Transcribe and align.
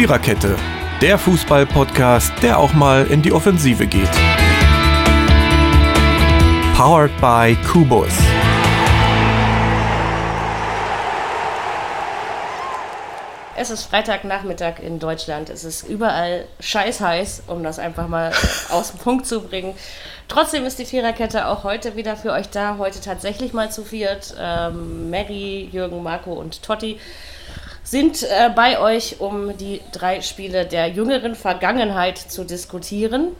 Viererkette, 0.00 0.56
der 1.02 1.18
Fußball-Podcast, 1.18 2.32
der 2.42 2.58
auch 2.58 2.72
mal 2.72 3.06
in 3.08 3.20
die 3.20 3.32
Offensive 3.32 3.86
geht. 3.86 4.10
Powered 6.74 7.10
by 7.20 7.54
Kubus. 7.70 8.08
Es 13.58 13.68
ist 13.68 13.84
Freitagnachmittag 13.84 14.78
in 14.82 14.98
Deutschland. 14.98 15.50
Es 15.50 15.64
ist 15.64 15.86
überall 15.86 16.46
scheiß 16.60 17.42
um 17.46 17.62
das 17.62 17.78
einfach 17.78 18.08
mal 18.08 18.32
aus 18.70 18.92
dem 18.92 19.00
Punkt 19.00 19.26
zu 19.26 19.42
bringen. 19.42 19.74
Trotzdem 20.28 20.64
ist 20.64 20.78
die 20.78 20.86
Viererkette 20.86 21.46
auch 21.46 21.62
heute 21.62 21.94
wieder 21.94 22.16
für 22.16 22.32
euch 22.32 22.48
da. 22.48 22.78
Heute 22.78 23.02
tatsächlich 23.02 23.52
mal 23.52 23.70
zu 23.70 23.84
viert. 23.84 24.34
Ähm, 24.40 25.10
Mary, 25.10 25.68
Jürgen, 25.70 26.02
Marco 26.02 26.32
und 26.32 26.62
Totti 26.62 26.98
sind 27.90 28.22
äh, 28.22 28.50
bei 28.54 28.78
euch, 28.78 29.16
um 29.18 29.58
die 29.58 29.80
drei 29.90 30.20
Spiele 30.20 30.64
der 30.64 30.86
jüngeren 30.86 31.34
Vergangenheit 31.34 32.18
zu 32.18 32.44
diskutieren. 32.44 33.34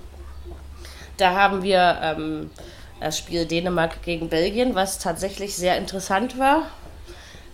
Da 1.19 1.37
haben 1.37 1.63
wir 1.63 2.01
ähm, 2.03 2.51
das 2.99 3.17
Spiel 3.17 3.47
Dänemark 3.47 4.03
gegen 4.03 4.29
Belgien, 4.29 4.75
was 4.75 4.99
tatsächlich 4.99 5.55
sehr 5.55 5.79
interessant 5.79 6.37
war. 6.37 6.63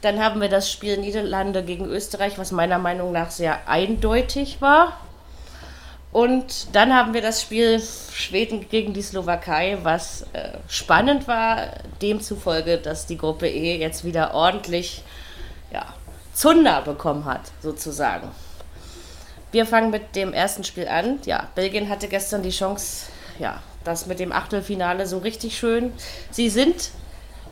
Dann 0.01 0.25
haben 0.25 0.41
wir 0.41 0.49
das 0.49 0.73
Spiel 0.73 0.97
Niederlande 0.97 1.63
gegen 1.63 1.85
Österreich, 1.85 2.39
was 2.39 2.51
meiner 2.51 2.79
Meinung 2.79 3.13
nach 3.13 3.31
sehr 3.31 3.69
eindeutig 3.69 4.63
war. 4.63 4.99
Und 6.13 6.75
dann 6.75 6.95
haben 6.95 7.13
wir 7.13 7.21
das 7.21 7.43
Spiel 7.43 7.79
Schweden 7.79 8.71
gegen 8.71 8.95
die 8.95 9.03
Slowakei, 9.03 9.77
was 9.83 10.23
äh, 10.33 10.53
spannend 10.67 11.29
war, 11.29 11.67
demzufolge, 12.01 12.79
dass 12.79 13.05
die 13.05 13.19
Gruppe 13.19 13.49
E 13.49 13.77
jetzt 13.77 14.03
wieder 14.03 14.33
ordentlich 14.33 15.03
Zunder 16.37 16.83
bekommen 16.83 17.25
hat, 17.25 17.41
sozusagen. 17.63 18.29
Wir 19.53 19.65
fangen 19.65 19.91
mit 19.91 20.15
dem 20.15 20.35
ersten 20.35 20.65
Spiel 20.65 20.87
an. 20.87 21.19
Ja, 21.25 21.49
Belgien 21.55 21.89
hatte 21.89 22.09
gestern 22.09 22.43
die 22.43 22.51
Chance, 22.51 23.07
ja, 23.39 23.63
das 23.85 24.05
mit 24.05 24.21
dem 24.21 24.33
Achtelfinale 24.33 25.07
so 25.07 25.17
richtig 25.17 25.57
schön. 25.57 25.95
Sie 26.31 26.51
sind, 26.51 26.91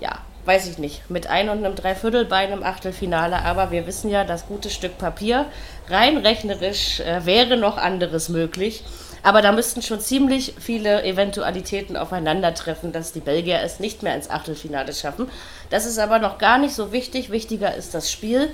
ja, 0.00 0.18
weiß 0.44 0.68
ich 0.68 0.76
nicht, 0.76 1.08
mit 1.08 1.28
ein 1.28 1.48
und 1.48 1.64
einem 1.64 1.74
Dreiviertelbein 1.74 2.52
im 2.52 2.62
Achtelfinale, 2.62 3.42
aber 3.42 3.70
wir 3.70 3.86
wissen 3.86 4.10
ja, 4.10 4.22
das 4.22 4.46
gute 4.48 4.68
Stück 4.68 4.98
Papier, 4.98 5.46
rein 5.88 6.18
rechnerisch 6.18 7.00
äh, 7.00 7.24
wäre 7.24 7.56
noch 7.56 7.78
anderes 7.78 8.28
möglich. 8.28 8.84
Aber 9.22 9.40
da 9.40 9.52
müssten 9.52 9.80
schon 9.80 10.00
ziemlich 10.00 10.52
viele 10.60 11.02
Eventualitäten 11.04 11.96
aufeinandertreffen, 11.96 12.92
dass 12.92 13.14
die 13.14 13.20
Belgier 13.20 13.62
es 13.62 13.80
nicht 13.80 14.02
mehr 14.02 14.14
ins 14.14 14.28
Achtelfinale 14.28 14.92
schaffen. 14.92 15.30
Das 15.70 15.86
ist 15.86 15.98
aber 15.98 16.18
noch 16.18 16.36
gar 16.36 16.58
nicht 16.58 16.74
so 16.74 16.92
wichtig. 16.92 17.30
Wichtiger 17.30 17.74
ist 17.74 17.94
das 17.94 18.12
Spiel. 18.12 18.50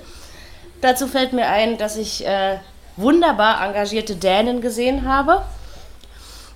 Dazu 0.80 1.06
fällt 1.06 1.32
mir 1.32 1.46
ein, 1.46 1.78
dass 1.78 1.96
ich 1.96 2.26
äh, 2.26 2.58
wunderbar 2.96 3.64
engagierte 3.66 4.16
Dänen 4.16 4.60
gesehen 4.60 5.06
habe 5.08 5.44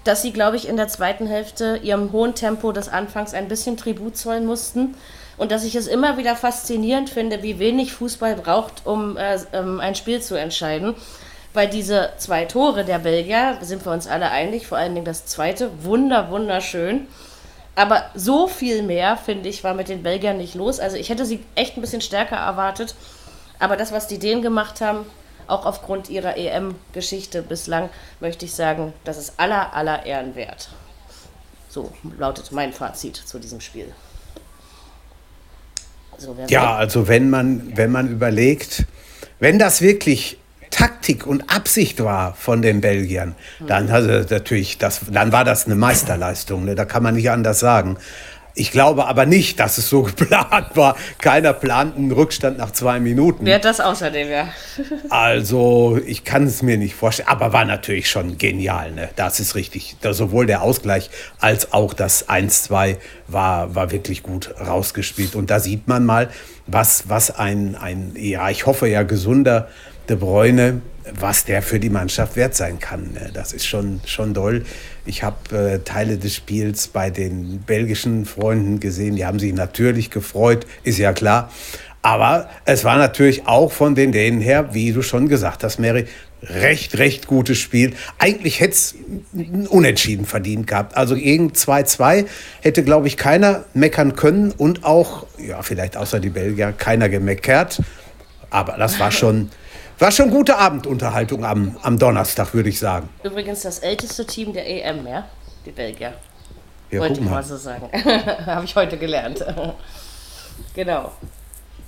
dass 0.05 0.20
sie, 0.22 0.33
glaube 0.33 0.56
ich, 0.56 0.69
in 0.69 0.77
der 0.77 0.89
zweiten 0.89 1.27
Hälfte 1.27 1.81
ihrem 1.83 2.12
hohen 2.12 2.34
Tempo 2.34 2.72
des 2.72 2.89
Anfangs 2.89 3.34
ein 3.34 3.48
bisschen 3.48 3.77
Tribut 3.77 4.16
zollen 4.16 4.47
mussten 4.47 4.94
und 5.36 5.50
dass 5.50 5.64
ich 5.64 5.75
es 5.75 5.86
immer 5.86 6.16
wieder 6.19 6.36
faszinierend 6.36 7.11
finde, 7.11 7.42
wie 7.42 7.58
wenig 7.58 7.92
Fußball 7.94 8.36
braucht, 8.36 8.83
um 8.84 9.16
äh, 9.16 9.39
ähm, 9.53 9.81
ein 9.81 9.94
Spiel 9.94 10.20
zu 10.20 10.36
entscheiden. 10.36 10.94
Weil 11.55 11.69
diese 11.69 12.11
zwei 12.19 12.44
Tore 12.44 12.84
der 12.84 12.98
Belgier, 12.98 13.59
sind 13.62 13.84
wir 13.86 13.92
uns 13.92 14.06
alle 14.06 14.31
einig, 14.31 14.66
vor 14.66 14.77
allen 14.77 14.94
Dingen 14.94 15.06
das 15.06 15.27
zweite, 15.27 15.70
wunder, 15.84 16.31
wunderschön. 16.31 17.06
Aber 17.77 18.05
so 18.14 18.47
viel 18.47 18.83
mehr, 18.83 19.16
finde 19.16 19.48
ich, 19.48 19.64
war 19.64 19.75
mit 19.75 19.88
den 19.88 20.03
Belgiern 20.03 20.36
nicht 20.36 20.55
los. 20.55 20.81
Also 20.81 20.97
ich 20.97 21.09
hätte 21.09 21.25
sie 21.25 21.44
echt 21.55 21.77
ein 21.77 21.81
bisschen 21.81 22.00
stärker 22.00 22.36
erwartet. 22.36 22.94
Aber 23.58 23.77
das, 23.77 23.92
was 23.92 24.06
die 24.06 24.19
Dänen 24.19 24.42
gemacht 24.42 24.80
haben, 24.80 25.06
auch 25.47 25.66
aufgrund 25.66 26.08
ihrer 26.08 26.36
EM-Geschichte 26.36 27.42
bislang, 27.42 27.91
möchte 28.20 28.44
ich 28.44 28.55
sagen, 28.55 28.92
das 29.05 29.19
ist 29.19 29.34
aller, 29.36 29.74
aller 29.74 30.06
Ehren 30.06 30.34
wert. 30.34 30.70
So 31.69 31.92
lautet 32.19 32.53
mein 32.53 32.72
Fazit 32.72 33.16
zu 33.16 33.38
diesem 33.38 33.60
Spiel. 33.60 33.92
So, 36.19 36.37
ja, 36.48 36.76
also 36.76 37.09
wenn 37.09 37.28
man, 37.28 37.76
wenn 37.76 37.91
man 37.91 38.09
überlegt, 38.09 38.84
wenn 39.41 39.59
das 39.59 39.81
wirklich 39.81 40.38
Taktik 40.71 41.26
und 41.26 41.54
Absicht 41.54 42.03
war 42.03 42.34
von 42.34 42.62
den 42.62 42.81
Belgiern, 42.81 43.34
dann, 43.66 43.91
also 43.91 44.10
natürlich, 44.34 44.78
das, 44.78 45.03
dann 45.10 45.32
war 45.32 45.44
das 45.44 45.66
eine 45.66 45.75
Meisterleistung. 45.76 46.65
Ne? 46.65 46.75
Da 46.75 46.84
kann 46.84 47.03
man 47.03 47.15
nicht 47.15 47.31
anders 47.31 47.60
sagen. 47.60 47.97
Ich 48.56 48.70
glaube 48.70 49.06
aber 49.06 49.26
nicht, 49.26 49.59
dass 49.59 49.78
es 49.78 49.88
so 49.88 50.03
geplant 50.16 50.76
war. 50.76 50.97
Keiner 51.19 51.53
plant 51.53 51.97
einen 51.97 52.12
Rückstand 52.12 52.59
nach 52.59 52.70
zwei 52.70 53.00
Minuten. 53.00 53.44
Wer 53.44 53.56
hat 53.56 53.65
das 53.65 53.81
außerdem, 53.81 54.31
ja? 54.31 54.48
also, 55.10 55.98
ich 56.06 56.25
kann 56.25 56.47
es 56.47 56.62
mir 56.62 56.76
nicht 56.76 56.94
vorstellen. 56.94 57.28
Aber 57.28 57.53
war 57.53 57.65
natürlich 57.65 58.09
schon 58.09 58.38
genial, 58.38 58.92
ne? 58.92 59.10
Das 59.16 59.41
ist 59.41 59.56
richtig. 59.56 59.97
Da 60.00 60.15
sowohl 60.15 60.47
der 60.47 60.62
Ausgleich 60.62 61.10
als 61.41 61.72
auch 61.72 61.94
das 61.94 62.28
1-2 62.28 62.97
war, 63.26 63.75
war 63.75 63.91
wirklich 63.91 64.22
gut 64.22 64.54
rausgespielt. 64.60 65.34
Und 65.34 65.50
da 65.50 65.59
sieht 65.59 65.88
man 65.88 66.04
mal, 66.04 66.31
was, 66.66 67.09
was 67.09 67.31
ein, 67.32 67.75
ein, 67.75 68.15
ja, 68.16 68.48
ich 68.50 68.66
hoffe 68.66 68.88
ja, 68.88 69.03
gesunder 69.03 69.69
De 70.09 70.16
Bruyne, 70.16 70.82
was 71.19 71.44
der 71.44 71.62
für 71.62 71.81
die 71.81 71.91
Mannschaft 71.91 72.37
wert 72.37 72.54
sein 72.54 72.78
kann. 72.78 73.12
Ne? 73.12 73.31
Das 73.32 73.53
ist 73.53 73.66
schon, 73.66 74.00
schon 74.06 74.34
doll. 74.34 74.65
Ich 75.06 75.22
habe 75.22 75.56
äh, 75.56 75.78
Teile 75.81 76.19
des 76.19 76.34
Spiels 76.34 76.88
bei 76.88 77.10
den 77.10 77.60
belgischen 77.60 78.25
Freunden 78.25 78.81
gesehen, 78.81 79.16
die 79.16 79.26
haben 79.26 79.38
sich 79.38 79.53
natürlich 79.53 80.10
gefreut, 80.10 80.66
ist 80.82 80.98
ja 80.98 81.12
klar. 81.12 81.50
Aber 82.03 82.50
es 82.66 82.84
war 82.84 82.98
natürlich 82.98 83.47
auch 83.47 83.72
von 83.72 83.94
den 83.94 84.12
Dänen 84.12 84.42
her, 84.42 84.75
wie 84.75 84.92
du 84.92 85.00
schon 85.00 85.26
gesagt 85.26 85.65
hast, 85.65 85.78
Mary, 85.78 86.06
recht, 86.42 86.98
recht 86.98 87.26
gutes 87.26 87.59
Spiel. 87.59 87.94
Eigentlich 88.19 88.60
hätte 88.60 88.75
es 88.75 88.94
unentschieden 89.71 90.26
verdient 90.26 90.66
gehabt. 90.66 90.98
Also 90.98 91.15
gegen 91.15 91.53
2-2 91.53 92.26
hätte, 92.60 92.84
glaube 92.84 93.06
ich, 93.06 93.16
keiner 93.16 93.65
meckern 93.72 94.16
können 94.16 94.53
und 94.53 94.84
auch, 94.84 95.26
ja, 95.38 95.62
vielleicht 95.62 95.97
außer 95.97 96.21
die 96.21 96.28
Belgier, 96.28 96.72
keiner 96.72 97.09
gemeckert. 97.09 97.81
Aber 98.50 98.76
das 98.76 99.00
war 99.00 99.10
schon 99.10 99.50
war 100.04 100.10
schon 100.10 100.28
gute 100.28 100.59
Abendunterhaltung 100.59 101.47
am, 101.47 101.78
am 101.81 101.98
Donnerstag, 101.98 102.53
würde 102.53 102.69
ich 102.69 102.78
sagen. 102.78 103.09
Übrigens 103.22 103.62
das 103.62 103.78
älteste 103.78 104.26
Team 104.26 104.53
der 104.53 104.69
EM, 104.69 105.06
ja? 105.06 105.26
Die 105.65 105.70
Belgier. 105.70 106.12
Ja, 106.91 107.00
Wollte 107.00 107.20
ich 107.22 107.26
mal 107.26 107.42
so 107.42 107.56
sagen. 107.56 107.88
Habe 108.44 108.66
ich 108.66 108.76
heute 108.76 108.98
gelernt. 108.98 109.42
genau. 110.75 111.10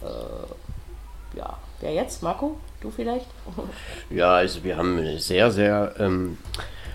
Äh, 0.03 1.37
ja. 1.37 1.59
Wer 1.83 1.93
jetzt? 1.93 2.23
Marco? 2.23 2.59
Du 2.81 2.91
vielleicht? 2.91 3.27
ja, 4.11 4.37
also 4.37 4.65
wir 4.65 4.79
haben 4.79 4.97
eine 4.97 5.19
sehr, 5.19 5.51
sehr 5.51 5.93
ähm, 5.99 6.39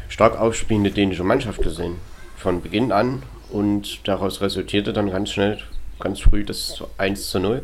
stark 0.09 0.39
aufspielende 0.39 0.89
dänische 0.89 1.23
Mannschaft 1.23 1.61
gesehen. 1.61 1.97
Von 2.35 2.63
Beginn 2.63 2.91
an. 2.91 3.21
Und 3.51 4.07
daraus 4.07 4.41
resultierte 4.41 4.91
dann 4.91 5.11
ganz 5.11 5.29
schnell, 5.29 5.59
ganz 5.99 6.19
früh 6.19 6.43
das 6.43 6.83
1 6.97 7.29
zu 7.29 7.39
0 7.39 7.61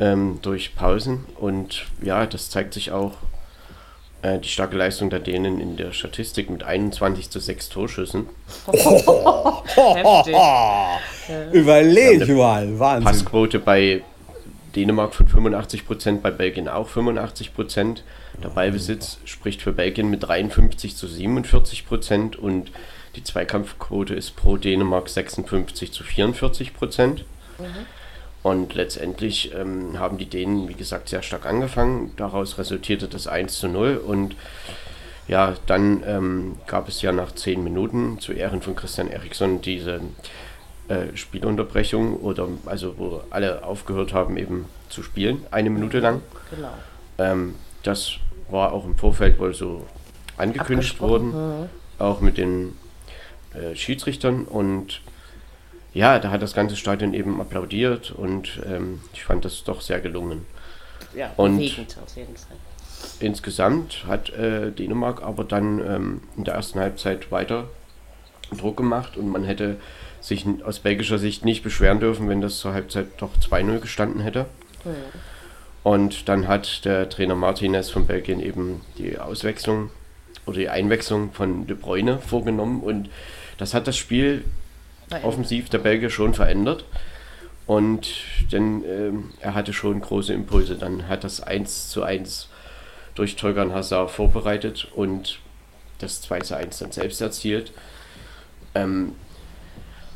ähm, 0.00 0.38
durch 0.42 0.74
Pausen. 0.74 1.24
Und 1.38 1.86
ja, 2.02 2.26
das 2.26 2.50
zeigt 2.50 2.74
sich 2.74 2.90
auch 2.92 3.12
äh, 4.22 4.38
die 4.38 4.48
starke 4.48 4.76
Leistung 4.76 5.10
der 5.10 5.20
Dänen 5.20 5.60
in 5.60 5.76
der 5.76 5.92
Statistik 5.92 6.50
mit 6.50 6.64
21 6.64 7.30
zu 7.30 7.38
6 7.40 7.68
Torschüssen. 7.68 8.26
Überleg 11.52 12.28
mal, 12.28 12.78
Wahnsinn. 12.78 13.04
Passquote 13.04 13.58
bei 13.58 14.02
Dänemark 14.74 15.14
von 15.14 15.28
85 15.28 15.86
Prozent, 15.86 16.22
bei 16.22 16.30
Belgien 16.30 16.68
auch 16.68 16.88
85 16.88 17.54
Prozent. 17.54 18.02
Der 18.42 18.48
Ballbesitz 18.48 19.18
spricht 19.24 19.62
für 19.62 19.72
Belgien 19.72 20.10
mit 20.10 20.22
53 20.26 20.96
zu 20.96 21.06
47 21.06 21.86
Prozent 21.86 22.36
und 22.36 22.70
die 23.16 23.24
Zweikampfquote 23.24 24.14
ist 24.14 24.36
pro 24.36 24.56
Dänemark 24.56 25.08
56 25.08 25.92
zu 25.92 26.04
44 26.04 26.74
Prozent. 26.74 27.24
Mhm. 27.58 27.86
Und 28.48 28.72
letztendlich 28.72 29.54
ähm, 29.54 29.98
haben 29.98 30.16
die 30.16 30.24
Dänen, 30.24 30.68
wie 30.68 30.74
gesagt, 30.74 31.10
sehr 31.10 31.20
stark 31.20 31.44
angefangen. 31.44 32.12
Daraus 32.16 32.56
resultierte 32.56 33.06
das 33.06 33.26
1 33.26 33.58
zu 33.58 33.68
0. 33.68 33.98
Und 33.98 34.36
ja, 35.26 35.54
dann 35.66 36.02
ähm, 36.06 36.56
gab 36.66 36.88
es 36.88 37.02
ja 37.02 37.12
nach 37.12 37.32
zehn 37.32 37.62
Minuten 37.62 38.18
zu 38.20 38.32
Ehren 38.32 38.62
von 38.62 38.74
Christian 38.74 39.08
Eriksson 39.08 39.60
diese 39.60 40.00
äh, 40.88 41.14
Spielunterbrechung 41.14 42.16
oder 42.20 42.48
also 42.64 42.94
wo 42.96 43.20
alle 43.28 43.64
aufgehört 43.64 44.14
haben 44.14 44.38
eben 44.38 44.64
zu 44.88 45.02
spielen, 45.02 45.44
eine 45.50 45.68
Minute 45.68 45.98
lang. 45.98 46.22
Genau. 46.48 46.72
Ähm, 47.18 47.54
das 47.82 48.14
war 48.48 48.72
auch 48.72 48.86
im 48.86 48.96
Vorfeld 48.96 49.38
wohl 49.38 49.52
so 49.52 49.84
angekündigt 50.38 50.98
worden, 51.02 51.32
mhm. 51.32 51.68
auch 51.98 52.22
mit 52.22 52.38
den 52.38 52.78
äh, 53.52 53.76
Schiedsrichtern 53.76 54.46
und 54.46 55.02
ja, 55.94 56.18
da 56.18 56.30
hat 56.30 56.42
das 56.42 56.54
ganze 56.54 56.76
Stadion 56.76 57.14
eben 57.14 57.40
applaudiert 57.40 58.10
und 58.10 58.60
ähm, 58.66 59.00
ich 59.12 59.24
fand 59.24 59.44
das 59.44 59.64
doch 59.64 59.80
sehr 59.80 60.00
gelungen. 60.00 60.46
Ja, 61.14 61.32
und 61.36 61.56
auf 61.56 62.16
jeden 62.16 62.36
Fall. 62.36 62.56
Insgesamt 63.20 64.04
hat 64.06 64.30
äh, 64.30 64.70
Dänemark 64.70 65.22
aber 65.22 65.44
dann 65.44 65.80
ähm, 65.80 66.20
in 66.36 66.44
der 66.44 66.54
ersten 66.54 66.78
Halbzeit 66.78 67.30
weiter 67.30 67.68
Druck 68.56 68.76
gemacht 68.76 69.16
und 69.16 69.28
man 69.28 69.44
hätte 69.44 69.76
sich 70.20 70.44
aus 70.64 70.80
belgischer 70.80 71.18
Sicht 71.18 71.44
nicht 71.44 71.62
beschweren 71.62 72.00
dürfen, 72.00 72.28
wenn 72.28 72.40
das 72.40 72.58
zur 72.58 72.72
Halbzeit 72.72 73.06
doch 73.18 73.30
2-0 73.36 73.80
gestanden 73.80 74.20
hätte. 74.20 74.46
Mhm. 74.84 74.90
Und 75.84 76.28
dann 76.28 76.48
hat 76.48 76.84
der 76.84 77.08
Trainer 77.08 77.34
Martinez 77.34 77.90
von 77.90 78.06
Belgien 78.06 78.40
eben 78.40 78.82
die 78.98 79.18
Auswechslung 79.18 79.90
oder 80.44 80.58
die 80.58 80.68
Einwechslung 80.68 81.32
von 81.32 81.66
De 81.66 81.76
Bruyne 81.76 82.18
vorgenommen 82.18 82.80
und 82.80 83.08
das 83.58 83.74
hat 83.74 83.86
das 83.86 83.96
Spiel. 83.96 84.44
Offensiv 85.22 85.68
der 85.68 85.78
Belgier 85.78 86.10
schon 86.10 86.34
verändert. 86.34 86.84
Und 87.66 88.08
denn 88.50 88.82
ähm, 88.84 89.30
er 89.40 89.54
hatte 89.54 89.72
schon 89.72 90.00
große 90.00 90.32
Impulse. 90.32 90.76
Dann 90.76 91.08
hat 91.08 91.22
das 91.24 91.42
1 91.42 91.90
zu 91.90 92.02
1 92.02 92.48
durch 93.14 93.36
Tolgan 93.36 93.74
Hazard 93.74 94.10
vorbereitet 94.10 94.88
und 94.94 95.40
das 95.98 96.22
2 96.22 96.40
zu 96.40 96.56
1 96.56 96.78
dann 96.78 96.92
selbst 96.92 97.20
erzielt. 97.20 97.72
Ähm, 98.74 99.12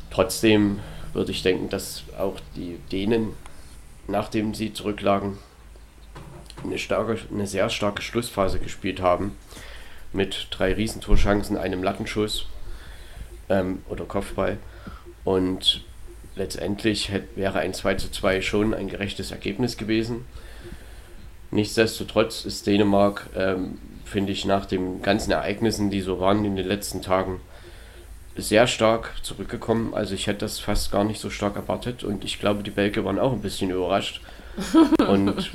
trotzdem 0.09 0.79
würde 1.13 1.31
ich 1.31 1.43
denken, 1.43 1.69
dass 1.69 2.03
auch 2.17 2.39
die 2.55 2.79
Dänen, 2.91 3.33
nachdem 4.07 4.53
sie 4.53 4.73
zurücklagen, 4.73 5.37
eine, 6.63 6.79
starke, 6.79 7.19
eine 7.31 7.45
sehr 7.45 7.69
starke 7.69 8.01
Schlussphase 8.01 8.59
gespielt 8.59 9.01
haben. 9.01 9.37
Mit 10.11 10.47
drei 10.51 10.73
Riesentorchancen, 10.73 11.57
einem 11.57 11.83
Lattenschuss 11.83 12.47
ähm, 13.49 13.81
oder 13.89 14.05
Kopfball. 14.05 14.57
Und 15.23 15.83
letztendlich 16.35 17.09
hätte, 17.09 17.35
wäre 17.35 17.59
ein 17.59 17.73
2 17.73 17.95
zu 17.95 18.11
2 18.11 18.41
schon 18.41 18.73
ein 18.73 18.87
gerechtes 18.87 19.31
Ergebnis 19.31 19.77
gewesen. 19.77 20.25
Nichtsdestotrotz 21.51 22.45
ist 22.45 22.65
Dänemark, 22.65 23.29
ähm, 23.35 23.77
finde 24.05 24.31
ich, 24.31 24.45
nach 24.45 24.65
den 24.65 25.01
ganzen 25.01 25.31
Ereignissen, 25.31 25.89
die 25.89 26.01
so 26.01 26.19
waren 26.19 26.43
in 26.45 26.55
den 26.55 26.67
letzten 26.67 27.01
Tagen, 27.01 27.39
sehr 28.35 28.65
stark 28.65 29.11
zurückgekommen. 29.21 29.93
Also 29.93 30.15
ich 30.15 30.27
hätte 30.27 30.39
das 30.39 30.59
fast 30.59 30.91
gar 30.91 31.03
nicht 31.03 31.21
so 31.21 31.29
stark 31.29 31.55
erwartet 31.55 32.03
und 32.03 32.25
ich 32.25 32.39
glaube, 32.39 32.63
die 32.63 32.71
Belgier 32.71 33.05
waren 33.05 33.19
auch 33.19 33.33
ein 33.33 33.41
bisschen 33.41 33.69
überrascht. 33.69 34.21
und 35.07 35.51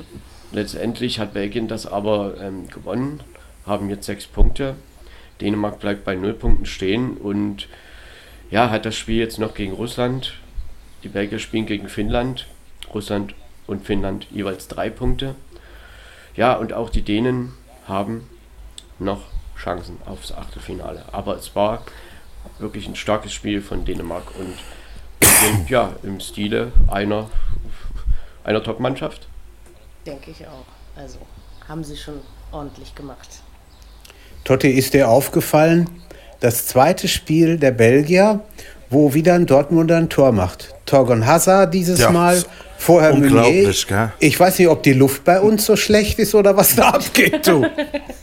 letztendlich 0.51 1.19
hat 1.19 1.33
Belgien 1.33 1.67
das 1.67 1.85
aber 1.85 2.35
ähm, 2.39 2.69
gewonnen, 2.69 3.21
haben 3.65 3.89
jetzt 3.89 4.05
sechs 4.05 4.25
Punkte. 4.25 4.75
Dänemark 5.41 5.79
bleibt 5.79 6.05
bei 6.05 6.15
null 6.15 6.33
Punkten 6.33 6.65
stehen 6.65 7.17
und 7.17 7.67
ja, 8.51 8.69
hat 8.69 8.85
das 8.85 8.95
Spiel 8.95 9.17
jetzt 9.17 9.39
noch 9.39 9.53
gegen 9.53 9.73
Russland. 9.73 10.33
Die 11.03 11.09
Belgier 11.09 11.39
spielen 11.39 11.65
gegen 11.65 11.87
Finnland. 11.87 12.47
Russland 12.93 13.35
und 13.67 13.85
Finnland 13.85 14.27
jeweils 14.31 14.67
drei 14.67 14.89
Punkte. 14.89 15.35
Ja, 16.35 16.53
und 16.53 16.73
auch 16.73 16.89
die 16.89 17.01
Dänen 17.01 17.53
haben 17.87 18.29
noch 18.97 19.21
Chancen 19.57 19.97
aufs 20.05 20.31
Achtelfinale. 20.31 21.03
Aber 21.11 21.35
es 21.35 21.55
war 21.55 21.83
wirklich 22.57 22.87
ein 22.87 22.95
starkes 22.95 23.33
Spiel 23.33 23.61
von 23.61 23.85
Dänemark 23.85 24.23
und 24.37 25.69
ja, 25.69 25.95
im 26.03 26.19
Stile 26.19 26.71
einer, 26.87 27.29
einer 28.43 28.63
Top-Mannschaft. 28.63 29.27
Denke 30.05 30.31
ich 30.31 30.47
auch. 30.47 30.65
Also 30.95 31.19
haben 31.67 31.83
sie 31.83 31.97
schon 31.97 32.21
ordentlich 32.51 32.95
gemacht. 32.95 33.27
Totti, 34.43 34.69
ist 34.69 34.93
dir 34.93 35.09
aufgefallen, 35.09 35.89
das 36.39 36.65
zweite 36.67 37.07
Spiel 37.07 37.57
der 37.57 37.71
Belgier, 37.71 38.39
wo 38.89 39.13
wieder 39.13 39.33
ein 39.35 39.45
Dortmunder 39.45 39.97
ein 39.97 40.09
Tor 40.09 40.31
macht? 40.31 40.73
Torgon 40.85 41.25
Hazard 41.25 41.73
dieses 41.73 41.99
Ja, 41.99 42.09
Mal, 42.11 42.41
vorher 42.77 43.11
Meunier. 43.11 43.25
unglaublich, 43.27 43.85
gell? 43.87 44.11
Ich 44.19 44.39
weiß 44.39 44.57
nicht, 44.59 44.67
ob 44.67 44.81
die 44.83 44.93
Luft 44.93 45.23
bei 45.23 45.39
uns 45.39 45.65
so 45.65 45.75
schlecht 45.75 46.17
ist 46.17 46.33
oder 46.33 46.55
was 46.57 46.75
da 46.75 46.89
abgeht, 46.89 47.45
du. 47.45 47.61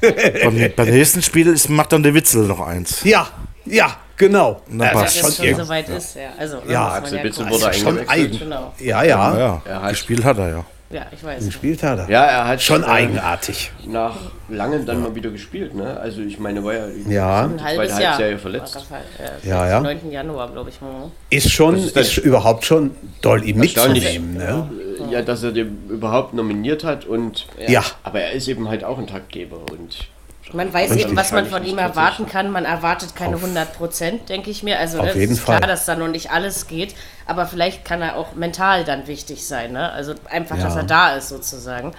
Beim, 0.00 0.72
beim 0.74 0.88
nächsten 0.88 1.22
Spiel 1.22 1.46
ist, 1.48 1.68
macht 1.68 1.92
dann 1.92 2.02
der 2.02 2.14
Witzel 2.14 2.44
noch 2.46 2.60
eins. 2.66 3.02
Ja, 3.04 3.28
ja, 3.64 3.96
genau. 4.16 4.62
Na, 4.68 4.86
Ja, 4.86 4.90
passt. 4.92 5.18
schon, 5.18 5.32
schon 5.32 5.44
irg- 5.46 5.56
soweit 5.56 5.88
ist, 5.88 6.16
ja. 6.16 6.22
Also, 6.38 6.56
Ja, 6.68 7.00
ja 7.04 7.22
Witzel 7.24 7.48
wurde 7.48 7.72
schon 7.74 7.98
eingewechselt. 7.98 8.10
eigen. 8.10 8.38
Genau. 8.38 8.72
Ja, 8.80 9.02
ja, 9.04 9.38
Ja, 9.66 9.82
hat- 9.82 9.90
gespielt 9.90 10.24
hat 10.24 10.38
er 10.38 10.48
ja. 10.48 10.64
Ja, 10.88 11.06
ich 11.10 11.22
weiß. 11.24 11.44
gespielt 11.46 11.82
hat 11.82 11.98
er. 11.98 12.08
Ja, 12.08 12.24
er 12.24 12.46
hat 12.48 12.62
Schon 12.62 12.84
äh, 12.84 12.86
eigenartig. 12.86 13.72
nach 13.86 14.14
langem 14.48 14.86
dann 14.86 15.02
mal 15.02 15.14
wieder 15.14 15.30
gespielt. 15.30 15.74
Ne? 15.74 15.98
Also 15.98 16.20
ich 16.22 16.38
meine, 16.38 16.62
war 16.62 16.74
ja, 16.74 16.86
Ja. 17.08 17.44
Ein 17.44 17.62
halbes 17.62 17.90
Jahr. 17.98 18.10
Halbserie 18.12 18.38
verletzt. 18.38 18.76
Äh, 19.44 19.48
Ja, 19.48 19.68
ja. 19.68 19.80
9. 19.80 20.10
Januar, 20.12 20.48
glaube 20.52 20.70
ich. 20.70 20.80
Hm. 20.80 21.10
Ist 21.30 21.50
schon, 21.50 21.74
Das 21.74 21.84
ist 21.86 21.96
ist 21.96 22.18
überhaupt 22.18 22.64
schon 22.64 22.92
doll 23.20 23.42
ihm 23.44 23.58
mitzunehmen. 23.58 24.34
Ne? 24.34 24.70
Ja, 25.10 25.22
dass 25.22 25.42
er 25.42 25.52
den 25.52 25.76
überhaupt 25.88 26.34
nominiert 26.34 26.84
hat 26.84 27.04
und 27.04 27.46
Ja. 27.66 27.82
aber 28.04 28.20
er 28.20 28.32
ist 28.32 28.46
eben 28.46 28.68
halt 28.68 28.84
auch 28.84 28.98
ein 28.98 29.06
Taktgeber 29.08 29.58
und 29.72 30.08
Man 30.52 30.72
weiß 30.72 30.90
Richtig. 30.92 31.06
eben, 31.08 31.16
was 31.16 31.32
man 31.32 31.46
von 31.46 31.64
ihm 31.64 31.78
erwarten 31.78 32.26
kann. 32.26 32.50
Man 32.50 32.64
erwartet 32.64 33.16
keine 33.16 33.36
100 33.36 33.76
Prozent, 33.76 34.28
denke 34.28 34.50
ich 34.50 34.62
mir. 34.62 34.78
Also 34.78 34.98
Auf 34.98 35.04
ne, 35.06 35.10
es 35.10 35.16
jeden 35.16 35.32
ist 35.32 35.44
klar, 35.44 35.58
Fall. 35.58 35.68
dass 35.68 35.86
da 35.86 35.96
noch 35.96 36.06
nicht 36.08 36.30
alles 36.30 36.68
geht. 36.68 36.94
Aber 37.26 37.46
vielleicht 37.46 37.84
kann 37.84 38.00
er 38.00 38.16
auch 38.16 38.34
mental 38.34 38.84
dann 38.84 39.06
wichtig 39.08 39.44
sein. 39.46 39.72
Ne? 39.72 39.90
Also 39.90 40.14
einfach, 40.30 40.56
dass 40.56 40.74
Ja. 40.74 40.80
er 40.80 40.86
da 40.86 41.16
ist 41.16 41.28
sozusagen. 41.30 41.92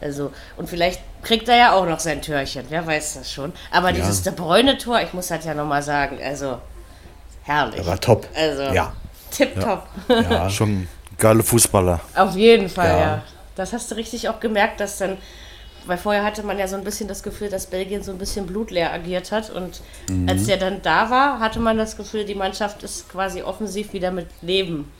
Also, 0.00 0.32
und 0.56 0.68
vielleicht 0.70 1.00
kriegt 1.22 1.48
er 1.48 1.56
ja 1.56 1.72
auch 1.72 1.86
noch 1.86 2.00
sein 2.00 2.22
Türchen. 2.22 2.64
Wer 2.70 2.86
weiß 2.86 3.14
das 3.14 3.30
schon. 3.32 3.52
Aber 3.70 3.92
dieses 3.92 4.22
De 4.22 4.32
Bruyne-Tor, 4.32 5.00
ich 5.02 5.12
muss 5.12 5.28
das 5.28 5.44
ja 5.44 5.54
nochmal 5.54 5.82
sagen, 5.82 6.18
also 6.22 6.58
herrlich. 7.44 7.78
Er 7.80 7.86
war 7.86 8.00
top. 8.00 8.26
Also 8.34 8.62
Ja. 8.74 8.92
tipptopp. 9.30 9.86
Ja. 10.08 10.48
Schon 10.50 10.88
geile 11.18 11.42
Fußballer. 11.42 12.00
Auf 12.14 12.34
jeden 12.36 12.68
Fall, 12.68 12.88
Ja. 12.88 12.98
ja. 13.00 13.22
Das 13.54 13.72
hast 13.72 13.90
du 13.90 13.94
richtig 13.96 14.28
auch 14.28 14.38
gemerkt, 14.40 14.80
dass 14.80 14.98
dann, 14.98 15.16
weil 15.86 15.98
vorher 15.98 16.24
hatte 16.24 16.42
man 16.42 16.58
ja 16.58 16.66
so 16.68 16.76
ein 16.76 16.84
bisschen 16.84 17.08
das 17.08 17.22
Gefühl, 17.22 17.48
dass 17.48 17.66
Belgien 17.66 18.02
so 18.02 18.12
ein 18.12 18.18
bisschen 18.18 18.46
blutleer 18.46 18.92
agiert 18.92 19.32
hat. 19.32 19.50
Und 19.50 19.80
Mhm. 20.08 20.28
als 20.28 20.46
der 20.46 20.56
dann 20.56 20.82
da 20.82 21.10
war, 21.10 21.38
hatte 21.40 21.60
man 21.60 21.76
das 21.78 21.96
Gefühl, 21.96 22.24
die 22.24 22.34
Mannschaft 22.34 22.82
ist 22.82 23.08
quasi 23.08 23.42
offensiv 23.42 23.92
wieder 23.92 24.10
mit 24.10 24.26
Leben 24.42 24.90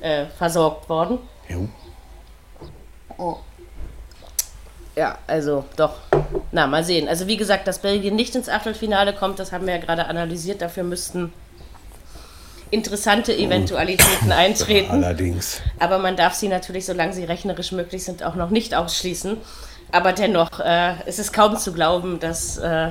äh, 0.00 0.26
versorgt 0.38 0.88
worden. 0.88 1.18
Jo. 1.48 1.68
Ja, 4.94 5.18
also 5.26 5.64
doch. 5.76 5.94
Na, 6.52 6.66
mal 6.66 6.82
sehen. 6.84 7.06
Also 7.08 7.26
wie 7.26 7.36
gesagt, 7.36 7.66
dass 7.68 7.80
Belgien 7.80 8.16
nicht 8.16 8.34
ins 8.34 8.48
Achtelfinale 8.48 9.12
kommt, 9.12 9.38
das 9.38 9.52
haben 9.52 9.66
wir 9.66 9.74
ja 9.74 9.80
gerade 9.80 10.06
analysiert. 10.06 10.62
Dafür 10.62 10.84
müssten 10.84 11.32
interessante 12.70 13.36
Eventualitäten 13.36 14.32
eintreten. 14.32 14.90
Allerdings. 15.04 15.60
Aber 15.78 15.98
man 15.98 16.16
darf 16.16 16.34
sie 16.34 16.48
natürlich, 16.48 16.86
solange 16.86 17.12
sie 17.12 17.24
rechnerisch 17.24 17.72
möglich 17.72 18.04
sind, 18.04 18.22
auch 18.22 18.34
noch 18.36 18.50
nicht 18.50 18.74
ausschließen. 18.74 19.36
Aber 19.92 20.12
dennoch 20.12 20.60
äh, 20.60 20.94
ist 21.06 21.18
es 21.18 21.32
kaum 21.32 21.56
zu 21.56 21.72
glauben, 21.72 22.18
dass 22.20 22.58
äh, 22.58 22.90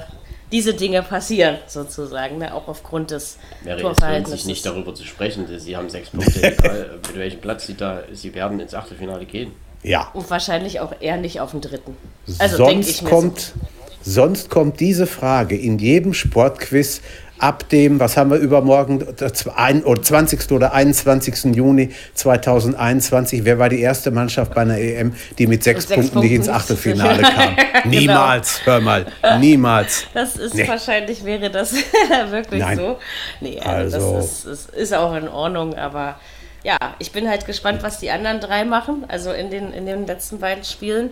diese 0.52 0.74
Dinge 0.74 1.02
passieren, 1.04 1.58
sozusagen, 1.68 2.38
ne? 2.38 2.54
auch 2.54 2.68
aufgrund 2.68 3.12
des 3.12 3.38
wäre 3.64 3.78
es 3.78 3.84
lohnt 3.84 3.98
Torverhältnisses. 3.98 4.40
sich 4.42 4.48
nicht 4.48 4.66
darüber 4.66 4.94
zu 4.94 5.04
sprechen. 5.04 5.46
Sie 5.60 5.76
haben 5.76 5.90
sechs 5.90 6.10
Punkte, 6.10 6.42
egal 6.58 7.00
mit 7.08 7.18
welchem 7.18 7.42
Platz 7.42 7.68
sie 7.68 7.76
da, 7.76 8.04
sie 8.12 8.34
werden 8.34 8.60
ins 8.60 8.74
Achtelfinale 8.74 9.26
gehen. 9.26 9.52
Ja. 9.84 10.10
Und 10.14 10.30
wahrscheinlich 10.30 10.80
auch 10.80 10.94
eher 11.00 11.18
nicht 11.18 11.40
auf 11.42 11.52
den 11.52 11.62
dritten. 11.62 11.96
Also 12.40 12.66
denke 12.66 12.90
ich 12.90 12.98
sonst 12.98 13.10
kommt, 13.10 13.54
sonst 14.02 14.50
kommt 14.50 14.80
diese 14.80 15.08
Frage 15.08 15.58
in 15.58 15.78
jedem 15.78 16.14
Sportquiz 16.14 17.02
ab 17.40 17.68
dem, 17.70 18.00
was 18.00 18.18
haben 18.18 18.32
wir 18.32 18.38
übermorgen, 18.38 19.06
das 19.18 19.48
ein- 19.48 19.84
oder 19.84 20.02
20. 20.02 20.52
oder 20.52 20.74
21. 20.74 21.56
Juni 21.56 21.92
2021. 22.14 23.46
Wer 23.46 23.60
war 23.60 23.70
die 23.70 23.82
erste 23.82 24.12
Mannschaft 24.12 24.54
bei 24.54 24.62
einer 24.62 24.78
EM, 24.78 25.14
die 25.38 25.48
mit 25.48 25.64
sechs, 25.64 25.88
sechs 25.88 25.96
Punkten 26.02 26.20
nicht 26.20 26.32
ins 26.32 26.50
Achtelfinale 26.50 27.22
kam? 27.24 27.56
Genau. 27.84 27.88
Niemals, 28.00 28.62
hör 28.66 28.82
mal, 28.82 29.06
niemals. 29.40 30.06
Das 30.14 30.36
ist 30.38 30.54
Nee. 30.56 30.68
wahrscheinlich 30.68 31.24
wäre 31.26 31.50
das 31.50 31.74
wirklich 32.30 32.62
Nein. 32.62 32.78
so. 32.78 32.98
Nee, 33.42 33.60
also, 33.60 33.98
Also- 33.98 34.16
das 34.16 34.26
ist, 34.26 34.46
ist, 34.46 34.70
ist 34.76 34.94
auch 34.94 35.16
in 35.16 35.28
Ordnung, 35.28 35.76
aber 35.76 36.20
ja, 36.64 36.78
ich 37.00 37.12
bin 37.12 37.30
halt 37.30 37.46
gespannt, 37.46 37.84
was 37.84 38.00
die 38.00 38.10
anderen 38.10 38.40
drei 38.40 38.66
machen, 38.66 39.04
also 39.08 39.32
in 39.32 39.52
den, 39.52 39.72
in 39.72 39.86
den 39.86 40.08
letzten 40.08 40.40
beiden 40.40 40.64
Spielen. 40.64 41.12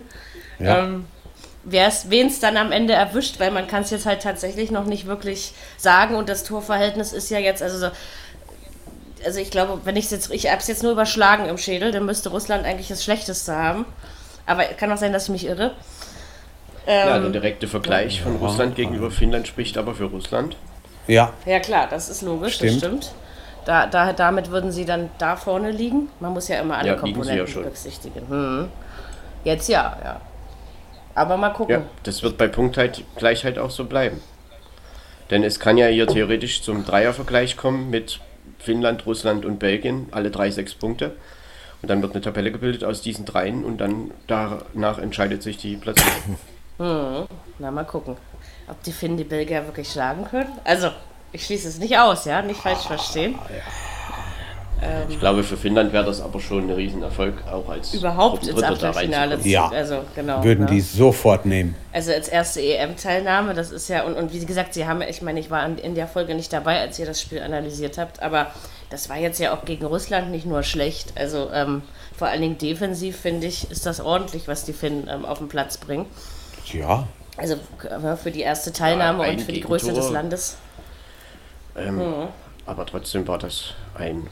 Ja. 0.58 0.80
Ähm, 0.80 1.04
wen 1.64 2.26
es 2.26 2.40
dann 2.40 2.56
am 2.56 2.72
Ende 2.72 2.92
erwischt, 2.94 3.40
weil 3.40 3.50
man 3.50 3.66
kann 3.66 3.82
es 3.82 3.90
jetzt 3.90 4.06
halt 4.06 4.22
tatsächlich 4.22 4.70
noch 4.70 4.84
nicht 4.84 5.06
wirklich 5.06 5.52
sagen 5.76 6.14
und 6.14 6.28
das 6.28 6.44
Torverhältnis 6.44 7.12
ist 7.12 7.30
ja 7.30 7.38
jetzt, 7.38 7.62
also 7.62 7.78
so, 7.78 7.88
also 9.24 9.40
ich 9.40 9.50
glaube, 9.50 9.80
wenn 9.84 9.96
ich 9.96 10.10
jetzt, 10.10 10.30
ich 10.30 10.48
habe 10.48 10.58
es 10.58 10.66
jetzt 10.66 10.82
nur 10.82 10.92
überschlagen 10.92 11.46
im 11.46 11.56
Schädel, 11.58 11.90
dann 11.92 12.04
müsste 12.04 12.28
Russland 12.28 12.66
eigentlich 12.66 12.88
das 12.88 13.02
Schlechteste 13.02 13.56
haben. 13.56 13.86
Aber 14.46 14.64
kann 14.64 14.92
auch 14.92 14.98
sein, 14.98 15.12
dass 15.14 15.24
ich 15.24 15.30
mich 15.30 15.46
irre. 15.46 15.72
Ja, 16.86 17.16
Ähm, 17.16 17.22
der 17.22 17.40
direkte 17.40 17.66
Vergleich 17.66 18.20
von 18.20 18.36
Russland 18.36 18.76
gegenüber 18.76 19.10
Finnland 19.10 19.48
spricht 19.48 19.78
aber 19.78 19.94
für 19.94 20.04
Russland. 20.04 20.56
Ja, 21.06 21.32
ja 21.46 21.60
klar, 21.60 21.86
das 21.88 22.10
ist 22.10 22.20
logisch, 22.20 22.56
Stimmt. 22.56 22.72
das 22.72 22.78
stimmt. 22.78 23.12
Da, 23.64 23.86
da, 23.86 24.12
damit 24.12 24.50
würden 24.50 24.70
sie 24.72 24.84
dann 24.84 25.08
da 25.16 25.36
vorne 25.36 25.70
liegen. 25.70 26.10
Man 26.20 26.34
muss 26.34 26.48
ja 26.48 26.60
immer 26.60 26.76
alle 26.76 26.88
Ja, 26.88 26.94
ja 26.94 27.00
Komponenten 27.00 27.46
schon. 27.46 27.62
berücksichtigen. 27.62 28.28
Hm. 28.28 28.68
Jetzt 29.44 29.70
ja, 29.70 29.96
ja. 30.04 30.20
Aber 31.14 31.36
mal 31.36 31.50
gucken. 31.50 31.74
Ja, 31.74 31.82
das 32.02 32.22
wird 32.22 32.36
bei 32.38 32.48
Punktgleichheit 32.48 33.58
auch 33.58 33.70
so 33.70 33.84
bleiben. 33.84 34.20
Denn 35.30 35.42
es 35.42 35.60
kann 35.60 35.78
ja 35.78 35.86
hier 35.86 36.06
theoretisch 36.06 36.62
zum 36.62 36.84
Dreiervergleich 36.84 37.56
kommen 37.56 37.90
mit 37.90 38.20
Finnland, 38.58 39.06
Russland 39.06 39.44
und 39.44 39.58
Belgien, 39.58 40.08
alle 40.10 40.30
drei 40.30 40.50
sechs 40.50 40.74
Punkte. 40.74 41.16
Und 41.82 41.88
dann 41.88 42.02
wird 42.02 42.12
eine 42.12 42.22
Tabelle 42.22 42.50
gebildet 42.50 42.82
aus 42.82 43.02
diesen 43.02 43.24
dreien 43.24 43.64
und 43.64 43.78
dann 43.78 44.10
danach 44.26 44.98
entscheidet 44.98 45.42
sich 45.42 45.56
die 45.56 45.76
Platzierung. 45.76 46.38
Na, 47.58 47.70
mal 47.70 47.84
gucken, 47.84 48.16
ob 48.68 48.82
die 48.82 48.92
Finnen 48.92 49.16
die 49.16 49.24
Belgier 49.24 49.64
wirklich 49.66 49.90
schlagen 49.90 50.24
können. 50.24 50.50
Also, 50.64 50.90
ich 51.32 51.44
schließe 51.44 51.68
es 51.68 51.78
nicht 51.78 51.96
aus, 51.98 52.24
ja? 52.24 52.42
Nicht 52.42 52.60
falsch 52.60 52.86
verstehen. 52.86 53.38
Ich 55.08 55.18
glaube, 55.18 55.42
für 55.44 55.56
Finnland 55.56 55.92
wäre 55.92 56.04
das 56.04 56.20
aber 56.20 56.40
schon 56.40 56.68
ein 56.68 56.70
Riesenerfolg, 56.74 57.34
auch 57.50 57.68
als 57.68 57.94
Überhaupt 57.94 58.46
ins 58.46 58.62
Achtelfinale 58.62 59.40
zu 59.40 59.48
Ja. 59.48 59.68
Also, 59.68 60.00
genau. 60.14 60.42
Würden 60.44 60.64
ne? 60.64 60.70
die 60.70 60.80
sofort 60.80 61.46
nehmen. 61.46 61.74
Also 61.92 62.12
als 62.12 62.28
erste 62.28 62.60
EM-Teilnahme, 62.60 63.54
das 63.54 63.70
ist 63.70 63.88
ja, 63.88 64.04
und, 64.04 64.14
und 64.14 64.32
wie 64.32 64.44
gesagt, 64.44 64.74
Sie 64.74 64.86
haben, 64.86 65.00
ich 65.02 65.22
meine, 65.22 65.40
ich 65.40 65.50
war 65.50 65.64
in 65.66 65.94
der 65.94 66.06
Folge 66.06 66.34
nicht 66.34 66.52
dabei, 66.52 66.80
als 66.80 66.98
ihr 66.98 67.06
das 67.06 67.20
Spiel 67.20 67.40
analysiert 67.40 67.98
habt, 67.98 68.22
aber 68.22 68.48
das 68.90 69.08
war 69.08 69.16
jetzt 69.16 69.40
ja 69.40 69.54
auch 69.54 69.64
gegen 69.64 69.86
Russland 69.86 70.30
nicht 70.30 70.46
nur 70.46 70.62
schlecht. 70.62 71.12
Also 71.16 71.50
ähm, 71.52 71.82
vor 72.16 72.28
allen 72.28 72.42
Dingen 72.42 72.58
defensiv, 72.58 73.16
finde 73.16 73.46
ich, 73.46 73.70
ist 73.70 73.86
das 73.86 74.00
ordentlich, 74.00 74.48
was 74.48 74.64
die 74.64 74.72
Finnen 74.72 75.08
ähm, 75.10 75.24
auf 75.24 75.38
den 75.38 75.48
Platz 75.48 75.78
bringen. 75.78 76.06
Ja, 76.72 77.06
Also 77.36 77.56
für 78.22 78.30
die 78.30 78.40
erste 78.40 78.72
Teilnahme 78.72 79.24
Ja, 79.26 79.32
und 79.32 79.40
für 79.40 79.52
die 79.52 79.60
Größe 79.60 79.92
des 79.92 80.10
Landes. 80.10 80.56
Ähm, 81.76 81.96
Mhm. 81.96 82.28
Aber 82.66 82.86
trotzdem 82.86 83.26
war 83.28 83.38
das 83.38 83.74
ein 83.94 84.28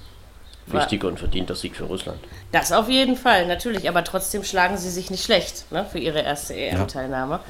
wichtiger 0.66 1.08
und 1.08 1.18
verdienter 1.18 1.54
Sieg 1.54 1.76
für 1.76 1.84
Russland. 1.84 2.20
Das 2.52 2.72
auf 2.72 2.88
jeden 2.88 3.16
Fall, 3.16 3.46
natürlich, 3.46 3.88
aber 3.88 4.04
trotzdem 4.04 4.44
schlagen 4.44 4.76
sie 4.76 4.90
sich 4.90 5.10
nicht 5.10 5.24
schlecht 5.24 5.70
ne, 5.72 5.84
für 5.84 5.98
ihre 5.98 6.20
erste 6.20 6.54
EM-Teilnahme. 6.54 7.40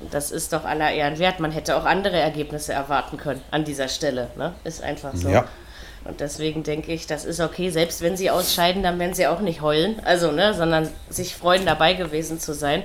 Und 0.00 0.12
das 0.12 0.30
ist 0.30 0.52
doch 0.52 0.64
aller 0.64 0.90
Ehren 0.90 1.18
wert. 1.18 1.40
Man 1.40 1.52
hätte 1.52 1.76
auch 1.76 1.84
andere 1.84 2.18
Ergebnisse 2.18 2.72
erwarten 2.72 3.16
können 3.16 3.40
an 3.50 3.64
dieser 3.64 3.88
Stelle. 3.88 4.28
Ne? 4.36 4.54
Ist 4.64 4.82
einfach 4.82 5.14
so. 5.14 5.28
Ja. 5.28 5.46
Und 6.04 6.20
deswegen 6.20 6.62
denke 6.62 6.92
ich, 6.92 7.06
das 7.06 7.24
ist 7.24 7.40
okay. 7.40 7.70
Selbst 7.70 8.02
wenn 8.02 8.16
sie 8.16 8.30
ausscheiden, 8.30 8.82
dann 8.82 8.98
werden 8.98 9.14
sie 9.14 9.26
auch 9.26 9.40
nicht 9.40 9.62
heulen. 9.62 10.00
Also, 10.04 10.32
ne, 10.32 10.54
sondern 10.54 10.88
sich 11.08 11.34
freuen, 11.34 11.66
dabei 11.66 11.94
gewesen 11.94 12.38
zu 12.38 12.54
sein. 12.54 12.82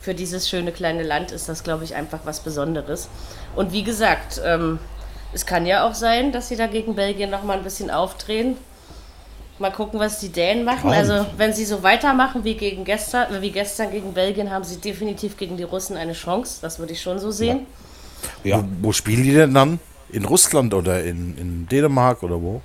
Für 0.00 0.14
dieses 0.14 0.48
schöne 0.48 0.72
kleine 0.72 1.02
Land 1.02 1.32
ist 1.32 1.48
das, 1.48 1.64
glaube 1.64 1.84
ich, 1.84 1.94
einfach 1.94 2.20
was 2.24 2.40
Besonderes. 2.40 3.08
Und 3.54 3.72
wie 3.72 3.84
gesagt, 3.84 4.40
ähm, 4.44 4.78
es 5.32 5.46
kann 5.46 5.66
ja 5.66 5.86
auch 5.86 5.94
sein, 5.94 6.32
dass 6.32 6.48
sie 6.48 6.56
da 6.56 6.66
gegen 6.66 6.94
Belgien 6.94 7.30
nochmal 7.30 7.58
ein 7.58 7.64
bisschen 7.64 7.90
aufdrehen. 7.90 8.56
Mal 9.62 9.70
gucken, 9.70 10.00
was 10.00 10.18
die 10.18 10.28
Dänen 10.30 10.64
machen. 10.64 10.90
Ja. 10.90 10.96
Also, 10.98 11.24
wenn 11.36 11.52
sie 11.52 11.64
so 11.64 11.82
weitermachen 11.84 12.42
wie, 12.42 12.54
gegen 12.54 12.84
gestern, 12.84 13.40
wie 13.40 13.50
gestern 13.52 13.92
gegen 13.92 14.12
Belgien, 14.12 14.50
haben 14.50 14.64
sie 14.64 14.76
definitiv 14.76 15.36
gegen 15.36 15.56
die 15.56 15.62
Russen 15.62 15.96
eine 15.96 16.12
Chance. 16.14 16.58
Das 16.62 16.78
würde 16.80 16.92
ich 16.92 17.00
schon 17.00 17.18
so 17.20 17.30
sehen. 17.30 17.66
ja. 18.42 18.58
Wo, 18.58 18.88
wo 18.88 18.92
spielen 18.92 19.22
die 19.22 19.32
denn 19.32 19.54
dann? 19.54 19.78
In 20.10 20.24
Russland 20.24 20.74
oder 20.74 21.02
in, 21.04 21.38
in 21.38 21.66
Dänemark 21.70 22.22
oder 22.24 22.42
wo? 22.42 22.60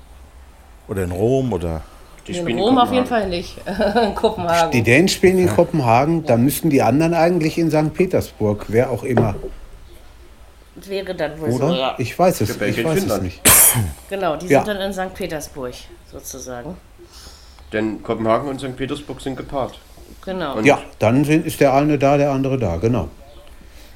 Oder 0.88 1.04
in 1.04 1.12
Rom 1.12 1.54
oder. 1.54 1.82
Die 2.28 2.32
In 2.34 2.42
spielen 2.44 2.60
Rom 2.60 2.78
auf 2.80 2.92
jeden. 2.92 3.06
Fall 3.06 3.30
nicht. 3.30 3.58
in 4.04 4.16
Kopenhagen. 4.16 4.72
Die 4.72 4.82
Dänen 4.82 5.08
spielen 5.08 5.38
in 5.38 5.48
Kopenhagen, 5.50 6.26
dann 6.26 6.44
müssten 6.44 6.70
die 6.72 6.82
anderen 6.82 7.14
eigentlich 7.14 7.58
in 7.60 7.70
St. 7.72 7.94
Petersburg, 7.94 8.66
wer 8.70 8.90
auch 8.90 9.04
immer, 9.04 9.36
Wäre 10.86 11.16
dann 11.16 11.40
wohl 11.40 11.50
oder? 11.50 11.68
so. 11.70 11.74
Ja. 11.76 11.96
Ich 11.98 12.18
weiß 12.18 12.42
es, 12.42 12.50
ich 12.62 12.84
weiß 12.86 13.04
es 13.06 13.22
nicht. 13.22 13.42
Genau, 14.10 14.36
die 14.36 14.48
Ja. 14.48 14.64
sind 14.64 14.68
dann 14.76 14.82
in 14.82 14.94
St. 14.94 15.14
Petersburg 15.14 15.74
sozusagen. 16.12 16.78
Denn 17.74 18.02
Kopenhagen 18.04 18.48
und 18.50 18.60
St. 18.60 18.76
Petersburg 18.76 19.22
sind 19.22 19.36
gepaart. 19.36 19.78
Genau. 20.24 20.56
Und 20.58 20.66
Ja, 20.66 20.80
dann 21.00 21.26
sind, 21.26 21.46
ist 21.46 21.60
der 21.60 21.74
eine 21.74 21.98
da, 21.98 22.18
der 22.18 22.32
andere 22.32 22.58
da, 22.58 22.78
genau. 22.78 23.10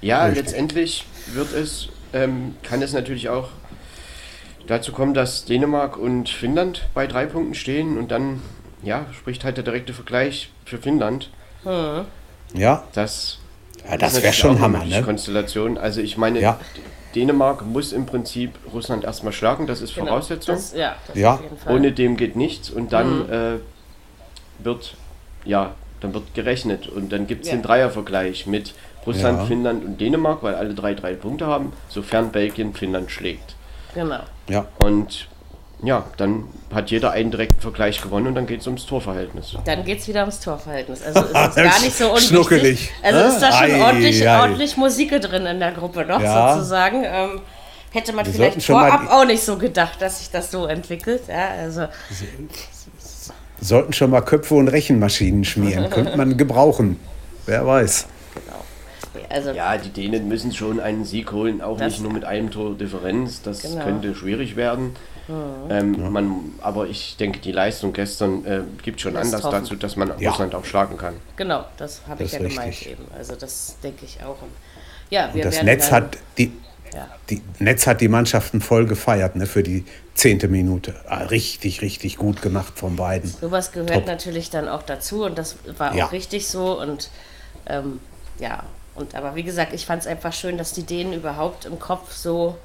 Ja, 0.02 0.26
Richtig. 0.26 0.44
letztendlich 0.46 1.06
wird 1.34 1.54
es, 1.54 1.90
ähm, 2.14 2.56
kann 2.64 2.82
es 2.82 2.94
natürlich 2.94 3.30
auch 3.30 3.50
dazu 4.68 4.92
kommen, 4.92 5.14
dass 5.14 5.46
Dänemark 5.46 5.98
und 5.98 6.30
Finnland 6.30 6.88
bei 6.94 7.08
drei 7.08 7.26
Punkten 7.26 7.54
stehen 7.56 7.98
und 7.98 8.12
dann, 8.12 8.42
ja, 8.84 9.06
spricht 9.12 9.44
halt 9.44 9.58
der 9.58 9.64
direkte 9.64 9.94
Vergleich 9.94 10.52
für 10.66 10.78
Finnland. 10.78 11.30
Ja, 11.64 12.84
Das, 12.94 13.38
ja 13.86 13.94
ist 13.96 14.02
das 14.02 14.24
wäre 14.24 14.34
schon 14.34 14.60
Hammer, 14.60 14.84
ne? 14.86 15.02
Konstellation. 15.04 15.78
Also 15.78 16.02
ich 16.02 16.18
meine, 16.18 16.40
Ja. 16.42 16.60
Dänemark 17.16 17.66
muss 17.66 17.92
im 17.94 18.06
Prinzip 18.06 18.52
Russland 18.74 19.04
erstmal 19.04 19.34
schlagen, 19.34 19.68
das 19.68 19.82
ist 19.82 19.96
Genau. 19.96 20.08
Voraussetzung. 20.08 20.56
Das, 20.56 20.74
ja, 20.74 20.96
das 21.08 21.18
Ja. 21.18 21.34
auf 21.36 21.42
jeden 21.44 21.58
Fall. 21.58 21.76
Ohne 21.76 21.92
dem 21.92 22.18
geht 22.18 22.36
nichts 22.36 22.70
und 22.70 22.86
Mhm. 22.86 22.90
dann 22.90 23.30
äh, 23.30 23.60
wird, 24.60 24.96
ja, 25.46 25.72
dann 26.00 26.14
wird 26.14 26.34
gerechnet 26.34 26.88
und 26.88 27.12
dann 27.12 27.28
gibt 27.28 27.44
es 27.44 27.50
Ja. 27.52 27.58
den 27.58 27.64
Dreiervergleich 27.64 28.48
mit 28.48 28.74
Russland, 29.06 29.40
Ja. 29.40 29.46
Finnland 29.46 29.84
und 29.84 30.00
Dänemark, 30.00 30.44
weil 30.44 30.56
alle 30.56 30.74
drei 30.74 30.94
drei 30.94 31.14
Punkte 31.14 31.48
haben, 31.48 31.74
sofern 31.90 32.32
Belgien 32.32 32.74
Finnland 32.74 33.12
schlägt. 33.12 33.56
genau. 33.94 34.20
Ja, 34.48 34.68
Und 34.80 35.28
ja, 35.84 36.06
dann 36.18 36.44
hat 36.74 36.92
jeder 36.92 37.12
einen 37.12 37.32
direkten 37.32 37.60
Vergleich 37.62 38.02
gewonnen 38.02 38.28
und 38.28 38.36
dann 38.36 38.46
geht 38.48 38.62
es 38.62 38.68
ums 38.68 38.86
Torverhältnis. 38.86 39.56
Dann 39.66 39.84
geht 39.84 40.00
es 40.00 40.08
wieder 40.08 40.22
ums 40.22 40.40
Torverhältnis. 40.40 41.02
Also 41.04 41.22
ist 41.22 41.28
es 41.30 41.56
gar 41.56 41.82
nicht 41.82 41.98
so 41.98 42.10
unwichtig. 42.10 42.28
Schnuckelig. 42.30 42.92
Also 43.02 43.20
ist 43.20 43.40
da 43.42 43.52
schon 43.52 43.72
Ei, 43.72 43.82
ordentlich, 43.84 44.28
ei. 44.28 44.40
ordentlich 44.40 44.78
Musik 44.78 45.20
drin 45.22 45.46
in 45.46 45.60
der 45.60 45.72
Gruppe 45.72 46.06
noch 46.06 46.22
Ja. 46.22 46.54
sozusagen. 46.56 47.04
Ähm, 47.04 47.42
hätte 47.92 48.14
man 48.14 48.26
Wir 48.26 48.34
vielleicht 48.34 48.62
vorab 48.64 49.10
auch 49.12 49.26
nicht 49.26 49.44
so 49.44 49.58
gedacht, 49.58 50.02
dass 50.02 50.20
sich 50.20 50.30
das 50.32 50.52
so 50.52 50.66
entwickelt. 50.68 51.24
Ja, 51.28 51.50
also 51.62 51.88
sollten 53.60 53.94
schon 53.94 54.10
mal 54.12 54.22
Köpfe 54.22 54.56
und 54.56 54.68
Rechenmaschinen 54.68 55.44
schmieren, 55.46 55.90
könnte 55.90 56.16
man 56.18 56.38
gebrauchen. 56.38 57.00
Wer 57.46 57.66
weiß. 57.66 58.08
also 59.30 59.52
Ja, 59.52 59.78
die 59.78 59.90
Dänen 59.90 60.28
müssen 60.28 60.52
schon 60.54 60.80
einen 60.80 61.06
Sieg 61.06 61.32
holen, 61.32 61.62
auch 61.62 61.80
nicht 61.80 62.02
nur 62.02 62.12
mit 62.14 62.24
einem 62.26 62.50
Tor 62.52 62.76
Differenz. 62.76 63.42
Das 63.42 63.62
Genau. 63.64 63.84
könnte 63.84 64.16
schwierig 64.16 64.56
werden. 64.56 64.96
Ähm, 65.70 66.12
man, 66.12 66.54
aber 66.62 66.88
ich 66.88 67.16
denke, 67.18 67.40
die 67.40 67.52
Leistung 67.52 67.94
gestern 67.94 68.46
äh, 68.46 68.62
gibt 68.84 69.02
schon 69.02 69.16
Anlass 69.16 69.42
dazu, 69.42 69.76
dass 69.76 69.96
man 69.96 70.14
Ja. 70.20 70.30
Russland 70.32 70.54
auch 70.56 70.66
schlagen 70.66 70.98
kann. 70.98 71.16
genau, 71.36 71.66
das 71.78 72.02
habe 72.08 72.24
ich 72.24 72.32
Das 72.32 72.40
ja 72.42 72.48
ist 72.48 72.54
gemeint 72.56 72.70
richtig. 72.70 72.92
eben. 72.92 73.06
Also 73.18 73.36
das 73.36 73.78
denke 73.84 74.06
ich 74.06 74.20
auch. 74.24 74.42
Und 74.42 74.52
ja, 75.10 75.30
wir 75.34 75.44
Das 75.44 75.56
werden 75.56 75.66
Netz 75.66 75.90
dann- 75.90 76.04
hat 76.06 76.18
die, 76.38 76.52
Ja. 76.94 77.08
die 77.30 77.42
Netz 77.60 77.88
hat 77.88 78.02
die 78.02 78.08
Mannschaften 78.10 78.62
voll 78.62 78.86
gefeiert, 78.86 79.36
ne, 79.36 79.46
für 79.46 79.64
die 79.64 79.86
zehnte 80.14 80.48
Minute. 80.48 80.94
Ah, 81.08 81.24
richtig, 81.24 81.82
richtig 81.82 82.18
gut 82.18 82.42
gemacht 82.42 82.74
von 82.78 82.96
beiden. 82.98 83.30
Sowas 83.30 83.72
gehört 83.72 83.92
Top. 83.94 84.06
natürlich 84.08 84.50
dann 84.50 84.68
auch 84.68 84.84
dazu 84.84 85.24
und 85.26 85.38
das 85.38 85.56
war 85.78 85.96
Ja. 85.96 86.06
auch 86.08 86.12
richtig 86.12 86.48
so 86.48 86.80
und 86.80 87.10
ähm, 87.68 88.00
ja, 88.40 88.64
und 88.96 89.16
aber 89.16 89.36
wie 89.36 89.44
gesagt, 89.44 89.72
ich 89.74 89.86
fand 89.86 90.02
es 90.02 90.08
einfach 90.08 90.34
schön, 90.34 90.58
dass 90.58 90.74
die 90.74 90.84
Dänen 90.84 91.14
überhaupt 91.14 91.66
im 91.66 91.80
Kopf 91.80 92.12
so, 92.14 92.58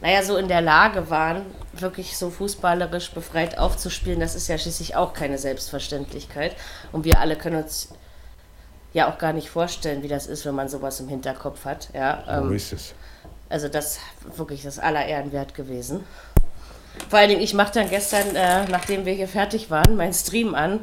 naja, 0.00 0.22
so 0.22 0.36
in 0.36 0.48
der 0.48 0.60
Lage 0.60 1.10
waren, 1.10 1.42
wirklich 1.72 2.16
so 2.16 2.30
fußballerisch 2.30 3.10
befreit 3.10 3.58
aufzuspielen. 3.58 4.20
Das 4.20 4.34
ist 4.34 4.48
ja 4.48 4.58
schließlich 4.58 4.96
auch 4.96 5.12
keine 5.12 5.38
Selbstverständlichkeit 5.38 6.56
und 6.92 7.04
wir 7.04 7.18
alle 7.20 7.36
können 7.36 7.62
uns 7.62 7.88
ja 8.92 9.08
auch 9.08 9.18
gar 9.18 9.32
nicht 9.32 9.48
vorstellen, 9.50 10.02
wie 10.02 10.08
das 10.08 10.26
ist, 10.26 10.44
wenn 10.46 10.54
man 10.54 10.68
sowas 10.68 11.00
im 11.00 11.08
Hinterkopf 11.08 11.64
hat. 11.64 11.88
Ja, 11.94 12.24
So 12.26 12.32
ähm, 12.32 12.52
ist 12.54 12.72
es. 12.72 12.94
also 13.48 13.68
das 13.68 13.98
wirklich 14.36 14.62
das 14.62 14.78
aller 14.78 15.04
Ehren 15.06 15.32
wert 15.32 15.54
gewesen. 15.54 16.04
Vor 17.08 17.18
allen 17.20 17.28
Dingen, 17.28 17.40
ich 17.40 17.54
mache 17.54 17.72
dann 17.74 17.88
gestern, 17.88 18.34
äh, 18.34 18.64
nachdem 18.68 19.04
wir 19.06 19.12
hier 19.12 19.28
fertig 19.28 19.70
waren, 19.70 19.96
meinen 19.96 20.12
Stream 20.12 20.54
an 20.54 20.80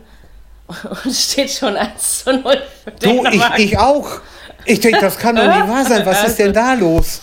und 1.04 1.14
steht 1.14 1.52
schon 1.52 1.76
1 1.76 2.24
zu 2.24 2.34
0 2.34 2.62
für 2.84 2.92
Du, 2.92 3.26
ich, 3.26 3.44
ich 3.58 3.78
auch. 3.78 4.22
Ich 4.66 4.80
denke, 4.80 5.00
das 5.00 5.18
kann 5.18 5.36
doch 5.36 5.46
nicht 5.46 5.68
wahr 5.68 5.86
sein. 5.86 6.06
Was 6.06 6.26
ist 6.26 6.40
denn 6.40 6.54
da 6.54 6.74
los? 6.74 7.22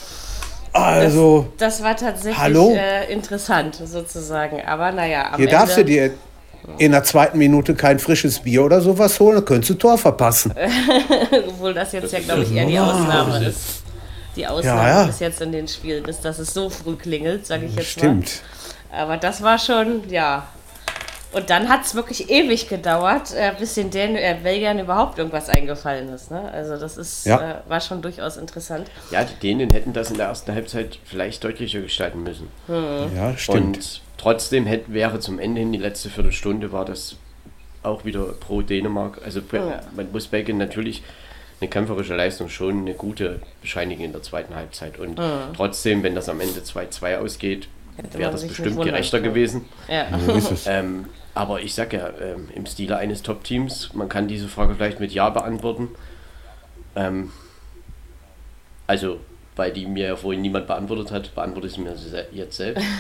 Also, 0.75 1.47
Das 1.57 1.83
war 1.83 1.97
tatsächlich 1.97 2.37
Hallo? 2.37 2.75
äh, 2.77 3.13
interessant 3.13 3.81
sozusagen. 3.85 4.61
Aber 4.67 4.91
naja, 4.91 5.31
am 5.33 5.37
hier 5.37 5.49
darfst 5.49 5.77
du 5.77 5.81
Ende, 5.83 5.93
dir 5.93 6.11
in 6.79 6.93
der 6.93 7.05
zweiten 7.05 7.39
Minute 7.39 7.75
kein 7.75 7.99
frisches 7.99 8.41
Bier 8.41 8.65
oder 8.65 8.81
sowas 8.81 9.21
holen, 9.21 9.37
dann 9.37 9.45
könntest 9.45 9.71
du 9.71 9.75
Tor 9.75 9.97
verpassen. 9.99 10.53
obwohl 11.49 11.75
das 11.75 11.93
jetzt 11.93 12.13
ja, 12.13 12.19
glaube 12.21 12.43
ich, 12.43 12.53
eher 12.53 12.67
die 12.67 12.79
Ausnahme 12.79 13.45
ist. 13.47 13.83
Die 14.35 14.47
Ausnahme 14.47 14.81
Ja, 14.83 15.01
ja. 15.01 15.07
bis 15.07 15.21
jetzt 15.21 15.41
in 15.41 15.53
den 15.53 15.69
Spielen 15.69 16.05
ist, 16.07 16.25
dass 16.25 16.39
es 16.41 16.53
so 16.53 16.69
früh 16.69 16.97
klingelt, 16.97 17.47
sage 17.47 17.67
ich 17.67 17.77
jetzt 17.77 17.91
Stimmt. 17.91 18.43
mal. 18.91 19.03
Aber 19.03 19.17
das 19.17 19.43
war 19.43 19.59
schon, 19.59 20.09
ja. 20.09 20.47
Und 21.35 21.51
dann 21.51 21.69
hat 21.69 21.85
es 21.85 21.95
wirklich 21.95 22.31
ewig 22.31 22.69
gedauert, 22.69 23.33
äh, 23.35 23.53
bis 23.59 23.75
den 23.75 23.91
Dän 23.91 24.15
äh, 24.17 24.37
Belgiern 24.43 24.79
überhaupt 24.79 25.19
irgendwas 25.19 25.49
eingefallen 25.49 26.09
ist. 26.11 26.31
Ne? 26.31 26.51
Also 26.53 26.77
das 26.77 26.97
ist, 26.97 27.27
Ja. 27.27 27.61
äh, 27.67 27.69
war 27.69 27.81
schon 27.81 28.03
durchaus 28.03 28.37
interessant. 28.37 28.89
Ja, 29.11 29.25
die 29.25 29.35
Dänen 29.41 29.71
hätten 29.71 29.93
das 29.93 30.11
in 30.11 30.17
der 30.19 30.27
ersten 30.29 30.53
Halbzeit 30.55 30.99
vielleicht 31.05 31.43
deutlicher 31.43 31.81
gestalten 31.81 32.23
müssen. 32.23 32.49
Ja, 32.69 33.37
stimmt. 33.37 33.77
Und 33.77 34.01
trotzdem 34.17 34.67
hätte, 34.67 34.93
wäre 34.93 35.19
zum 35.21 35.39
Ende 35.39 35.61
hin 35.61 35.73
die 35.73 35.79
letzte 35.79 36.09
Viertelstunde 36.09 36.71
war 36.73 36.85
das 36.85 37.17
auch 37.83 38.05
wieder 38.05 38.25
pro 38.39 38.63
Dänemark. 38.63 39.21
Also 39.25 39.41
Ja. 39.53 39.81
man 39.97 40.11
muss 40.13 40.29
Belgien 40.29 40.57
natürlich 40.57 41.03
eine 41.61 41.69
kämpferische 41.69 42.15
Leistung 42.15 42.49
schon 42.49 42.79
eine 42.81 42.95
gute 42.95 43.41
bescheinigen 43.61 44.05
in 44.05 44.13
der 44.13 44.23
zweiten 44.23 44.55
Halbzeit. 44.55 44.99
Und 44.99 45.21
trotzdem, 45.57 46.03
wenn 46.03 46.15
das 46.15 46.29
am 46.29 46.41
Ende 46.41 46.61
2-2 46.61 47.19
ausgeht, 47.19 47.69
wäre 48.13 48.31
das 48.33 48.47
bestimmt 48.47 48.77
wundern 48.77 48.95
gerechter 48.95 49.21
gewesen. 49.21 49.67
Ja. 49.89 50.07
so 50.27 50.33
ist 50.33 50.51
es. 50.51 50.67
Ähm, 50.67 51.07
aber 51.35 51.61
ich 51.61 51.75
sag 51.75 51.93
ja, 51.93 52.09
ähm, 52.21 52.49
im 52.55 52.65
Stile 52.67 52.97
eines 52.97 53.23
Top-Teams, 53.23 53.91
man 53.95 54.09
kann 54.09 54.29
diese 54.29 54.49
Frage 54.49 54.75
vielleicht 54.75 55.01
mit 55.01 55.13
Ja 55.13 55.31
beantworten. 55.31 55.89
Ähm, 56.97 57.33
also, 58.87 59.19
weil 59.57 59.73
die 59.73 59.87
mir 59.87 60.09
ja 60.09 60.17
vorhin 60.17 60.43
niemand 60.43 60.67
beantwortet 60.67 61.11
hat, 61.11 61.35
beantworte 61.35 61.67
ich 61.69 61.75
sie 61.75 61.81
mir 61.81 61.97
se 61.97 62.27
jetzt 62.33 62.57
selbst. 62.57 62.85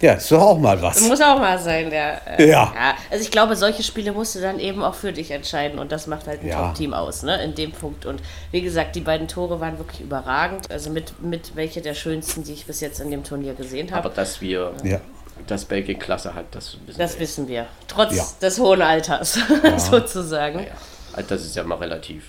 Ja, 0.00 0.12
ist 0.12 0.30
doch 0.30 0.40
auch 0.40 0.58
mal 0.60 0.76
Das 0.76 1.00
was. 1.02 1.08
muss 1.08 1.20
auch 1.20 1.40
mal 1.40 1.58
sein, 1.58 1.90
der. 1.90 2.38
Äh, 2.38 2.48
Ja. 2.48 2.72
Also 3.10 3.24
ich 3.24 3.32
glaube, 3.32 3.56
solche 3.56 3.82
Spiele 3.82 4.12
musst 4.12 4.36
du 4.36 4.40
dann 4.40 4.60
eben 4.60 4.80
auch 4.84 4.94
für 4.94 5.12
dich 5.12 5.32
entscheiden 5.32 5.80
und 5.80 5.90
das 5.90 6.06
macht 6.06 6.28
halt 6.28 6.40
ein 6.42 6.46
Ja. 6.46 6.66
Top-Team 6.68 6.94
aus, 6.94 7.24
ne? 7.24 7.42
In 7.42 7.56
dem 7.56 7.72
Punkt. 7.72 8.06
Und 8.06 8.22
wie 8.52 8.60
gesagt, 8.62 8.94
die 8.94 9.00
beiden 9.00 9.26
Tore 9.26 9.58
waren 9.58 9.76
wirklich 9.78 10.00
überragend. 10.02 10.70
Also 10.70 10.90
mit, 10.90 11.20
mit 11.20 11.56
welche 11.56 11.80
der 11.80 11.94
schönsten, 11.94 12.44
die 12.44 12.52
ich 12.52 12.64
bis 12.66 12.80
jetzt 12.80 13.00
in 13.00 13.10
dem 13.10 13.24
Turnier 13.24 13.54
gesehen 13.54 13.88
Aber 13.88 14.04
habe. 14.04 14.10
dass 14.14 14.40
wir 14.40 14.70
Ja. 14.84 15.00
Dass 15.46 15.64
Belgien 15.64 15.98
Klasse 15.98 16.34
hat, 16.34 16.46
das 16.52 16.76
wissen 16.86 16.98
Das 16.98 17.14
wir. 17.14 17.20
wissen 17.20 17.48
wir. 17.48 17.66
Trotz 17.86 18.16
Ja. 18.16 18.24
des 18.42 18.58
hohen 18.58 18.82
Alters, 18.82 19.38
sozusagen. 19.76 20.60
Ja, 20.60 20.66
also 21.12 21.28
das 21.28 21.44
ist 21.44 21.56
ja 21.56 21.64
mal 21.64 21.76
relativ. 21.78 22.24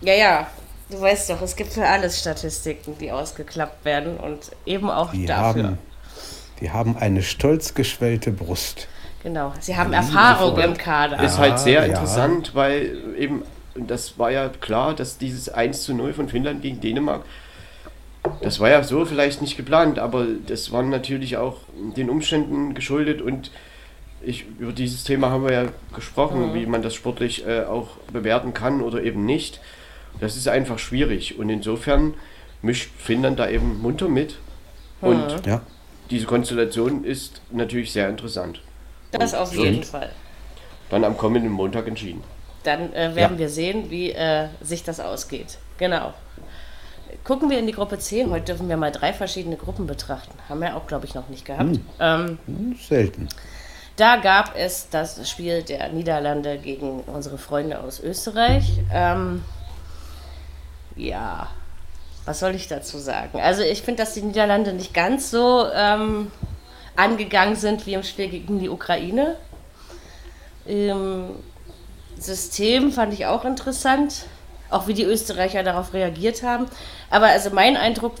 Ja, 0.00 0.14
ja. 0.14 0.46
Du 0.90 1.00
weißt 1.00 1.30
doch, 1.30 1.40
es 1.42 1.54
gibt 1.54 1.72
für 1.72 1.86
alles 1.86 2.18
Statistiken, 2.18 2.98
die 2.98 3.12
ausgeklappt 3.12 3.84
werden 3.84 4.16
und 4.16 4.38
eben 4.66 4.90
auch 4.90 5.12
Die 5.12 5.24
dafür. 5.26 5.62
haben, 5.64 5.78
die 6.60 6.70
haben 6.70 6.96
eine 6.96 7.22
stolz 7.22 7.74
geschwellte 7.74 8.32
Brust. 8.32 8.88
Genau. 9.22 9.52
Sie 9.60 9.76
haben 9.76 9.92
Erfahrung 9.92 10.58
im 10.58 10.76
Kader. 10.76 11.22
Ist 11.22 11.38
halt 11.38 11.58
sehr 11.60 11.80
ja. 11.80 11.86
interessant, 11.86 12.54
weil 12.54 12.96
eben, 13.16 13.42
das 13.76 14.18
war 14.18 14.30
ja 14.32 14.48
klar, 14.48 14.94
dass 14.94 15.16
dieses 15.18 15.48
1 15.48 15.82
zu 15.82 15.94
0 15.94 16.12
von 16.14 16.28
Finnland 16.28 16.60
gegen 16.62 16.80
Dänemark, 16.80 17.22
das 18.42 18.60
war 18.60 18.70
ja 18.70 18.82
so 18.82 19.04
vielleicht 19.04 19.40
nicht 19.40 19.56
geplant, 19.56 19.98
aber 19.98 20.26
das 20.46 20.72
war 20.72 20.82
natürlich 20.82 21.36
auch 21.36 21.56
den 21.96 22.10
Umständen 22.10 22.74
geschuldet 22.74 23.22
und 23.22 23.50
ich, 24.22 24.44
über 24.58 24.72
dieses 24.72 25.04
Thema 25.04 25.30
haben 25.30 25.44
wir 25.44 25.52
ja 25.52 25.64
gesprochen, 25.94 26.52
wie 26.52 26.66
man 26.66 26.82
das 26.82 26.94
sportlich 26.94 27.46
äh, 27.46 27.62
auch 27.62 27.88
bewerten 28.12 28.52
kann 28.52 28.82
oder 28.82 29.02
eben 29.02 29.24
nicht. 29.24 29.60
Das 30.20 30.36
ist 30.36 30.46
einfach 30.48 30.78
schwierig 30.78 31.38
und 31.38 31.48
insofern 31.48 32.14
mischt 32.60 32.90
Finnland 32.98 33.38
da 33.38 33.48
eben 33.48 33.80
munter 33.80 34.08
mit 34.08 34.36
und 35.00 35.46
Ja. 35.46 35.62
diese 36.10 36.26
Konstellation 36.26 37.04
ist 37.04 37.40
natürlich 37.50 37.92
sehr 37.92 38.10
interessant. 38.10 38.60
Das 39.12 39.32
auf 39.32 39.54
jeden 39.54 39.82
Fall. 39.84 40.10
Dann 40.90 41.04
am 41.04 41.16
kommenden 41.16 41.50
Montag 41.50 41.88
entschieden. 41.88 42.22
Dann 42.64 42.92
äh, 42.92 43.14
werden 43.14 43.34
Ja. 43.34 43.38
wir 43.38 43.48
sehen, 43.48 43.90
wie 43.90 44.10
äh, 44.10 44.48
sich 44.60 44.84
das 44.84 45.00
ausgeht. 45.00 45.56
Genau. 45.78 46.12
Gucken 47.24 47.50
wir 47.50 47.58
in 47.58 47.66
die 47.66 47.72
Gruppe 47.72 47.98
C. 47.98 48.26
Heute 48.26 48.44
dürfen 48.46 48.68
wir 48.68 48.76
mal 48.76 48.92
drei 48.92 49.12
verschiedene 49.12 49.56
Gruppen 49.56 49.86
betrachten. 49.86 50.32
Haben 50.48 50.60
wir 50.60 50.76
auch, 50.76 50.86
glaube 50.86 51.06
ich, 51.06 51.14
noch 51.14 51.28
nicht 51.28 51.44
gehabt. 51.44 51.78
Ähm, 51.98 52.38
Hm, 52.46 52.76
Selten. 52.80 53.28
Da 53.96 54.16
gab 54.16 54.56
es 54.56 54.88
das 54.90 55.28
Spiel 55.28 55.62
der 55.62 55.88
Niederlande 55.90 56.58
gegen 56.58 57.00
unsere 57.00 57.36
Freunde 57.38 57.80
aus 57.80 58.00
Österreich. 58.00 58.80
Ähm, 58.92 59.44
ja, 60.96 61.48
was 62.24 62.40
soll 62.40 62.54
ich 62.54 62.68
dazu 62.68 62.98
sagen? 62.98 63.40
Also 63.40 63.62
ich 63.62 63.82
finde, 63.82 64.02
dass 64.02 64.14
die 64.14 64.22
Niederlande 64.22 64.72
nicht 64.72 64.94
ganz 64.94 65.30
so 65.30 65.66
ähm, 65.74 66.30
angegangen 66.96 67.56
sind 67.56 67.86
wie 67.86 67.94
im 67.94 68.02
Spiel 68.02 68.28
gegen 68.28 68.58
die 68.58 68.68
Ukraine. 68.68 69.36
Im 70.66 71.30
System 72.18 72.92
fand 72.92 73.12
ich 73.12 73.26
auch 73.26 73.44
interessant, 73.44 74.26
auch 74.70 74.86
wie 74.86 74.94
die 74.94 75.04
Österreicher 75.04 75.62
darauf 75.62 75.92
reagiert 75.92 76.42
haben. 76.42 76.66
Aber 77.10 77.26
also 77.26 77.50
mein 77.50 77.76
Eindruck, 77.76 78.14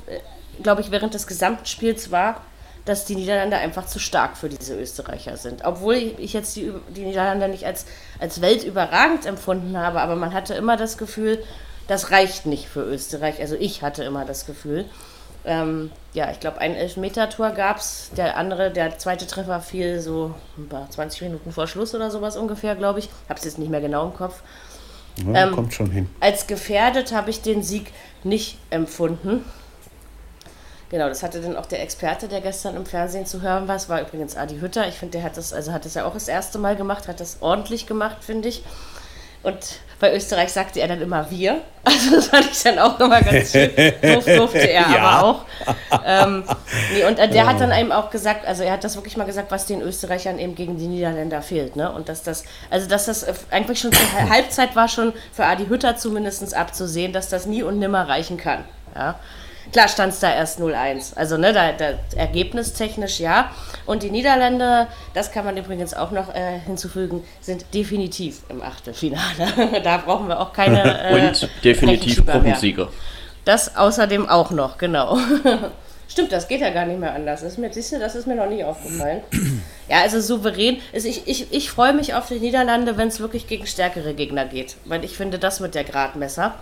glaube 0.62 0.80
ich, 0.80 0.90
während 0.90 1.14
des 1.14 1.26
gesamten 1.26 1.66
Spiels 1.66 2.10
war, 2.10 2.42
dass 2.84 3.04
die 3.04 3.14
Niederlande 3.14 3.56
einfach 3.56 3.86
zu 3.86 3.98
stark 3.98 4.36
für 4.36 4.48
diese 4.48 4.74
Österreicher 4.74 5.36
sind. 5.36 5.64
Obwohl 5.64 5.94
ich 5.94 6.32
jetzt 6.32 6.56
die, 6.56 6.72
die 6.88 7.04
Niederlande 7.04 7.48
nicht 7.48 7.66
als, 7.66 7.86
als 8.18 8.40
weltüberragend 8.40 9.26
empfunden 9.26 9.76
habe, 9.76 10.00
aber 10.00 10.16
man 10.16 10.32
hatte 10.32 10.54
immer 10.54 10.76
das 10.76 10.96
Gefühl, 10.98 11.42
das 11.88 12.10
reicht 12.10 12.46
nicht 12.46 12.68
für 12.68 12.82
Österreich. 12.82 13.40
Also 13.40 13.56
ich 13.56 13.82
hatte 13.82 14.04
immer 14.04 14.24
das 14.24 14.46
Gefühl. 14.46 14.86
Ähm, 15.44 15.90
ja, 16.12 16.30
ich 16.30 16.40
glaube, 16.40 16.58
ein 16.58 16.74
Elfmeter-Tor 16.74 17.50
gab 17.50 17.78
es. 17.78 18.10
Der 18.16 18.36
andere, 18.36 18.70
der 18.70 18.98
zweite 18.98 19.26
Treffer 19.26 19.60
fiel 19.60 20.00
so 20.00 20.34
ein 20.58 20.68
paar 20.68 20.90
20 20.90 21.22
Minuten 21.22 21.52
vor 21.52 21.66
Schluss 21.66 21.94
oder 21.94 22.10
sowas 22.10 22.36
ungefähr, 22.36 22.76
glaube 22.76 22.98
ich. 22.98 23.08
Hab's 23.28 23.44
jetzt 23.44 23.58
nicht 23.58 23.70
mehr 23.70 23.80
genau 23.80 24.06
im 24.06 24.14
Kopf. 24.14 24.42
Ja, 25.16 25.46
Ähm, 25.46 25.52
kommt 25.54 25.74
schon 25.74 25.90
hin. 25.90 26.08
Als 26.20 26.46
gefährdet 26.46 27.12
habe 27.12 27.30
ich 27.30 27.42
den 27.42 27.62
Sieg 27.62 27.92
nicht 28.24 28.58
empfunden. 28.70 29.44
Genau, 30.90 31.08
das 31.08 31.22
hatte 31.22 31.40
dann 31.40 31.56
auch 31.56 31.66
der 31.66 31.82
Experte, 31.82 32.26
der 32.26 32.40
gestern 32.40 32.74
im 32.74 32.84
Fernsehen 32.84 33.24
zu 33.24 33.42
hören 33.42 33.68
war. 33.68 33.76
Es 33.76 33.88
war 33.88 34.00
übrigens 34.00 34.36
Adi 34.36 34.58
Hütter. 34.58 34.88
Ich 34.88 34.96
finde, 34.96 35.18
der 35.18 35.22
hat 35.22 35.36
das, 35.36 35.52
also 35.52 35.72
hat 35.72 35.84
das 35.84 35.94
ja 35.94 36.04
auch 36.04 36.14
das 36.14 36.26
erste 36.26 36.58
Mal 36.58 36.74
gemacht, 36.74 37.06
hat 37.06 37.20
das 37.20 37.38
ordentlich 37.40 37.86
gemacht, 37.86 38.24
finde 38.24 38.48
ich. 38.48 38.64
Und 39.44 39.78
bei 40.00 40.14
Österreich 40.14 40.50
sagte 40.52 40.80
er 40.80 40.88
dann 40.88 41.00
immer 41.00 41.30
wir. 41.30 41.60
Also 41.82 42.16
das 42.16 42.26
fand 42.26 42.50
ich 42.50 42.62
dann 42.62 42.78
auch 42.78 43.00
immer 43.00 43.22
ganz 43.22 43.52
schön. 43.52 43.70
Durf, 44.02 44.24
durfte 44.26 44.58
er 44.70 44.82
Ja. 44.90 44.98
aber 44.98 45.22
auch. 45.24 45.40
Ähm, 46.04 46.44
nee, 46.92 47.04
und 47.04 47.16
der 47.18 47.46
hat 47.46 47.58
dann 47.60 47.72
eben 47.72 47.90
auch 47.90 48.10
gesagt, 48.10 48.46
also 48.46 48.62
er 48.62 48.72
hat 48.72 48.84
das 48.84 48.96
wirklich 48.96 49.16
mal 49.16 49.24
gesagt, 49.24 49.50
was 49.50 49.64
den 49.64 49.80
Österreichern 49.80 50.38
eben 50.38 50.54
gegen 50.54 50.76
die 50.76 50.86
Niederländer 50.88 51.40
fehlt. 51.40 51.76
Ne? 51.76 51.90
Und 51.90 52.08
dass 52.10 52.22
das, 52.22 52.44
also 52.68 52.86
dass 52.86 53.06
das 53.06 53.22
äh, 53.22 53.32
eigentlich 53.50 53.80
schon 53.80 53.92
zur 53.92 54.12
Hal- 54.12 54.28
Halbzeit 54.28 54.76
war 54.76 54.88
schon 54.88 55.14
für 55.32 55.46
Adi 55.46 55.66
Hütter 55.66 55.96
zumindest 55.96 56.54
abzusehen, 56.54 57.12
dass 57.14 57.28
das 57.30 57.46
nie 57.46 57.62
und 57.62 57.78
nimmer 57.78 58.06
reichen 58.08 58.36
kann. 58.36 58.64
Ja? 58.94 59.14
Klar 59.72 59.88
stand 59.88 60.12
es 60.12 60.20
da 60.20 60.32
erst 60.32 60.60
0-1. 60.60 61.16
Also 61.16 61.36
ne, 61.36 61.52
da, 61.52 61.72
da 61.72 61.94
ergebnistechnisch 62.16 63.20
ja. 63.20 63.50
Und 63.86 64.02
die 64.02 64.10
Niederländer, 64.10 64.88
das 65.14 65.30
kann 65.30 65.44
man 65.44 65.56
übrigens 65.56 65.94
auch 65.94 66.10
noch 66.10 66.34
äh, 66.34 66.58
hinzufügen, 66.66 67.24
sind 67.40 67.66
definitiv 67.72 68.40
im 68.48 68.62
Achtelfinale. 68.62 69.80
da 69.84 69.98
brauchen 69.98 70.28
wir 70.28 70.40
auch 70.40 70.52
keine. 70.52 71.10
Äh, 71.10 71.28
Und 71.28 71.48
definitiv. 71.64 72.24
Gruppensieger. 72.26 72.88
Das 73.44 73.76
außerdem 73.76 74.28
auch 74.28 74.50
noch, 74.50 74.78
genau. 74.78 75.18
Stimmt, 76.08 76.32
das 76.32 76.48
geht 76.48 76.60
ja 76.60 76.70
gar 76.70 76.86
nicht 76.86 76.98
mehr 76.98 77.14
anders. 77.14 77.42
Das 77.42 77.52
ist 77.52 77.58
mir, 77.58 77.72
siehst 77.72 77.92
du, 77.92 78.00
das 78.00 78.16
ist 78.16 78.26
mir 78.26 78.34
noch 78.34 78.48
nicht 78.48 78.64
aufgefallen. 78.64 79.22
Ja, 79.88 80.00
also 80.02 80.20
souverän. 80.20 80.78
Also 80.92 81.06
ich, 81.06 81.28
ich, 81.28 81.52
ich 81.52 81.70
freue 81.70 81.92
mich 81.92 82.14
auf 82.14 82.26
die 82.26 82.40
Niederlande, 82.40 82.96
wenn 82.96 83.06
es 83.06 83.20
wirklich 83.20 83.46
gegen 83.46 83.64
stärkere 83.64 84.14
Gegner 84.14 84.44
geht. 84.44 84.76
Weil 84.86 85.04
ich 85.04 85.16
finde, 85.16 85.38
das 85.38 85.60
mit 85.60 85.76
der 85.76 85.84
Gradmesser. 85.84 86.56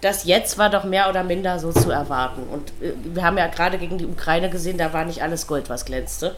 Das 0.00 0.24
jetzt 0.24 0.58
war 0.58 0.70
doch 0.70 0.84
mehr 0.84 1.08
oder 1.08 1.24
minder 1.24 1.58
so 1.58 1.72
zu 1.72 1.90
erwarten. 1.90 2.42
Und 2.50 2.70
äh, 2.82 2.92
wir 3.14 3.22
haben 3.22 3.38
ja 3.38 3.46
gerade 3.46 3.78
gegen 3.78 3.98
die 3.98 4.06
Ukraine 4.06 4.50
gesehen, 4.50 4.78
da 4.78 4.92
war 4.92 5.04
nicht 5.04 5.22
alles 5.22 5.46
Gold, 5.46 5.68
was 5.70 5.84
glänzte. 5.84 6.36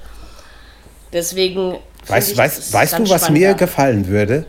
Deswegen. 1.12 1.78
Weißt, 2.06 2.32
ich, 2.32 2.38
weißt, 2.38 2.58
das 2.58 2.72
weißt 2.72 2.98
du, 2.98 3.02
was 3.02 3.10
mir 3.10 3.18
spannender. 3.18 3.54
gefallen 3.54 4.08
würde? 4.08 4.46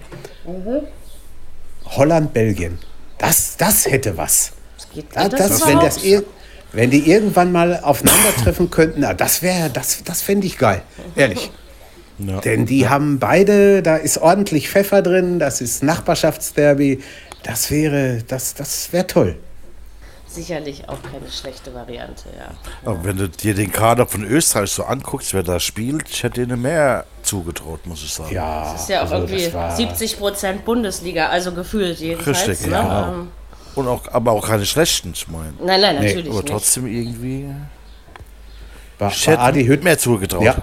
Holland, 1.86 2.34
Belgien. 2.34 2.78
Das, 3.18 3.58
das 3.58 3.86
hätte 3.86 4.18
was. 4.18 4.54
Geht, 4.94 5.06
Ja, 5.16 5.28
geht 5.28 5.40
das, 5.40 5.68
wenn, 5.68 5.80
das 5.80 6.04
ir 6.04 6.24
wenn 6.72 6.92
die 6.92 7.10
irgendwann 7.10 7.52
mal 7.52 7.80
aufeinandertreffen 7.82 8.70
könnten, 8.72 9.02
na, 9.02 9.14
das 9.14 9.42
wäre, 9.42 9.70
das, 9.70 10.04
das 10.04 10.22
fände 10.22 10.48
ich 10.48 10.58
geil. 10.58 10.82
Ehrlich. 11.16 11.52
Ja. 12.20 12.40
Denn 12.42 12.66
die 12.66 12.88
haben 12.88 13.18
beide, 13.20 13.82
da 13.82 13.96
ist 13.96 14.18
ordentlich 14.18 14.70
Pfeffer 14.70 15.02
drin, 15.02 15.40
das 15.40 15.62
ist 15.62 15.84
Nachbarschaftsderby. 15.84 17.02
Das 17.50 17.72
wäre, 17.72 18.24
das, 18.28 18.54
das 18.54 18.92
wäre 18.94 19.08
toll. 19.08 19.36
Sicherlich 20.28 20.88
auch 20.88 21.02
keine 21.02 21.30
schlechte 21.32 21.74
Variante, 21.74 22.26
ja. 22.38 22.52
Aber 22.86 23.04
wenn 23.04 23.18
du 23.18 23.28
dir 23.28 23.56
den 23.56 23.72
Kader 23.72 24.06
von 24.06 24.24
Österreich 24.24 24.70
so 24.70 24.84
anguckst, 24.84 25.34
wer 25.34 25.42
da 25.42 25.60
spielt, 25.60 26.08
ich 26.08 26.22
hätte 26.22 26.44
ihnen 26.44 26.62
mehr 26.62 27.06
zugetraut, 27.24 27.88
muss 27.88 28.04
ich 28.04 28.14
sagen. 28.14 28.32
Ja, 28.32 28.72
Das 28.74 28.84
ist 28.84 28.90
ja 28.90 29.00
auch 29.00 29.12
also 29.12 29.16
irgendwie 29.16 29.46
das 29.46 29.54
war- 29.56 29.76
70 29.76 30.20
Prozent 30.20 30.66
Bundesliga, 30.66 31.30
also 31.30 31.52
gefühlt 31.52 31.98
jedenfalls. 32.00 32.48
Richtig, 32.48 32.68
ne? 32.68 32.74
ja. 32.74 33.10
Ähm, 33.12 33.30
Und 33.74 33.88
auch, 33.88 34.02
aber 34.14 34.34
auch 34.34 34.46
keine 34.48 34.68
schlechten, 34.68 35.14
ich 35.16 35.28
meine. 35.28 35.54
nein, 35.66 35.82
nein, 35.82 35.96
Nee, 35.96 36.02
natürlich 36.10 36.30
Aber 36.30 36.42
nicht. 36.42 36.48
trotzdem 36.50 36.86
irgendwie. 36.86 37.46
Bei, 39.00 39.08
Ich 39.08 39.26
hätte 39.26 39.40
Adi 39.40 39.66
Hütter, 39.66 39.84
mehr 39.84 39.98
zugetraut. 39.98 40.44
ja, 40.44 40.58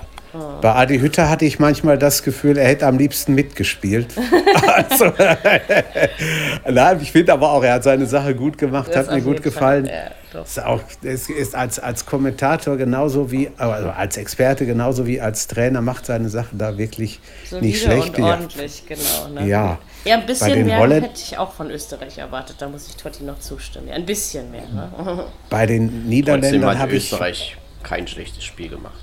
bei 0.60 0.74
Adi 0.74 0.98
Hütter 0.98 1.28
hatte 1.28 1.44
ich 1.44 1.58
manchmal 1.58 1.98
das 1.98 2.22
Gefühl, 2.22 2.56
er 2.58 2.66
hätte 2.68 2.86
am 2.86 2.98
liebsten 2.98 3.34
mitgespielt. 3.34 4.08
also, 4.74 5.12
Nein, 6.68 6.98
ich 7.02 7.12
finde 7.12 7.32
aber 7.32 7.52
auch, 7.52 7.62
er 7.62 7.74
hat 7.74 7.84
seine 7.84 8.06
Sache 8.06 8.34
gut 8.34 8.58
gemacht, 8.58 8.88
Das 8.92 9.08
hat 9.08 9.14
mir 9.14 9.22
gut 9.22 9.42
gefallen. 9.42 9.86
Fall, 9.86 9.94
ja. 10.34 10.42
Ist 10.42 10.62
auch, 10.62 10.80
es 11.02 11.30
ist 11.30 11.54
als, 11.54 11.78
als 11.78 12.04
Kommentator 12.04 12.76
genauso 12.76 13.30
wie, 13.32 13.48
also 13.56 13.88
als 13.88 14.18
Experte 14.18 14.66
genauso 14.66 15.06
wie 15.06 15.18
als 15.18 15.46
Trainer 15.46 15.80
macht 15.80 16.04
seine 16.04 16.28
Sache 16.28 16.50
da 16.52 16.76
wirklich 16.76 17.20
Solide 17.48 17.66
nicht 17.66 17.82
schlecht. 17.82 18.18
und 18.18 18.24
Ja. 18.24 18.30
ordentlich, 18.32 18.82
genau. 18.86 19.28
Ne? 19.40 19.46
Ja. 19.48 19.78
Ja, 20.04 20.14
ein 20.16 20.20
Bei 20.20 20.26
bisschen 20.26 20.52
den 20.52 20.66
mehr 20.66 20.78
Holländ- 20.78 21.04
hätte 21.06 21.20
ich 21.22 21.38
auch 21.38 21.54
von 21.54 21.70
Österreich 21.70 22.18
erwartet. 22.18 22.56
Da 22.58 22.68
muss 22.68 22.86
ich 22.86 22.96
Totti 22.96 23.24
noch 23.24 23.38
zustimmen. 23.40 23.88
Ja, 23.88 23.94
ein 23.94 24.04
bisschen 24.04 24.50
mehr. 24.50 24.68
Ne? 24.68 25.24
Bei 25.48 25.64
den 25.64 26.06
Niederländern 26.06 26.70
hat 26.72 26.78
habe 26.80 26.96
ich. 26.96 27.04
Österreich 27.04 27.56
kein 27.82 28.06
schlechtes 28.06 28.44
Spiel 28.44 28.68
gemacht. 28.68 29.02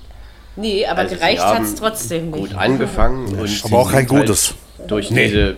Nee, 0.56 0.86
aber 0.86 1.00
Also 1.00 1.14
sie 1.14 1.20
gereicht 1.20 1.42
hat 1.42 1.62
es 1.62 1.68
haben 1.70 1.76
trotzdem 1.76 2.30
nicht. 2.30 2.50
Gut 2.50 2.54
angefangen. 2.54 3.26
und 3.28 3.38
aber 3.38 3.46
sie 3.48 3.72
auch 3.74 3.86
kein 3.90 3.96
halt 4.00 4.08
gutes. 4.08 4.54
Durch, 4.86 5.10
Nee. 5.10 5.26
diese, 5.28 5.56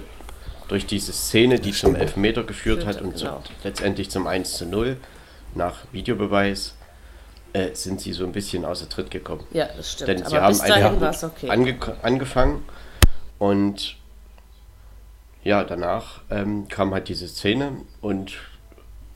durch 0.69 0.87
diese 0.87 1.13
Szene, 1.13 1.59
die 1.59 1.73
zum 1.73 1.95
Elfmeter 1.95 2.45
geführt 2.45 2.87
hat 2.87 3.03
und 3.03 3.17
Genau. 3.17 3.41
zu, 3.45 3.53
letztendlich 3.65 4.11
zum 4.11 4.27
1 4.27 4.57
zu 4.57 4.67
0 4.67 4.97
nach 5.55 5.75
Videobeweis, 5.93 6.75
äh, 7.53 7.75
sind 7.75 8.01
sie 8.01 8.13
so 8.13 8.25
ein 8.25 8.33
bisschen 8.33 8.65
außer 8.65 8.89
Tritt 8.89 9.11
gekommen. 9.11 9.45
Ja, 9.53 9.69
das 9.77 9.93
stimmt. 9.93 10.09
Denn 10.09 10.19
sie 10.19 10.25
aber 10.27 10.43
haben 10.43 10.49
bis 10.53 10.59
dahin 10.63 10.85
einfach 10.85 11.01
war 11.01 11.11
es 11.11 11.25
okay. 11.25 11.49
ange 11.51 11.77
angefangen 12.03 12.65
und 13.39 13.97
ja, 15.45 15.63
danach 15.65 16.21
ähm, 16.31 16.69
kam 16.69 16.93
halt 16.93 17.09
diese 17.09 17.29
Szene 17.29 17.73
und 18.01 18.35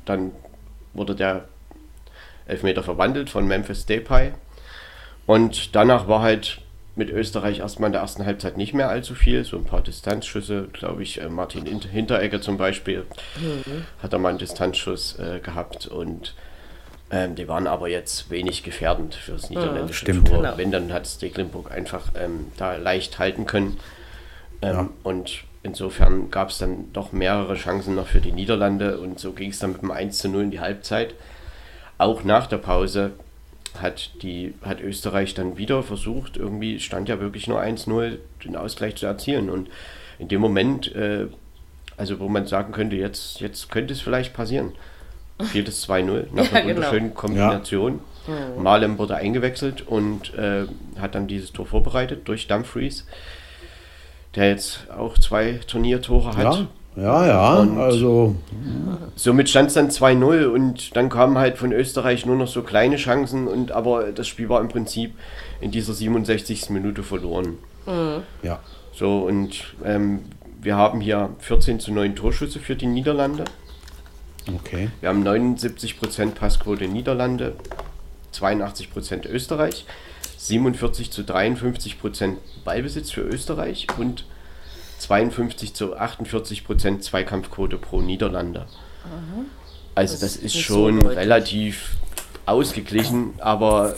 dann 0.04 0.32
wurde 0.94 1.14
der 1.14 1.44
Elfmeter 2.46 2.82
verwandelt 2.82 3.30
von 3.30 3.46
Memphis 3.46 3.86
Depay 3.86 4.32
und 5.34 5.74
danach 5.76 6.08
war 6.08 6.22
halt 6.22 6.60
mit 6.96 7.08
Österreich 7.10 7.60
erstmal 7.60 7.88
in 7.88 7.92
der 7.92 8.02
ersten 8.02 8.26
Halbzeit 8.26 8.56
nicht 8.56 8.74
mehr 8.74 8.88
allzu 8.88 9.14
viel, 9.14 9.44
so 9.44 9.56
ein 9.56 9.64
paar 9.64 9.80
Distanzschüsse, 9.80 10.68
glaube 10.72 11.02
ich, 11.02 11.20
äh, 11.20 11.28
Martin 11.28 11.64
Int- 11.66 11.86
Hinteregger 11.86 12.40
zum 12.40 12.56
Beispiel 12.58 13.06
hat 14.02 14.12
er 14.12 14.18
mal 14.18 14.30
einen 14.30 14.38
Distanzschuss 14.38 15.18
äh, 15.18 15.38
gehabt 15.40 15.86
und 15.86 16.34
Ähm, 17.12 17.34
die 17.34 17.48
waren 17.48 17.66
aber 17.66 17.88
jetzt 17.88 18.30
wenig 18.30 18.62
gefährdend 18.62 19.16
für 19.16 19.32
das 19.32 19.50
niederländische 19.50 20.02
Stimmt. 20.04 20.28
Tor. 20.28 20.42
Genau. 20.42 20.56
Wenn, 20.56 20.70
dann 20.70 20.92
hat 20.92 21.08
Stecklenburg 21.08 21.72
einfach 21.72 22.12
ähm, 22.14 22.52
da 22.56 22.76
leicht 22.76 23.18
halten 23.18 23.46
können. 23.46 23.78
Ähm, 24.62 24.74
Ja. 24.76 24.88
Und 25.02 25.42
insofern 25.64 26.30
gab 26.30 26.50
es 26.50 26.58
dann 26.58 26.92
doch 26.92 27.10
mehrere 27.10 27.56
Chancen 27.56 27.96
noch 27.96 28.06
für 28.06 28.20
die 28.20 28.30
Niederlande 28.30 28.98
und 29.00 29.18
so 29.18 29.32
ging 29.32 29.50
es 29.50 29.58
dann 29.58 29.72
mit 29.72 29.82
dem 29.82 29.90
1 29.90 30.18
zu 30.18 30.28
0 30.28 30.44
in 30.44 30.50
die 30.52 30.60
Halbzeit. 30.60 31.14
Auch 31.98 32.22
nach 32.22 32.46
der 32.46 32.58
Pause 32.58 33.10
hat, 33.80 34.22
die, 34.22 34.54
hat 34.62 34.80
Österreich 34.80 35.34
dann 35.34 35.56
wieder 35.56 35.82
versucht, 35.82 36.36
irgendwie 36.36 36.80
stand 36.80 37.08
ja 37.08 37.20
wirklich 37.20 37.46
nur 37.46 37.60
1-0, 37.60 38.18
den 38.44 38.56
Ausgleich 38.56 38.96
zu 38.96 39.06
erzielen. 39.06 39.50
Und 39.50 39.68
in 40.18 40.28
dem 40.28 40.40
Moment, 40.40 40.94
äh, 40.94 41.26
also 41.96 42.18
wo 42.20 42.28
man 42.28 42.46
sagen 42.46 42.72
könnte, 42.72 42.96
jetzt, 42.96 43.40
jetzt 43.40 43.70
könnte 43.70 43.92
es 43.92 44.00
vielleicht 44.00 44.34
passieren, 44.34 44.72
fiel 45.42 45.66
es 45.66 45.88
2-0 45.88 46.26
nach 46.32 46.44
Ja, 46.44 46.50
einer 46.50 46.60
genau. 46.62 46.68
wunderschönen 46.76 47.14
Kombination. 47.14 48.00
Malem 48.58 48.98
wurde 48.98 49.16
eingewechselt 49.16 49.86
und 49.86 50.34
äh, 50.34 50.66
hat 51.00 51.14
dann 51.14 51.26
dieses 51.26 51.52
Tor 51.52 51.66
vorbereitet 51.66 52.28
durch 52.28 52.46
Dumfries, 52.46 53.06
der 54.36 54.50
jetzt 54.50 54.86
auch 54.90 55.18
zwei 55.18 55.58
Turniertore 55.66 56.36
hat. 56.36 56.54
Ja, 56.54 56.66
ja, 56.96 57.26
ja. 57.26 57.54
Und- 57.58 57.78
also 57.78 58.36
Somit 59.16 59.48
stand 59.50 59.68
es 59.68 59.74
dann 59.74 59.90
2-0 59.90 60.46
und 60.46 60.96
dann 60.96 61.08
kamen 61.10 61.36
halt 61.38 61.58
von 61.58 61.72
Österreich 61.72 62.24
nur 62.26 62.36
noch 62.36 62.48
so 62.48 62.62
kleine 62.62 62.96
Chancen 62.96 63.48
und 63.48 63.70
aber 63.72 64.12
das 64.12 64.26
Spiel 64.28 64.48
war 64.48 64.60
im 64.60 64.68
Prinzip 64.68 65.14
in 65.60 65.70
dieser 65.70 65.92
67. 65.92 66.70
Minute 66.70 67.02
verloren. 67.02 67.58
ja. 68.42 68.60
So 68.92 69.20
und 69.20 69.74
ähm, 69.84 70.20
wir 70.60 70.76
haben 70.76 71.00
hier 71.00 71.30
14 71.38 71.80
zu 71.80 71.92
9 71.92 72.16
Torschüsse 72.16 72.58
für 72.58 72.76
die 72.76 72.86
Niederlande. 72.86 73.44
Okay. 74.54 74.90
Wir 75.00 75.08
haben 75.10 75.22
79% 75.26 76.30
Passquote 76.32 76.86
Niederlande, 76.88 77.54
82% 78.34 79.26
Österreich, 79.28 79.84
47 80.38 81.10
zu 81.10 81.22
53% 81.22 82.36
Ballbesitz 82.64 83.10
für 83.10 83.20
Österreich 83.22 83.86
und 83.98 84.24
52 85.00 85.74
zu 85.74 85.96
48% 85.96 87.00
Zweikampfquote 87.00 87.78
pro 87.78 88.00
Niederlande. 88.00 88.66
Also 89.94 90.14
Das 90.14 90.20
das, 90.20 90.36
ist 90.36 90.44
ist 90.56 90.66
so 90.66 90.74
schon 90.74 91.00
deutlich. 91.00 91.18
relativ 91.18 91.96
ausgeglichen, 92.46 93.34
aber 93.38 93.94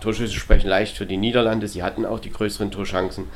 Torschüsse 0.00 0.34
sprechen 0.34 0.68
leicht 0.68 0.96
für 0.96 1.06
die 1.06 1.16
Niederlande. 1.16 1.68
Sie 1.68 1.82
hatten 1.82 2.04
auch 2.06 2.20
die 2.20 2.30
größeren 2.30 2.70
Torchancen 2.70 3.26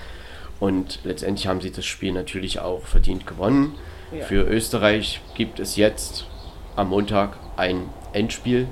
und 0.61 1.01
letztendlich 1.05 1.47
haben 1.47 1.61
sie 1.61 1.71
das 1.71 1.85
Spiel 1.87 2.13
natürlich 2.13 2.61
auch 2.61 2.83
verdient 2.85 3.27
gewonnen. 3.27 3.75
Ja. 4.13 4.25
Für 4.25 4.43
Österreich 4.45 5.21
gibt 5.35 5.61
es 5.61 5.77
jetzt 5.77 6.27
am 6.77 6.89
Montag 6.89 7.37
ein 7.57 7.89
Endspiel 8.13 8.67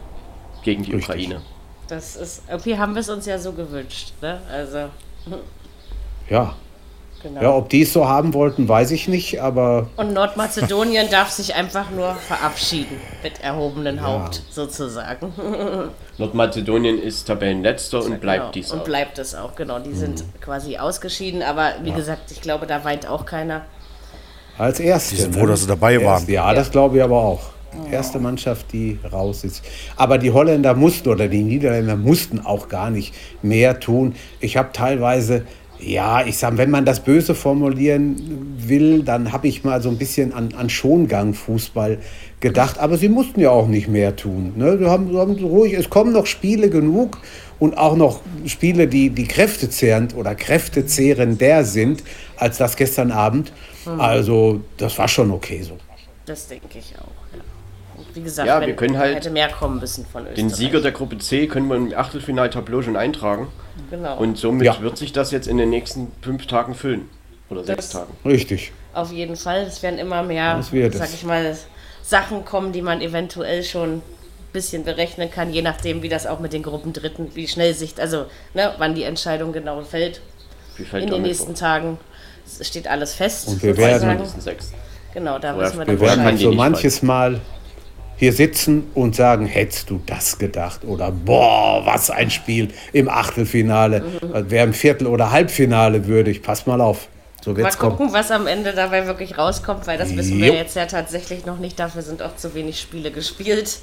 gegen 0.63 0.83
die 0.83 0.93
Richtig. 0.93 1.09
Ukraine. 1.27 1.43
Das 1.89 2.17
ist, 2.17 2.43
irgendwie 2.49 2.79
haben 2.79 2.95
wir 2.95 3.01
es 3.01 3.09
uns 3.09 3.27
ja 3.27 3.39
so 3.39 3.53
gewünscht. 3.53 4.13
Ne? 4.21 4.41
Also, 4.51 4.89
Ja. 6.29 6.57
Genau. 7.29 7.43
Ja, 7.43 7.55
ob 7.55 7.69
die 7.69 7.83
es 7.83 7.93
so 7.93 8.09
haben 8.09 8.35
wollten, 8.35 8.69
weiß 8.69 8.91
ich 8.93 9.09
nicht, 9.09 9.41
aber 9.41 9.89
Und 9.97 10.13
Nordmazedonien 10.13 11.09
darf 11.11 11.31
sich 11.31 11.55
einfach 11.55 11.91
nur 11.91 12.15
verabschieden 12.15 13.01
mit 13.23 13.41
erhobenem 13.43 14.01
Haupt, 14.03 14.43
sozusagen. 14.51 15.33
Nordmazedonien 16.19 16.99
ist 17.01 17.25
Tabellenletzter 17.27 18.03
und 18.05 18.21
bleibt 18.21 18.41
genau. 18.41 18.53
dies 18.53 18.71
Und 18.73 18.81
auch. 18.81 18.85
bleibt 18.85 19.19
es 19.19 19.35
auch, 19.35 19.55
genau. 19.55 19.79
Die 19.79 19.93
sind 19.93 20.25
quasi 20.41 20.77
ausgeschieden, 20.79 21.43
aber 21.43 21.73
wie 21.83 21.93
gesagt, 21.93 22.31
ich 22.31 22.41
glaube, 22.41 22.67
da 22.67 22.85
weint 22.85 23.09
auch 23.09 23.27
keiner. 23.27 23.63
als 24.59 24.81
erste. 24.81 25.15
Die 25.15 25.21
sind 25.23 25.35
froh, 25.35 25.47
dass 25.47 25.63
sie 25.63 25.67
dabei 25.67 25.95
Erste, 25.95 26.07
waren. 26.07 26.31
Ja, 26.31 26.55
das 26.55 26.71
glaube 26.71 26.97
ich 26.99 27.03
aber 27.03 27.17
auch. 27.19 27.41
Erste 27.91 28.19
Mannschaft, 28.19 28.73
die 28.73 28.99
raus 29.13 29.45
ist. 29.45 29.63
Aber 29.97 30.17
die 30.17 30.31
Holländer 30.33 30.75
mussten 30.75 31.11
oder 31.11 31.29
die 31.29 31.43
Niederländer 31.43 31.95
mussten 31.97 32.41
auch 32.41 32.69
gar 32.71 32.89
nicht 32.89 33.13
mehr 33.43 33.79
tun. 33.81 34.15
Ich 34.41 34.57
habe 34.57 34.71
teilweise, 34.73 35.45
ja, 35.79 36.25
ich 36.25 36.39
sage, 36.39 36.59
wenn 36.59 36.71
man 36.71 36.85
das 36.85 37.01
böse 37.01 37.35
formulieren 37.35 38.57
will, 38.59 39.03
dann 39.03 39.33
habe 39.33 39.49
ich 39.49 39.65
mal 39.65 39.83
so 39.83 39.89
ein 39.89 39.99
bisschen 39.99 40.33
an, 40.33 40.51
an 40.57 40.71
Schongang-Fußball 40.71 41.99
gedacht. 42.41 42.79
Aber 42.79 42.97
sie 42.97 43.09
mussten 43.09 43.41
ja 43.41 43.51
auch 43.51 43.69
nicht 43.69 43.89
mehr 43.89 44.17
tun. 44.17 44.55
Ne? 44.57 44.79
Sie 44.79 44.87
haben, 44.87 45.11
sie 45.11 45.19
haben 45.19 45.35
ruhig, 45.37 45.75
es 45.75 45.91
kommen 45.91 46.13
noch 46.13 46.27
Spiele 46.27 46.71
genug 46.71 47.19
und 47.59 47.79
auch 47.79 47.97
noch 47.97 48.21
Spiele, 48.47 48.87
die, 48.87 49.11
die 49.11 49.25
kräftezehrend 49.25 50.15
oder 50.15 50.35
kräftezehrender 50.35 51.65
sind 51.65 52.03
als 52.37 52.59
das 52.59 52.77
gestern 52.77 53.11
Abend. 53.11 53.53
Also, 53.99 54.61
das 54.79 54.99
war 54.99 55.09
schon 55.09 55.31
okay 55.31 55.63
so. 55.63 55.79
Das 56.25 56.49
denke 56.49 56.79
ich 56.79 56.95
auch. 56.99 57.37
Ja. 57.37 57.43
Wie 58.15 58.21
gesagt, 58.21 58.49
Ja, 58.49 58.61
wenn, 58.61 58.69
wir 58.69 58.77
können 58.77 58.99
halt 58.99 59.17
hätte 59.17 59.31
mehr 59.31 59.49
kommen 59.49 59.79
müssen 59.79 60.05
von 60.05 60.23
Österreich. 60.23 60.35
Den 60.35 60.51
Sieger 60.51 60.81
der 60.81 60.93
Gruppe 60.93 61.19
C 61.19 61.47
können 61.47 61.69
wir 61.69 61.77
im 61.77 61.95
Achtelfinaltableau 61.95 62.83
schon 62.83 62.97
eintragen. 62.97 63.47
Genau. 63.91 64.17
Und 64.19 64.39
somit 64.39 64.67
Ja. 64.67 64.81
wird 64.81 64.97
sich 64.99 65.13
das 65.13 65.31
jetzt 65.31 65.47
in 65.49 65.57
den 65.59 65.71
nächsten 65.71 66.13
fünf 66.23 66.47
Tagen 66.47 66.75
füllen. 66.75 67.09
Oder 67.51 67.65
sechs 67.65 67.91
Das- 67.91 67.91
Tagen. 68.01 68.13
Richtig. 68.25 68.73
Auf 68.93 69.13
jeden 69.13 69.37
Fall. 69.37 69.63
Es 69.63 69.83
werden 69.83 69.99
immer 69.99 70.23
mehr, 70.23 70.61
sag 70.63 71.13
ich 71.13 71.23
mal, 71.25 71.57
Sachen 72.03 72.45
kommen, 72.45 72.73
die 72.73 72.83
man 72.83 73.01
eventuell 73.01 73.63
schon 73.63 73.97
ein 73.99 74.03
bisschen 74.53 74.85
berechnen 74.85 75.31
kann, 75.31 75.53
je 75.53 75.63
nachdem, 75.63 76.03
wie 76.03 76.09
das 76.09 76.27
auch 76.27 76.41
mit 76.41 76.53
den 76.53 76.63
Gruppen 76.63 76.93
Dritten, 76.93 77.31
wie 77.35 77.47
schnell 77.47 77.75
sich, 77.75 78.01
also 78.01 78.27
ne, 78.55 78.73
wann 78.79 78.95
die 78.95 79.03
Entscheidung 79.03 79.53
genau 79.53 79.83
fällt. 79.83 80.21
Wie 80.77 80.85
fällt 80.85 81.05
In 81.05 81.11
den 81.11 81.23
nächsten 81.23 81.55
Tagen 81.55 81.99
Es 82.47 82.67
steht 82.67 82.87
alles 82.87 83.15
fest. 83.15 83.49
Und 83.49 83.63
wir 83.63 83.77
werden- 83.77 84.21
sechs. 84.39 84.73
Genau, 85.13 85.39
da 85.39 85.59
wissen 85.59 85.79
wir 85.81 85.87
Wir 85.89 86.01
werden 86.01 86.37
die 86.37 86.45
so 86.45 86.53
manches 86.53 87.03
Mal 87.03 87.41
hier 88.17 88.33
sitzen 88.33 88.91
und 88.95 89.15
sagen, 89.15 89.47
hättest 89.47 89.91
du 89.91 90.01
das 90.07 90.39
gedacht? 90.39 90.85
Oder 90.85 91.11
boah, 91.11 91.83
was 91.85 92.11
ein 92.11 92.31
Spiel 92.31 92.69
im 92.93 93.09
Achtelfinale. 93.09 94.03
Wer 94.49 94.65
im 94.65 94.73
Viertel- 94.73 95.07
oder 95.07 95.31
Halbfinale 95.33 96.07
würdig. 96.07 96.43
Pass 96.43 96.67
mal 96.67 96.81
auf. 96.81 97.09
So 97.45 97.53
Mal 97.53 97.59
wird's 97.59 97.79
kommen. 97.79 97.97
gucken, 97.97 98.13
was 98.13 98.31
am 98.33 98.47
Ende 98.47 98.73
dabei 98.73 99.07
wirklich 99.07 99.39
rauskommt, 99.39 99.87
weil 99.87 99.99
das 99.99 100.17
wissen 100.17 100.39
wir 100.39 100.49
Jo. 100.49 100.55
jetzt 100.55 100.75
ja 100.75 100.87
tatsächlich 100.87 101.47
noch 101.47 101.59
nicht. 101.59 101.79
Dafür 101.79 102.03
sind 102.03 102.21
auch 102.23 102.35
zu 102.37 102.55
wenig 102.55 102.81
Spiele 102.81 103.11
gespielt. 103.13 103.79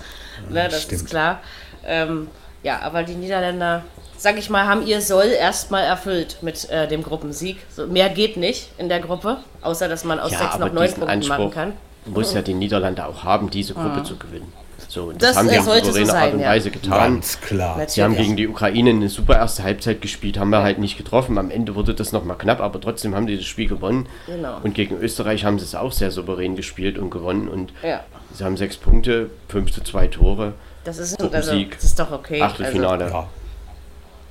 Ne, 0.50 0.68
das 0.70 0.82
stimmt. 0.84 1.02
ist 1.04 1.10
klar. 1.10 1.40
Ähm, 1.86 2.28
ja, 2.64 2.80
aber 2.82 3.04
die 3.04 3.14
Niederländer, 3.16 3.84
sag 4.18 4.38
ich 4.38 4.50
mal, 4.50 4.66
haben 4.68 4.86
ihr 4.86 5.00
Soll 5.02 5.28
erstmal 5.28 5.84
erfüllt 5.84 6.38
mit 6.42 6.70
äh, 6.70 6.88
dem 6.88 7.04
Gruppensieg. 7.04 7.58
So, 7.70 7.88
mehr 7.88 8.10
geht 8.10 8.36
nicht 8.36 8.70
in 8.78 8.90
der 8.90 9.00
Gruppe, 9.00 9.38
außer 9.62 9.88
dass 9.88 10.04
man 10.04 10.20
aus 10.20 10.32
Ja, 10.32 10.40
sechs 10.40 10.58
noch 10.60 10.74
neun 10.74 10.92
Punkten 10.94 11.28
machen 11.28 11.52
kann. 11.52 11.74
Muss 12.06 12.34
ja 12.34 12.42
die 12.42 12.54
Niederlande 12.54 13.06
auch 13.06 13.24
haben, 13.24 13.50
diese 13.50 13.74
Gruppe 13.74 14.04
zu 14.04 14.18
gewinnen. 14.18 14.52
So, 14.88 15.06
und 15.06 15.22
das, 15.22 15.30
Das, 15.32 15.38
haben 15.38 15.50
die 15.50 15.58
auf 15.58 15.66
sollte 15.66 15.86
so 15.88 15.92
souveräne 15.94 16.14
Art 16.14 16.34
und 16.34 16.40
ja. 16.42 16.50
Weise 16.50 16.70
getan. 16.70 17.14
Ganz 17.14 17.42
klar. 17.42 17.82
Sie 17.88 18.04
haben 18.04 18.16
gegen 18.16 18.36
die 18.36 18.48
Ukraine 18.48 18.92
eine 18.92 19.10
super 19.10 19.38
erste 19.38 19.64
Halbzeit 19.64 20.02
gespielt, 20.02 20.38
haben 20.38 20.52
wir 20.52 20.62
halt 20.62 20.78
nicht 20.78 20.98
getroffen. 20.98 21.38
Am 21.40 21.50
Ende 21.50 21.74
wurde 21.74 21.96
das 21.96 22.12
nochmal 22.12 22.38
knapp, 22.38 22.60
aber 22.60 22.80
trotzdem 22.80 23.16
haben 23.16 23.26
die 23.26 23.38
das 23.38 23.46
Spiel 23.46 23.68
gewonnen. 23.68 24.08
Genau. 24.28 24.58
Und 24.62 24.76
gegen 24.76 24.96
Österreich 24.98 25.46
haben 25.46 25.58
sie 25.58 25.66
es 25.66 25.74
auch 25.74 25.92
sehr 25.92 26.12
souverän 26.12 26.56
gespielt 26.56 27.00
und 27.00 27.10
gewonnen. 27.10 27.48
Und 27.48 27.74
Ja, 27.82 28.02
sie 28.34 28.44
haben 28.44 28.56
sechs 28.56 28.78
Punkte, 28.78 29.32
fünf 29.48 29.72
zu 29.72 29.82
zwei 29.82 30.08
Tore, 30.08 30.54
das 30.84 30.98
ist, 30.98 31.14
also, 31.20 31.30
Gruppensieg, 31.30 31.72
das 31.76 31.84
ist 31.86 32.00
doch 32.00 32.12
okay. 32.12 32.42
Achtelfinale. 32.42 33.10
Ja. 33.10 33.28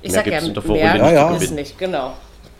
Ich 0.01 0.11
Mehr 0.11 0.19
sag 0.19 0.25
ja, 0.27 0.31
mehr 0.31 0.41
nicht 0.41 1.39
gewinnen. 1.39 1.55
nicht, 1.55 1.77
genau. 1.79 2.13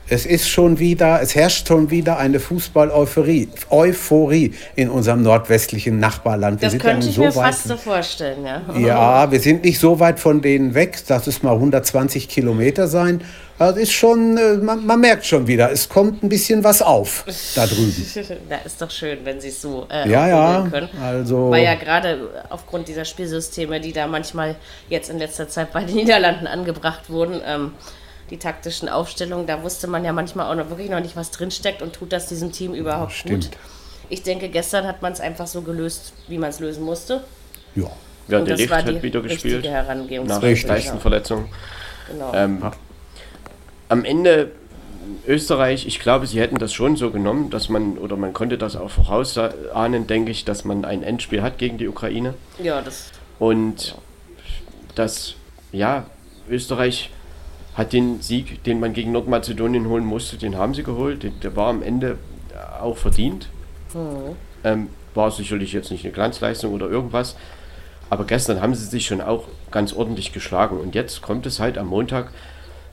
Es 0.10 0.26
ist 0.26 0.50
schon 0.50 0.80
wieder, 0.80 1.22
es 1.22 1.34
herrscht 1.34 1.68
schon 1.68 1.90
wieder 1.90 2.18
eine 2.18 2.40
Fußball-Euphorie 2.40 3.48
Euphorie 3.70 4.54
in 4.76 4.90
unserem 4.90 5.22
nordwestlichen 5.22 6.00
Nachbarland. 6.00 6.62
Wir 6.62 6.70
Das 6.70 6.78
könnte 6.78 7.08
ich 7.08 7.16
so 7.16 7.22
mir 7.22 7.36
weit 7.36 7.46
fast 7.46 7.68
so 7.70 7.78
vorstellen, 7.78 8.46
ja. 8.46 8.62
Ja, 8.78 9.32
wir 9.32 9.40
sind 9.40 9.64
nicht 9.64 9.80
so 9.80 10.00
weit 10.02 10.20
von 10.20 10.42
denen 10.42 10.74
weg, 10.74 11.00
dass 11.08 11.28
es 11.28 11.42
mal 11.42 11.54
120 11.54 12.28
Kilometer 12.28 12.88
sein. 12.88 13.22
Das 13.60 13.78
ist 13.78 13.94
schon, 13.94 14.36
äh, 14.38 14.56
man, 14.58 14.86
man 14.86 15.00
merkt 15.00 15.26
schon 15.26 15.48
wieder, 15.48 15.72
es 15.72 15.88
kommt 15.88 16.22
ein 16.22 16.28
bisschen 16.28 16.66
was 16.66 16.82
auf 16.82 17.24
da 17.56 17.66
drüben. 17.66 17.94
Ja, 18.50 18.58
ist 18.66 18.82
doch 18.82 18.92
schön, 18.92 19.20
wenn 19.24 19.40
sie 19.40 19.50
es 19.50 19.62
so 19.62 19.88
äh, 19.90 20.10
Ja, 20.10 20.28
ja, 20.28 20.68
können. 20.70 20.90
also 21.02 21.50
Weil 21.50 21.64
ja 21.64 21.76
gerade 21.76 22.44
aufgrund 22.50 22.88
dieser 22.90 23.06
Spielsysteme, 23.06 23.80
die 23.80 23.94
da 23.94 24.08
manchmal 24.08 24.56
jetzt 24.90 25.10
in 25.10 25.18
letzter 25.18 25.48
Zeit 25.48 25.72
bei 25.72 25.86
den 25.86 25.96
Niederlanden 25.96 26.48
angebracht 26.48 27.10
wurden, 27.10 27.40
ähm, 27.46 27.72
die 28.30 28.38
taktischen 28.38 28.90
Aufstellungen, 28.90 29.48
da 29.48 29.64
wusste 29.64 29.88
man 29.88 30.04
ja 30.06 30.14
manchmal 30.14 30.52
auch 30.52 30.56
noch 30.56 30.70
wirklich 30.70 30.90
noch 30.90 31.02
nicht, 31.02 31.16
was 31.16 31.32
drinsteckt 31.32 31.82
und 31.82 31.94
tut 31.94 32.12
das 32.12 32.28
diesem 32.28 32.52
Team 32.52 32.74
überhaupt 32.74 33.12
Stimmt. 33.14 33.52
gut. 33.52 33.58
Ich 34.10 34.24
denke, 34.24 34.50
gestern 34.50 34.86
hat 34.86 35.02
man 35.02 35.14
es 35.14 35.20
einfach 35.20 35.48
so 35.48 35.62
gelöst, 35.62 36.14
wie 36.28 36.38
man 36.38 36.50
es 36.50 36.60
lösen 36.60 36.84
musste. 36.84 37.24
ja. 37.76 37.90
Ja, 38.28 38.40
und 38.40 38.46
der 38.46 38.54
das 38.54 38.62
Licht 38.62 38.74
hat 38.74 39.04
wieder 39.04 39.22
gespielt. 39.22 39.66
Nach. 39.66 40.42
Leistenverletzung. 40.42 41.50
Genau. 42.10 42.32
Ähm, 42.34 42.72
am 43.90 44.06
Ende 44.06 44.52
Österreich, 45.28 45.86
ich 45.86 46.00
glaube, 46.00 46.28
sie 46.28 46.40
hätten 46.40 46.58
das 46.58 46.74
schon 46.74 46.96
so 46.96 47.12
genommen, 47.12 47.50
dass 47.50 47.70
man, 47.70 47.98
oder 47.98 48.16
man 48.16 48.34
konnte 48.34 48.58
das 48.58 48.76
auch 48.76 48.90
vorausahnen, 48.90 50.08
denke 50.08 50.32
ich, 50.32 50.46
dass 50.46 50.64
man 50.64 50.86
ein 50.86 51.04
Endspiel 51.04 51.42
hat 51.42 51.58
gegen 51.58 51.78
die 51.78 51.88
Ukraine. 51.88 52.34
ja, 52.62 52.82
das 52.82 53.12
Und 53.40 53.96
dass, 54.96 55.36
ja, 55.72 56.06
Österreich 56.50 57.10
hat 57.76 57.94
den 57.94 58.22
Sieg, 58.22 58.64
den 58.64 58.80
man 58.80 58.94
gegen 58.94 59.12
Nordmazedonien 59.12 59.88
holen 59.88 60.06
musste, 60.06 60.38
den 60.38 60.58
haben 60.58 60.74
sie 60.74 60.84
geholt. 60.84 61.26
Der, 61.44 61.56
war 61.56 61.70
am 61.70 61.82
Ende 61.82 62.18
auch 62.82 62.98
verdient. 62.98 63.50
Ähm, 64.64 64.90
war 65.14 65.32
sicherlich 65.32 65.74
jetzt 65.74 65.92
nicht 65.92 66.04
eine 66.04 66.14
Glanzleistung 66.14 66.74
oder 66.74 66.88
irgendwas. 66.88 67.36
Aber 68.10 68.26
gestern 68.26 68.62
haben 68.62 68.76
sie 68.76 68.86
sich 68.86 69.06
schon 69.06 69.22
auch 69.22 69.46
ganz 69.72 69.94
ordentlich 69.94 70.34
geschlagen. 70.34 70.80
Und 70.80 70.94
jetzt 70.94 71.22
kommt 71.22 71.46
es 71.46 71.60
halt 71.60 71.78
am 71.78 71.88
Montag 71.88 72.32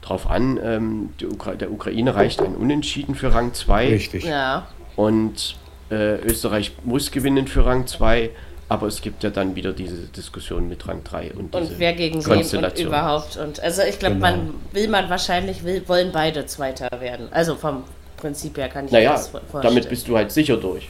drauf 0.00 0.30
an, 0.30 0.58
ähm, 0.62 1.10
Ukra 1.22 1.54
der 1.54 1.70
Ukraine 1.70 2.14
reicht 2.14 2.40
ein 2.40 2.54
Unentschieden 2.54 3.14
für 3.14 3.34
Rang 3.34 3.52
2. 3.52 3.88
Richtig. 3.88 4.24
Ja. 4.24 4.66
Und 4.96 5.56
äh, 5.90 6.16
Österreich 6.20 6.72
muss 6.84 7.10
gewinnen 7.10 7.46
für 7.46 7.66
Rang 7.66 7.86
2. 7.86 8.30
Aber 8.70 8.86
es 8.86 9.02
gibt 9.02 9.24
ja 9.24 9.30
dann 9.30 9.56
wieder 9.56 9.72
diese 9.72 9.96
Diskussion 10.06 10.68
mit 10.68 10.86
Rang 10.86 11.02
3 11.02 11.32
und, 11.34 11.52
Und 11.56 11.78
wer 11.78 11.92
gegen 11.92 12.24
wen 12.24 12.64
und 12.64 12.78
überhaupt. 12.78 13.36
Und 13.36 13.58
also 13.58 13.82
ich 13.82 13.98
glaube, 13.98 14.14
Genau. 14.14 14.26
man 14.30 14.54
will 14.70 14.86
man 14.88 15.10
wahrscheinlich, 15.10 15.64
will, 15.64 15.82
wollen 15.88 16.12
beide 16.12 16.46
Zweiter 16.46 16.88
werden. 17.00 17.26
Also 17.32 17.56
vom 17.56 17.82
Prinzip 18.16 18.56
her 18.58 18.68
kann 18.68 18.86
ich 18.86 18.92
Naja, 18.92 19.12
das 19.12 19.26
vorstellen. 19.28 19.62
damit 19.64 19.88
bist 19.88 20.06
du 20.06 20.16
halt 20.16 20.30
sicher 20.30 20.56
durch. 20.56 20.88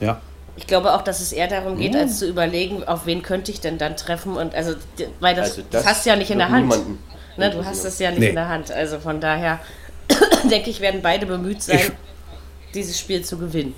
Ja. 0.00 0.20
Ich 0.56 0.66
glaube 0.66 0.92
auch, 0.92 1.02
dass 1.02 1.20
es 1.20 1.30
eher 1.32 1.46
darum 1.46 1.78
geht, 1.78 1.94
als 1.94 2.18
zu 2.18 2.28
überlegen, 2.28 2.82
auf 2.82 3.06
wen 3.06 3.22
könnte 3.22 3.52
ich 3.52 3.60
denn 3.60 3.78
dann 3.78 3.96
treffen. 3.96 4.36
Und 4.36 4.56
also, 4.56 4.74
weil 5.20 5.36
das, 5.36 5.50
Also 5.50 5.62
das, 5.70 5.84
das 5.84 5.86
hast 5.86 6.04
du 6.04 6.10
ja 6.10 6.16
nicht 6.16 6.32
in 6.32 6.38
der 6.38 6.48
Hand. 6.50 6.68
Ne, 7.36 7.50
du 7.50 7.64
hast 7.64 7.84
es 7.84 8.00
ja 8.00 8.10
nicht 8.10 8.18
Nee. 8.18 8.28
in 8.30 8.34
der 8.34 8.48
Hand. 8.48 8.72
Also 8.72 8.98
von 8.98 9.20
daher 9.20 9.60
denke 10.50 10.68
ich, 10.70 10.80
werden 10.80 11.00
beide 11.00 11.26
bemüht 11.26 11.62
sein, 11.62 11.78
Ich- 11.78 11.92
dieses 12.74 12.98
Spiel 12.98 13.22
zu 13.24 13.38
gewinnen. 13.38 13.72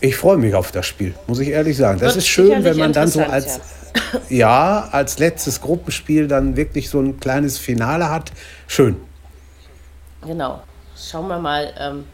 Ich 0.00 0.16
freue 0.16 0.36
mich 0.36 0.54
auf 0.54 0.70
das 0.72 0.86
Spiel, 0.86 1.14
muss 1.26 1.38
ich 1.40 1.48
ehrlich 1.48 1.76
sagen. 1.76 1.98
Das 1.98 2.10
Wird 2.14 2.18
ist 2.18 2.28
schön, 2.28 2.62
wenn 2.64 2.76
man 2.76 2.92
dann 2.92 3.08
so 3.08 3.20
als 3.22 3.60
ja. 4.28 4.88
als 4.92 5.18
letztes 5.18 5.60
Gruppenspiel 5.60 6.28
dann 6.28 6.56
wirklich 6.56 6.88
so 6.88 7.00
ein 7.00 7.18
kleines 7.20 7.58
Finale 7.58 8.08
hat. 8.10 8.32
Schön. 8.66 8.96
Genau. 10.24 10.62
Schauen 10.96 11.28
wir 11.28 11.38
mal, 11.38 11.72
ähm, 11.78 12.04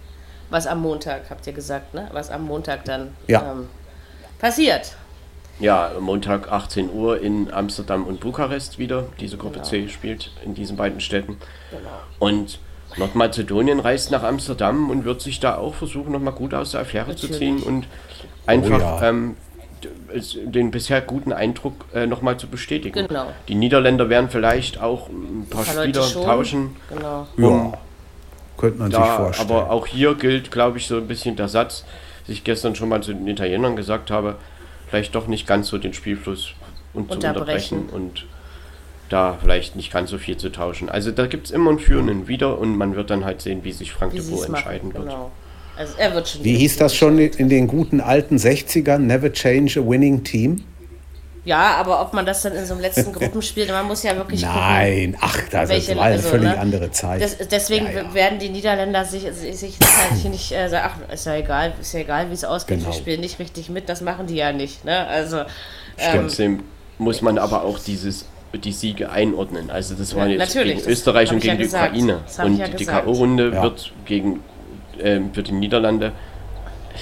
was 0.50 0.66
am 0.66 0.80
Montag, 0.82 1.22
habt 1.30 1.46
ihr 1.46 1.52
gesagt, 1.52 1.94
ne? 1.94 2.08
Was 2.12 2.30
am 2.30 2.44
Montag 2.44 2.84
dann 2.84 3.14
Ja. 3.26 3.52
ähm, 3.52 3.68
passiert. 4.38 4.96
Ja, 5.60 5.92
Montag 6.00 6.50
18 6.50 6.90
Uhr 6.92 7.20
in 7.20 7.52
Amsterdam 7.52 8.04
und 8.06 8.20
Bukarest 8.20 8.78
wieder. 8.78 9.06
Diese 9.20 9.36
Gruppe 9.36 9.54
Genau. 9.60 9.64
C 9.68 9.88
spielt 9.88 10.30
in 10.44 10.54
diesen 10.54 10.76
beiden 10.76 11.00
Städten. 11.00 11.36
Und 12.18 12.58
Nordmazedonien 12.96 13.80
reist 13.80 14.10
nach 14.10 14.22
Amsterdam 14.22 14.90
und 14.90 15.04
wird 15.04 15.20
sich 15.20 15.40
da 15.40 15.56
auch 15.56 15.74
versuchen, 15.74 16.12
nochmal 16.12 16.34
gut 16.34 16.54
aus 16.54 16.72
der 16.72 16.80
Affäre 16.82 17.16
zu 17.16 17.28
ziehen 17.28 17.56
Natürlich. 17.56 17.66
und 17.66 17.86
einfach 18.46 18.76
Oh 18.76 18.80
ja. 18.80 19.08
ähm, 19.08 19.36
den 20.44 20.70
bisher 20.70 21.00
guten 21.00 21.32
Eindruck 21.32 21.74
äh, 21.92 22.06
nochmal 22.06 22.36
zu 22.38 22.46
bestätigen. 22.46 23.06
Genau. 23.08 23.26
Die 23.48 23.54
Niederländer 23.54 24.08
werden 24.08 24.30
vielleicht 24.30 24.80
auch 24.80 25.08
ein 25.08 25.46
paar, 25.50 25.64
Spieler 25.64 26.02
tauschen. 26.12 26.76
Genau. 26.88 27.26
Ja. 27.36 27.72
Könnte 28.56 28.78
man 28.78 28.90
sich 28.90 28.98
Da, 29.00 29.16
vorstellen. 29.16 29.50
aber 29.50 29.70
auch 29.70 29.86
hier 29.86 30.14
gilt, 30.14 30.50
glaube 30.52 30.78
ich, 30.78 30.86
so 30.86 30.96
ein 30.96 31.08
bisschen 31.08 31.34
der 31.36 31.48
Satz, 31.48 31.84
den 32.26 32.34
ich 32.34 32.44
gestern 32.44 32.74
schon 32.76 32.88
mal 32.88 33.02
zu 33.02 33.12
den 33.12 33.26
Italienern 33.26 33.74
gesagt 33.76 34.10
habe, 34.12 34.36
vielleicht 34.88 35.14
doch 35.14 35.26
nicht 35.26 35.46
ganz 35.46 35.68
so 35.68 35.76
den 35.78 35.92
Spielfluss 35.92 36.52
und 36.94 37.08
zu 37.10 37.16
Unterbrechen. 37.16 37.78
unterbrechen 37.80 37.88
und 37.90 38.26
da 39.14 39.38
vielleicht 39.40 39.76
nicht 39.76 39.92
ganz 39.92 40.10
so 40.10 40.18
viel 40.18 40.36
zu 40.36 40.50
tauschen. 40.50 40.88
Also 40.88 41.10
da 41.12 41.26
gibt 41.26 41.46
es 41.46 41.52
immer 41.52 41.70
ein 41.70 41.78
Für 41.78 41.98
und 42.00 42.08
ein 42.10 42.26
Wider 42.28 42.58
und 42.58 42.76
man 42.76 42.96
wird 42.96 43.10
dann 43.10 43.24
halt 43.24 43.40
sehen, 43.40 43.62
wie 43.62 43.72
sich 43.72 43.92
Frank 43.92 44.12
Wie 44.12 44.18
de 44.18 44.26
Boer 44.28 44.42
es 44.42 44.48
machen. 44.48 44.54
entscheiden 44.56 44.92
wird. 44.94 45.04
Genau. 45.04 45.30
Also 45.76 45.94
er 45.98 46.14
wird 46.14 46.28
schon. 46.28 46.44
Wie 46.44 46.56
hieß 46.56 46.76
das 46.78 46.94
schon 46.94 47.18
in 47.18 47.48
den 47.48 47.66
guten 47.68 48.00
alten 48.00 48.36
60ern? 48.36 48.98
Never 48.98 49.32
change 49.32 49.80
a 49.80 49.88
winning 49.88 50.22
team? 50.24 50.64
Ja, 51.46 51.74
aber 51.76 52.00
ob 52.00 52.14
man 52.14 52.24
das 52.24 52.40
dann 52.42 52.54
in 52.54 52.64
so 52.64 52.72
einem 52.72 52.80
letzten 52.80 53.12
Gruppenspiel, 53.18 53.66
man 53.68 53.86
muss 53.86 54.02
ja 54.02 54.16
wirklich 54.16 54.40
Nein, 54.42 55.14
ach, 55.20 55.38
das 55.50 55.68
Welche- 55.68 55.94
war 55.94 56.04
eine 56.04 56.14
also, 56.14 56.28
völlig 56.30 56.48
ne? 56.48 56.58
andere 56.58 56.90
Zeit. 56.90 57.20
Das, 57.20 57.36
deswegen 57.48 57.84
Ja, 57.86 58.02
ja. 58.02 58.14
werden 58.14 58.38
die 58.38 58.48
Niederländer 58.48 59.04
sich, 59.04 59.22
sich, 59.32 59.56
sich 59.58 59.76
halt 59.80 60.18
hier 60.22 60.30
nicht 60.30 60.50
äh, 60.52 60.68
sagen, 60.68 60.90
ach, 61.06 61.12
ist 61.12 61.26
ja 61.26 61.36
egal, 61.36 61.74
ist 61.80 61.92
ja 61.92 62.00
egal, 62.00 62.30
wie 62.30 62.34
es 62.34 62.44
ausgeht, 62.44 62.78
Genau. 62.78 62.90
wir 62.90 62.94
spielen 62.98 63.20
nicht 63.20 63.38
richtig 63.38 63.68
mit, 63.68 63.88
das 63.90 64.00
machen 64.00 64.26
die 64.26 64.36
ja 64.36 64.52
nicht. 64.52 64.84
Ne? 64.86 65.06
Also, 65.06 65.40
ähm, 65.98 66.20
Trotzdem 66.22 66.62
muss 66.98 67.20
man 67.20 67.36
aber 67.36 67.62
auch 67.64 67.78
dieses 67.78 68.24
die 68.58 68.72
Siege 68.72 69.10
einordnen. 69.10 69.70
Also 69.70 69.94
das 69.94 70.14
waren 70.14 70.30
Ja, 70.30 70.38
jetzt 70.38 70.54
natürlich, 70.54 70.78
gegen 70.78 70.90
Österreich 70.90 71.30
und 71.32 71.38
ich 71.38 71.44
ja 71.44 71.52
gegen 71.52 71.58
die 71.58 71.64
gesagt. 71.64 71.90
Ukraine. 71.96 72.20
Und 72.44 72.56
ja 72.58 72.68
die. 72.68 72.84
K.O.-Runde 72.84 73.52
Ja. 73.54 73.62
wird 73.62 73.92
gegen 74.04 74.40
ähm, 75.00 75.32
für 75.32 75.42
die 75.42 75.52
Niederlande 75.52 76.12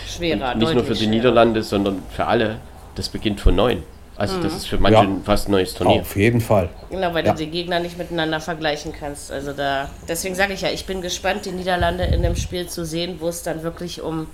schwerer. 0.06 0.54
nicht 0.54 0.74
nur 0.74 0.84
für 0.84 0.92
die 0.94 1.00
schwerer. 1.00 1.10
Niederlande, 1.10 1.62
sondern 1.62 2.02
für 2.10 2.26
alle. 2.26 2.58
Das 2.94 3.08
beginnt 3.08 3.40
von 3.40 3.54
neun. 3.56 3.82
Also 4.16 4.40
das 4.42 4.54
ist 4.54 4.66
für 4.68 4.76
manche 4.78 4.98
Ja. 4.98 5.08
ein 5.08 5.22
fast 5.24 5.48
neues 5.48 5.72
Turnier. 5.74 6.02
Auf 6.02 6.16
jeden 6.16 6.40
Fall. 6.42 6.68
Genau, 6.90 7.14
weil 7.14 7.24
Ja. 7.24 7.32
du 7.32 7.38
die 7.38 7.50
Gegner 7.50 7.80
nicht 7.80 7.96
miteinander 7.96 8.40
vergleichen 8.40 8.92
kannst. 8.92 9.32
Also 9.32 9.52
da, 9.52 9.88
deswegen 10.06 10.34
sage 10.34 10.52
ich 10.52 10.60
ja, 10.60 10.68
ich 10.68 10.84
bin 10.84 11.00
gespannt, 11.00 11.46
die 11.46 11.50
Niederlande 11.50 12.04
in 12.04 12.22
dem 12.22 12.36
Spiel 12.36 12.68
zu 12.68 12.84
sehen, 12.84 13.16
wo 13.20 13.28
es 13.28 13.42
dann 13.42 13.62
wirklich 13.62 14.02
um 14.02 14.26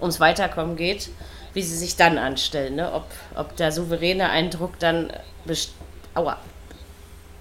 ums 0.00 0.20
Weiterkommen 0.20 0.76
geht, 0.76 1.10
wie 1.52 1.62
sie 1.62 1.76
sich 1.76 1.96
dann 1.96 2.16
anstellen. 2.18 2.76
Ne? 2.76 2.90
Ob, 2.92 3.04
ob 3.34 3.54
der 3.56 3.72
souveräne 3.72 4.30
Eindruck 4.30 4.78
dann 4.78 5.10
best 5.44 5.72
aua, 6.14 6.38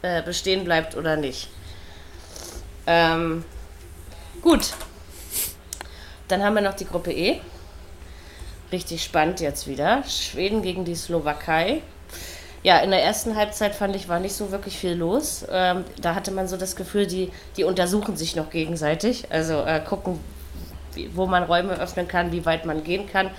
äh, 0.05 0.21
bestehen 0.21 0.63
bleibt 0.63 0.95
oder 0.95 1.17
nicht. 1.17 1.49
Ähm, 2.85 3.43
gut. 4.41 4.73
Dann 6.27 6.43
haben 6.43 6.53
wir 6.53 6.61
noch 6.61 6.75
die 6.75 6.85
Gruppe 6.85 7.11
E. 7.11 7.39
Richtig 8.71 9.03
spannend 9.03 9.39
jetzt 9.39 9.67
wieder. 9.67 10.03
Schweden 10.03 10.61
gegen 10.61 10.85
die 10.85 10.95
Slowakei. 10.95 11.81
Ja, 12.61 12.79
in 12.79 12.91
der 12.91 13.03
ersten 13.03 13.35
Halbzeit 13.35 13.75
fand 13.75 13.95
ich, 13.95 14.07
war 14.07 14.19
nicht 14.19 14.35
so 14.35 14.51
wirklich 14.51 14.77
viel 14.77 14.93
los. 14.93 15.45
Ähm, 15.49 15.85
da 15.99 16.13
hatte 16.13 16.31
man 16.31 16.47
so 16.47 16.57
das 16.57 16.75
Gefühl, 16.75 17.07
die, 17.07 17.31
die 17.57 17.63
untersuchen 17.63 18.15
sich 18.15 18.35
noch 18.35 18.49
gegenseitig. 18.49 19.31
Also 19.31 19.61
äh, 19.61 19.79
gucken, 19.79 20.19
wie, 20.93 21.15
wo 21.15 21.25
man 21.25 21.43
Räume 21.43 21.79
öffnen 21.79 22.07
kann, 22.07 22.31
wie 22.31 22.45
weit 22.45 22.65
man 22.65 22.83
gehen 22.83 23.07
kann. 23.07 23.31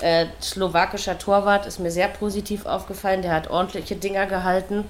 Äh, 0.00 0.26
slowakischer 0.40 1.18
Torwart 1.18 1.66
ist 1.66 1.80
mir 1.80 1.90
sehr 1.90 2.08
positiv 2.08 2.64
aufgefallen. 2.66 3.20
Der 3.20 3.32
hat 3.32 3.50
ordentliche 3.50 3.96
Dinger 3.96 4.26
gehalten. 4.26 4.84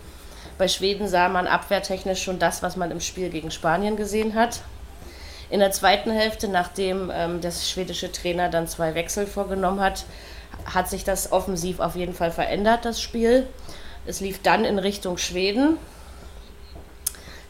Bei 0.59 0.67
Schweden 0.67 1.07
sah 1.07 1.29
man 1.29 1.47
abwehrtechnisch 1.47 2.23
schon 2.23 2.41
das, 2.41 2.63
was 2.63 2.77
man 2.77 2.91
im 2.91 3.01
Spiel 3.01 3.31
gegen 3.31 3.53
Spanien 3.53 3.97
gesehen 3.97 4.35
hat. 4.35 4.61
In 5.51 5.61
der 5.61 5.71
zweiten 5.71 6.11
Hälfte, 6.11 6.49
nachdem 6.49 7.11
ähm, 7.15 7.41
der 7.41 7.53
schwedische 7.53 8.13
Trainer 8.13 8.49
dann 8.49 8.67
zwei 8.67 8.95
Wechsel 8.95 9.27
vorgenommen 9.27 9.81
hat, 9.81 10.05
hat 10.67 10.91
sich 10.91 11.05
das 11.05 11.33
offensiv 11.33 11.81
auf 11.81 11.95
jeden 11.95 12.13
Fall 12.13 12.33
verändert, 12.33 12.85
das 12.85 13.01
Spiel. 13.01 13.47
Es 14.05 14.21
lief 14.21 14.43
dann 14.43 14.65
in 14.65 14.79
Richtung 14.79 15.17
Schweden. 15.17 15.79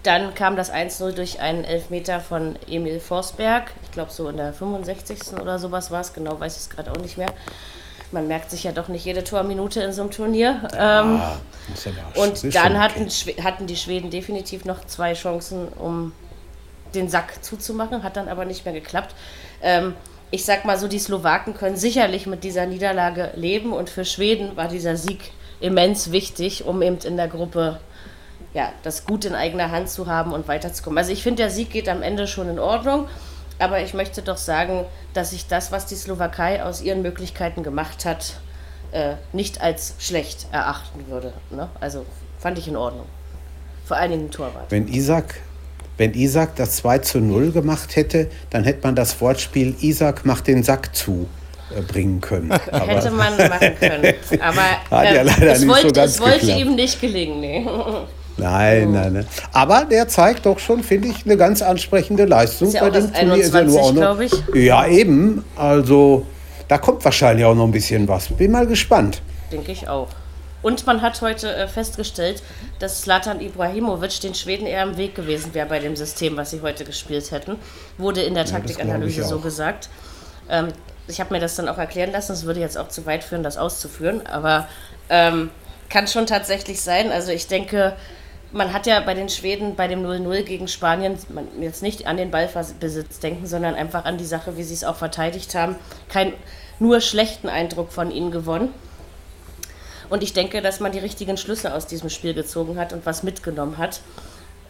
Dann 0.03 0.35
kam 0.35 0.57
das 0.57 0.73
1-0 0.73 1.13
durch 1.13 1.41
einen 1.41 1.65
Elfmeter 1.65 2.21
von 2.21 2.57
Emil 2.69 3.01
Forsberg. 3.01 3.73
Ich 3.83 3.91
glaube, 3.91 4.13
so 4.13 4.29
in 4.29 4.37
der 4.37 4.53
65. 4.53 5.33
oder 5.41 5.59
sowas 5.59 5.91
war 5.91 6.01
es. 6.01 6.13
Genau 6.13 6.39
weiß 6.39 6.55
ich 6.57 6.63
es 6.63 6.71
gerade 6.71 6.93
auch 6.93 6.99
nicht 6.99 7.19
mehr. 7.19 7.33
Man 8.11 8.27
merkt 8.29 8.51
sich 8.51 8.65
ja 8.65 8.73
doch 8.73 8.89
nicht 8.89 9.05
jede 9.05 9.23
Torminute 9.25 9.83
in 9.83 9.93
so 9.93 10.03
einem 10.03 10.11
Turnier. 10.11 10.63
Ähm, 10.75 11.21
Ah, 11.21 11.37
aber- 12.15 12.23
und 12.23 12.55
dann 12.55 12.73
okay. 12.73 12.79
hatten, 12.79 13.05
Schwe- 13.09 13.43
hatten 13.43 13.67
die 13.67 13.77
Schweden 13.77 14.11
definitiv 14.11 14.65
noch 14.65 14.85
zwei 14.87 15.13
Chancen, 15.15 15.69
um 15.69 16.13
den 16.95 17.09
Sack 17.11 17.45
zuzumachen, 17.45 18.03
hat 18.03 18.17
dann 18.17 18.29
aber 18.29 18.47
nicht 18.47 18.65
mehr 18.65 18.73
geklappt. 18.73 19.15
Ähm, 19.63 19.95
ich 20.31 20.45
sag 20.45 20.65
mal 20.65 20.79
so, 20.79 20.89
die 20.89 20.99
Slowaken 20.99 21.55
können 21.55 21.77
sicherlich 21.77 22.27
mit 22.27 22.45
dieser 22.45 22.65
Niederlage 22.67 23.31
leben 23.35 23.73
und 23.73 23.91
für 23.91 24.05
Schweden 24.07 24.57
war 24.57 24.69
dieser 24.69 24.97
Sieg 24.97 25.33
immens 25.61 26.13
wichtig, 26.13 26.65
um 26.65 26.81
eben 26.83 26.99
in 27.05 27.17
der 27.17 27.29
Gruppe 27.29 27.81
ja, 28.55 28.73
das 28.83 29.05
gut 29.05 29.27
in 29.27 29.35
eigener 29.35 29.71
Hand 29.71 29.91
zu 29.91 30.07
haben 30.07 30.33
und 30.33 30.49
weiterzukommen. 30.49 30.97
Also 30.99 31.13
ich 31.13 31.23
finde, 31.23 31.43
der 31.43 31.51
Sieg 31.51 31.71
geht 31.71 31.89
am 31.89 32.03
Ende 32.03 32.27
schon 32.27 32.49
in 32.49 32.59
Ordnung, 32.59 33.07
aber 33.59 33.81
ich 33.81 33.95
möchte 33.95 34.23
doch 34.23 34.37
sagen, 34.37 34.85
dass 35.15 35.33
ich 35.33 35.47
das, 35.47 35.73
was 35.73 35.87
die 35.87 35.97
Slowakei 35.97 36.63
aus 36.63 36.81
ihren 36.81 37.03
Möglichkeiten 37.03 37.63
gemacht 37.63 38.05
hat, 38.05 38.35
äh, 38.93 39.15
nicht 39.33 39.61
als 39.61 39.95
schlecht 39.99 40.47
erachten 40.53 41.07
würde. 41.09 41.33
Ne? 41.51 41.69
Also 41.81 42.07
fand 42.39 42.59
ich 42.59 42.69
in 42.69 42.77
Ordnung. 42.77 43.07
Vor 43.85 43.97
allen 43.97 44.11
Dingen 44.11 44.31
Torwart. 44.31 44.71
Wenn 44.71 44.89
Isaac, 44.89 45.41
wenn 45.97 46.15
Isaac 46.15 46.57
das 46.57 46.77
2 46.77 46.99
zu 46.99 47.21
0 47.21 47.53
gemacht 47.53 47.97
hätte, 47.97 48.31
dann 48.51 48.65
hätte 48.65 48.81
man 48.87 48.95
das 48.95 49.21
Wortspiel 49.21 49.75
Isaac 49.81 50.25
macht 50.25 50.47
den 50.47 50.63
Sack 50.63 50.95
zu 50.95 51.27
äh, 51.77 51.83
bringen 51.83 52.21
können. 52.21 52.53
Aber 52.73 52.87
Hätte 52.87 53.11
man 53.11 53.37
machen 53.37 53.75
können. 53.79 54.15
Aber 54.41 54.63
Hat 54.63 55.05
ja 55.05 55.21
äh, 55.21 55.23
leider 55.23 55.53
es, 55.53 55.67
wollte, 55.67 55.95
so 55.95 56.01
es 56.01 56.21
wollte 56.21 56.53
ihm 56.53 56.75
nicht 56.75 57.01
gelingen. 57.01 57.41
Nee. 57.41 57.67
nein, 58.39 58.93
nein, 58.93 59.13
nein. 59.13 59.27
Aber 59.53 59.85
der 59.85 60.09
zeigt 60.09 60.47
doch 60.47 60.59
schon, 60.59 60.83
finde 60.83 61.09
ich, 61.09 61.25
eine 61.25 61.37
ganz 61.37 61.63
ansprechende 61.63 62.25
Leistung. 62.25 62.69
Ist 62.69 62.75
ja 62.75 62.83
Bei 62.83 62.91
dem 62.91 63.13
Turnier 63.13 63.37
ist 63.37 63.55
er 63.55 63.65
nur 63.65 63.79
21, 63.79 63.81
auch 63.81 63.93
noch. 63.93 64.01
glaub 64.01 64.21
ich. 64.21 64.63
Ja, 64.65 64.87
eben. 64.87 65.45
Also, 65.57 66.27
da 66.69 66.79
kommt 66.79 67.05
wahrscheinlich 67.05 67.45
auch 67.45 67.55
noch 67.55 67.65
ein 67.65 67.73
bisschen 67.73 68.07
was. 68.09 68.29
Bin 68.29 68.53
mal 68.53 68.67
gespannt. 68.67 69.23
Denke 69.53 69.73
ich 69.73 69.89
auch. 69.89 70.09
Und 70.61 70.87
man 70.87 71.03
hat 71.03 71.21
heute 71.23 71.55
äh, 71.55 71.69
festgestellt, 71.69 72.43
dass 72.81 73.03
Slatan 73.03 73.41
Ibrahimovic 73.41 74.21
den 74.21 74.35
Schweden 74.35 74.67
eher 74.67 74.83
im 74.83 74.97
Weg 74.97 75.15
gewesen 75.15 75.55
wäre 75.55 75.69
bei 75.69 75.79
dem 75.79 75.95
System, 75.95 76.37
was 76.37 76.51
sie 76.51 76.63
heute 76.63 76.85
gespielt 76.85 77.31
hätten. 77.31 77.57
Wurde 77.97 78.23
in 78.23 78.35
der 78.35 78.45
glaub 78.45 78.59
Taktikanalyse 78.59 79.25
so 79.25 79.39
gesagt. 79.39 79.89
Ähm, 80.51 80.69
ich 81.07 81.21
habe 81.21 81.33
mir 81.33 81.41
das 81.41 81.55
dann 81.57 81.69
auch 81.69 81.79
erklären 81.79 82.13
lassen. 82.13 82.33
Es 82.33 82.45
würde 82.45 82.61
jetzt 82.61 82.77
auch 82.77 82.89
zu 82.89 83.07
weit 83.07 83.25
führen, 83.25 83.43
das 83.43 83.57
auszuführen. 83.57 84.27
Aber 84.27 84.69
ähm, 85.09 85.51
kann 85.89 86.07
schon 86.07 86.27
tatsächlich 86.27 86.81
sein. 86.81 87.13
Also 87.13 87.33
ich 87.33 87.47
denke, 87.47 87.95
man 88.53 88.73
hat 88.73 88.87
ja 88.87 89.01
bei 89.01 89.15
den 89.15 89.29
Schweden 89.29 89.77
bei 89.77 89.89
dem 89.89 90.03
0-0 90.03 90.43
gegen 90.43 90.69
Spanien 90.69 91.19
man 91.29 91.47
jetzt 91.61 91.83
nicht 91.83 92.07
an 92.07 92.17
den 92.17 92.31
Ballbesitz 92.31 93.21
denken, 93.21 93.47
sondern 93.47 93.75
einfach 93.75 94.05
an 94.05 94.19
die 94.19 94.25
Sache, 94.25 94.57
wie 94.57 94.63
sie 94.63 94.75
es 94.75 94.85
auch 94.85 94.97
verteidigt 94.97 95.55
haben, 95.55 95.77
keinen 96.09 96.33
nur 96.79 97.01
schlechten 97.01 97.49
Eindruck 97.49 97.93
von 97.93 98.11
ihnen 98.11 98.31
gewonnen. 98.31 98.73
Und 100.09 100.23
ich 100.23 100.33
denke, 100.33 100.63
dass 100.63 100.81
man 100.81 100.93
die 100.93 100.99
richtigen 100.99 101.37
Schlüsse 101.37 101.75
aus 101.75 101.87
diesem 101.87 102.09
Spiel 102.09 102.33
gezogen 102.33 102.79
hat 102.79 102.93
und 102.93 103.05
was 103.05 103.23
mitgenommen 103.23 103.77
hat. 103.77 104.01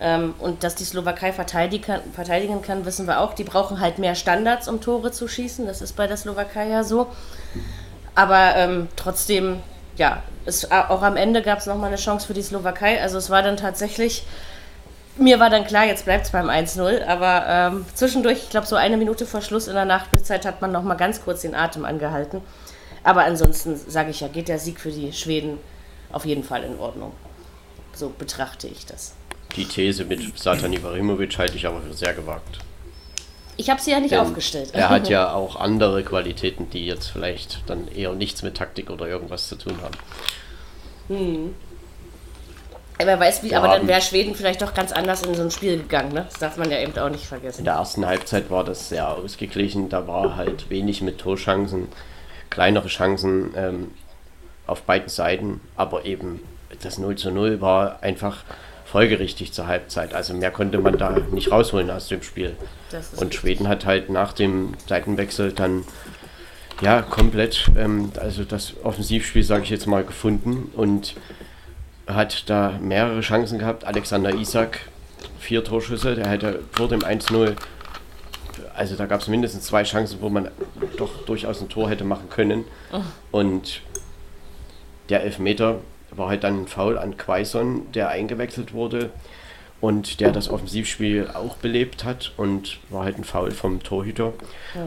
Ähm, 0.01 0.35
und 0.39 0.65
dass 0.65 0.75
die 0.75 0.85
Slowakei 0.85 1.33
verteidigen, 1.33 2.63
kann, 2.63 2.85
wissen 2.85 3.07
wir 3.07 3.21
auch. 3.21 3.35
Die 3.35 3.45
brauchen 3.45 3.81
halt 3.81 3.99
mehr 3.99 4.15
Standards, 4.15 4.69
um 4.69 4.81
Tore 4.81 5.13
zu 5.13 5.29
schießen. 5.29 5.67
Das 5.67 5.81
ist 5.81 5.95
bei 5.97 6.07
der 6.07 6.17
Slowakei 6.17 6.69
ja 6.69 6.83
so. 6.83 7.09
Aber 8.15 8.57
ähm, 8.57 8.89
trotzdem, 8.97 9.61
ja, 9.99 10.23
es, 10.47 10.71
auch 10.71 11.03
am 11.03 11.17
Ende 11.17 11.43
gab 11.43 11.59
es 11.59 11.67
nochmal 11.67 11.89
eine 11.89 11.97
Chance 11.97 12.27
für 12.27 12.35
die 12.35 12.43
Slowakei. 12.43 13.03
Also 13.03 13.19
es 13.19 13.31
war 13.31 13.43
dann 13.43 13.57
tatsächlich, 13.57 14.25
mir 15.19 15.41
war 15.41 15.51
dann 15.51 15.67
klar, 15.67 15.85
jetzt 15.85 16.05
bleibt 16.05 16.27
es 16.27 16.31
beim 16.31 16.49
1-0. 16.49 17.05
Aber 17.05 17.45
ähm, 17.47 17.87
zwischendurch, 17.95 18.39
ich 18.45 18.51
glaube 18.51 18.67
so 18.67 18.77
eine 18.77 18.97
Minute 18.97 19.27
vor 19.27 19.43
Schluss 19.43 19.67
in 19.67 19.75
der 19.75 19.85
Nachspielzeit 19.85 20.47
hat 20.47 20.63
man 20.63 20.73
nochmal 20.73 20.97
ganz 20.97 21.23
kurz 21.23 21.43
den 21.43 21.55
Atem 21.55 21.85
angehalten. 21.85 22.41
Aber 23.03 23.25
ansonsten 23.25 23.77
sage 23.77 24.11
ich 24.11 24.21
ja, 24.21 24.29
geht 24.29 24.49
der 24.49 24.59
Sieg 24.59 24.81
für 24.81 24.91
die 24.91 25.13
Schweden 25.13 25.59
auf 26.13 26.25
jeden 26.25 26.45
Fall 26.45 26.63
in 26.63 26.79
Ordnung. 26.79 27.13
So 27.93 28.13
betrachte 28.17 28.69
ich 28.69 28.87
das. 28.87 29.15
Die 29.57 29.65
These 29.65 30.05
mit 30.05 30.39
Satan 30.39 30.73
Ibrahimovic 30.73 31.37
halte 31.39 31.57
ich 31.57 31.67
aber 31.67 31.81
für 31.81 31.95
sehr 31.95 32.15
gewagt. 32.15 32.61
Ich 33.59 33.69
habe 33.69 33.81
sie 33.81 33.91
ja 33.91 33.99
nicht 34.01 34.13
Denn 34.13 34.21
aufgestellt. 34.21 34.71
Er 34.73 34.89
hat 34.89 35.09
ja 35.09 35.33
auch 35.35 35.57
andere 35.57 36.05
Qualitäten, 36.05 36.71
die 36.71 36.87
jetzt 36.87 37.09
vielleicht 37.09 37.69
dann 37.69 37.89
eher 37.89 38.13
nichts 38.13 38.43
mit 38.43 38.57
Taktik 38.57 38.89
oder 38.89 39.07
irgendwas 39.07 39.49
zu 39.49 39.57
tun 39.57 39.75
haben. 39.83 41.55
Wer 42.99 43.21
weiß 43.21 43.43
wie, 43.43 43.51
Wir 43.51 43.59
aber 43.59 43.69
dann 43.77 43.89
wäre 43.89 44.01
Schweden 44.01 44.35
vielleicht 44.37 44.63
doch 44.63 44.75
ganz 44.75 44.93
anders 44.93 45.23
in 45.23 45.35
so 45.35 45.43
ein 45.43 45.51
Spiel 45.51 45.77
gegangen, 45.79 46.13
ne? 46.13 46.27
Das 46.31 46.39
darf 46.39 46.57
man 46.57 46.71
ja 46.71 46.79
eben 46.81 46.97
auch 46.99 47.11
nicht 47.11 47.23
In 47.23 47.29
vergessen. 47.29 47.65
der 47.65 47.75
ersten 47.75 48.07
Halbzeit 48.07 48.49
war 48.51 48.63
das 48.65 48.89
sehr 48.91 49.09
ausgeglichen. 49.09 49.89
Da 49.89 50.07
war 50.07 50.37
halt 50.37 50.71
wenig 50.71 51.03
mit 51.03 51.19
Torchancen, 51.19 51.89
kleinere 52.51 52.87
Chancen 52.89 53.53
ähm, 53.57 53.91
auf 54.69 54.83
beiden 54.83 55.09
Seiten. 55.09 55.61
Aber 55.77 56.05
eben 56.05 56.41
das 56.83 56.99
0 56.99 57.17
zu 57.17 57.33
0 57.33 57.61
war 57.61 58.03
einfach 58.03 58.45
folgerichtig 58.91 59.53
zur 59.53 59.67
Halbzeit. 59.67 60.15
Also 60.15 60.35
mehr 60.35 60.51
konnte 60.51 60.79
man 60.79 60.97
da 60.97 61.19
nicht 61.31 61.51
rausholen 61.51 61.91
aus 61.91 62.09
dem 62.09 62.23
Spiel. 62.23 62.57
Und 62.93 63.01
richtig. 63.01 63.41
Schweden 63.41 63.69
hat 63.69 63.85
halt 63.85 64.09
nach 64.09 64.33
dem 64.33 64.75
Seitenwechsel 64.87 65.53
dann 65.53 65.85
ja 66.81 67.03
komplett 67.03 67.71
ähm, 67.77 68.13
also 68.19 68.45
das 68.45 68.75
Offensivspiel, 68.83 69.43
sage 69.43 69.65
ich 69.65 69.71
jetzt 69.71 69.87
mal, 69.87 70.05
gefunden 70.05 70.73
und 70.75 71.17
hat 72.07 72.49
da 72.49 72.79
mehrere 72.81 73.21
Chancen 73.21 73.59
gehabt. 73.59 73.85
Alexander 73.85 74.35
Isak, 74.35 74.81
vier 75.39 75.63
Torschüsse, 75.63 76.15
der 76.15 76.29
hätte 76.29 76.61
vor 76.73 76.89
dem 76.89 77.01
1-0, 77.01 77.57
also 78.75 78.97
da 78.97 79.05
gab 79.05 79.21
es 79.21 79.29
mindestens 79.29 79.65
zwei 79.65 79.83
Chancen, 79.83 80.23
wo 80.23 80.31
man 80.31 80.49
doch 80.97 81.27
durchaus 81.27 81.61
ein 81.61 81.69
Tor 81.69 81.91
hätte 81.91 82.05
machen 82.05 82.31
können. 82.31 82.65
Und 83.33 83.83
der 85.11 85.25
Elfmeter 85.25 85.81
war 86.19 86.29
halt 86.29 86.45
dann 86.45 86.63
ein 86.63 86.69
Foul 86.69 86.99
an 86.99 87.17
Quaison, 87.17 87.91
der 87.93 88.09
eingewechselt 88.09 88.73
wurde 88.73 89.11
und 89.81 90.21
der 90.21 90.33
das 90.33 90.49
Offensivspiel 90.49 91.29
auch 91.33 91.57
belebt 91.57 92.05
hat 92.05 92.33
und 92.37 92.79
war 92.91 93.05
halt 93.05 93.17
ein 93.19 93.25
Foul 93.25 93.53
vom 93.53 93.83
Torhüter. 93.83 94.33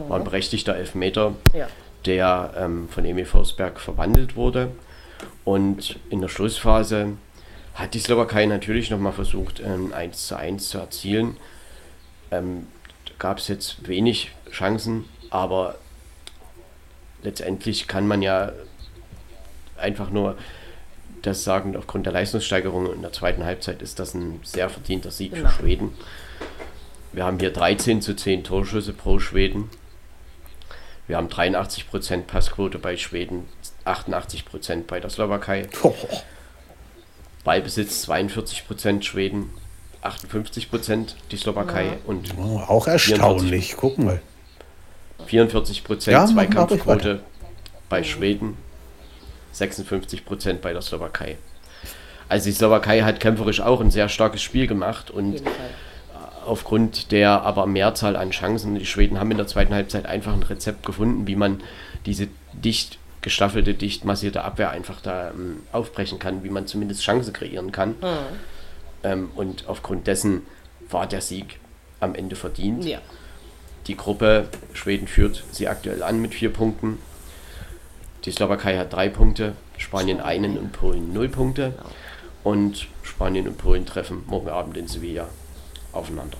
War 0.08 0.18
ein 0.18 0.24
berechtigter 0.24 0.76
Elfmeter, 0.76 1.34
Ja. 1.54 1.68
der 2.04 2.52
ähm, 2.58 2.88
von 2.90 3.04
Emil 3.04 3.24
Forsberg 3.24 3.80
verwandelt 3.80 4.36
wurde. 4.36 4.70
Und 5.44 5.98
in 6.10 6.20
der 6.20 6.28
Schlussphase 6.28 7.12
hat 7.74 7.94
die 7.94 8.00
Slowakei 8.00 8.44
natürlich 8.46 8.90
nochmal 8.90 9.12
versucht, 9.12 9.62
ein 9.62 9.92
1 9.94 10.26
zu 10.26 10.36
1 10.36 10.68
zu 10.68 10.78
erzielen. 10.78 11.36
Ähm, 12.30 12.66
da 13.06 13.12
gab 13.18 13.38
es 13.38 13.48
jetzt 13.48 13.88
wenig 13.88 14.30
Chancen, 14.50 15.06
aber 15.30 15.76
letztendlich 17.22 17.88
kann 17.88 18.06
man 18.06 18.20
ja 18.20 18.52
einfach 19.78 20.10
nur 20.10 20.36
das 21.22 21.44
sagen, 21.44 21.76
aufgrund 21.76 22.06
der 22.06 22.12
Leistungssteigerung 22.12 22.92
in 22.92 23.02
der 23.02 23.12
zweiten 23.12 23.44
Halbzeit 23.44 23.80
ist 23.82 23.98
das 23.98 24.14
ein 24.14 24.40
sehr 24.42 24.68
verdienter 24.68 25.10
Sieg 25.10 25.34
Genau. 25.34 25.48
für 25.48 25.62
Schweden. 25.62 25.92
Wir 27.12 27.24
haben 27.24 27.38
hier 27.38 27.52
13 27.52 28.00
zu 28.02 28.14
10 28.16 28.44
Torschüsse 28.44 28.92
pro 28.92 29.18
Schweden. 29.18 29.70
Wir 31.06 31.16
haben 31.16 31.28
83% 31.28 32.22
Passquote 32.22 32.78
bei 32.78 32.96
Schweden, 32.96 33.46
88% 33.84 34.84
bei 34.86 35.00
der 35.00 35.10
Slowakei. 35.10 35.68
Oh, 35.82 35.94
Ballbesitz 37.44 38.08
42% 38.08 39.02
Schweden, 39.02 39.50
58% 40.02 41.14
die 41.30 41.36
Slowakei 41.36 41.98
und 42.06 42.32
oh, 42.38 42.58
auch 42.60 42.86
erstaunlich. 42.86 43.74
Guck 43.76 43.98
mal. 43.98 44.22
44% 45.28 46.10
Ja, 46.10 46.26
Zweikampfquote 46.26 47.20
bei 47.88 48.02
Schweden, 48.04 48.56
56% 49.54 50.54
bei 50.54 50.72
der 50.72 50.82
Slowakei. 50.82 51.36
Also 52.28 52.46
die 52.46 52.52
Slowakei 52.52 53.02
hat 53.02 53.20
kämpferisch 53.20 53.60
auch 53.60 53.80
ein 53.80 53.90
sehr 53.90 54.08
starkes 54.08 54.42
Spiel 54.42 54.66
gemacht 54.66 55.10
und 55.10 55.42
aufgrund 56.46 57.12
der 57.12 57.42
aber 57.42 57.66
Mehrzahl 57.66 58.16
an 58.16 58.30
Chancen, 58.30 58.74
die 58.74 58.86
Schweden 58.86 59.18
haben 59.18 59.30
in 59.30 59.36
der 59.36 59.46
zweiten 59.46 59.74
Halbzeit 59.74 60.06
einfach 60.06 60.32
ein 60.32 60.42
Rezept 60.42 60.84
gefunden, 60.84 61.26
wie 61.26 61.36
man 61.36 61.62
diese 62.06 62.28
dicht 62.52 62.98
gestaffelte, 63.20 63.74
dicht 63.74 64.04
massierte 64.04 64.42
Abwehr 64.42 64.70
einfach 64.70 65.00
da 65.00 65.30
ähm, 65.30 65.60
aufbrechen 65.70 66.18
kann, 66.18 66.42
wie 66.42 66.50
man 66.50 66.66
zumindest 66.66 67.02
Chancen 67.02 67.32
kreieren 67.32 67.70
kann. 67.70 67.94
Ähm, 69.04 69.30
und 69.36 69.68
aufgrund 69.68 70.06
dessen 70.06 70.42
war 70.90 71.06
der 71.06 71.20
Sieg 71.20 71.60
am 72.00 72.14
Ende 72.14 72.34
verdient. 72.34 72.84
Ja. 72.84 72.98
Die 73.86 73.96
Gruppe 73.96 74.48
Schweden 74.74 75.06
führt 75.06 75.44
sie 75.52 75.68
aktuell 75.68 76.02
an 76.02 76.20
mit 76.20 76.34
vier 76.34 76.52
Punkten. 76.52 76.98
Die 78.24 78.30
Slowakei 78.30 78.78
hat 78.78 78.92
drei 78.92 79.08
Punkte, 79.08 79.54
Spanien 79.78 80.20
einen 80.20 80.56
und 80.56 80.72
Polen 80.72 81.12
null 81.12 81.28
Punkte. 81.28 81.74
Und 82.44 82.86
Spanien 83.02 83.48
und 83.48 83.58
Polen 83.58 83.86
treffen 83.86 84.22
morgen 84.26 84.48
Abend 84.48 84.76
in 84.76 84.88
Sevilla 84.88 85.26
aufeinander. 85.92 86.38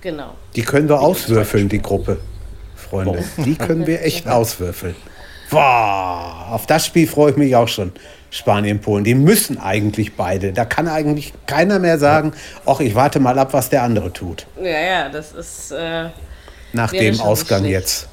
Genau. 0.00 0.34
Die 0.54 0.62
können 0.62 0.88
wir 0.88 1.00
auswürfeln, 1.00 1.68
die 1.68 1.80
Gruppe, 1.82 2.18
Freunde. 2.76 3.24
Die 3.38 3.56
können 3.56 3.86
wir 3.86 4.02
echt 4.02 4.28
auswürfeln. 4.28 4.94
Boah, 5.50 6.48
auf 6.50 6.66
das 6.66 6.86
Spiel 6.86 7.06
freue 7.06 7.32
ich 7.32 7.36
mich 7.36 7.54
auch 7.54 7.68
schon. 7.68 7.92
Spanien, 8.30 8.80
Polen, 8.80 9.04
die 9.04 9.14
müssen 9.14 9.58
eigentlich 9.58 10.14
beide. 10.16 10.52
Da 10.52 10.64
kann 10.64 10.88
eigentlich 10.88 11.32
keiner 11.46 11.78
mehr 11.78 11.98
sagen, 11.98 12.32
ach, 12.66 12.80
ich 12.80 12.94
warte 12.94 13.20
mal 13.20 13.38
ab, 13.38 13.52
was 13.52 13.70
der 13.70 13.82
andere 13.82 14.12
tut. 14.12 14.46
Ja, 14.60 14.68
ja, 14.68 15.08
das 15.08 15.32
ist. 15.32 15.70
Äh, 15.70 16.08
Nach 16.72 16.90
dem 16.90 17.20
Ausgang 17.20 17.64
jetzt. 17.64 18.08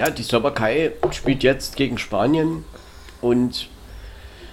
Ja, 0.00 0.08
die 0.08 0.22
Slowakei 0.22 0.92
spielt 1.10 1.42
jetzt 1.42 1.76
gegen 1.76 1.98
Spanien 1.98 2.64
und 3.20 3.68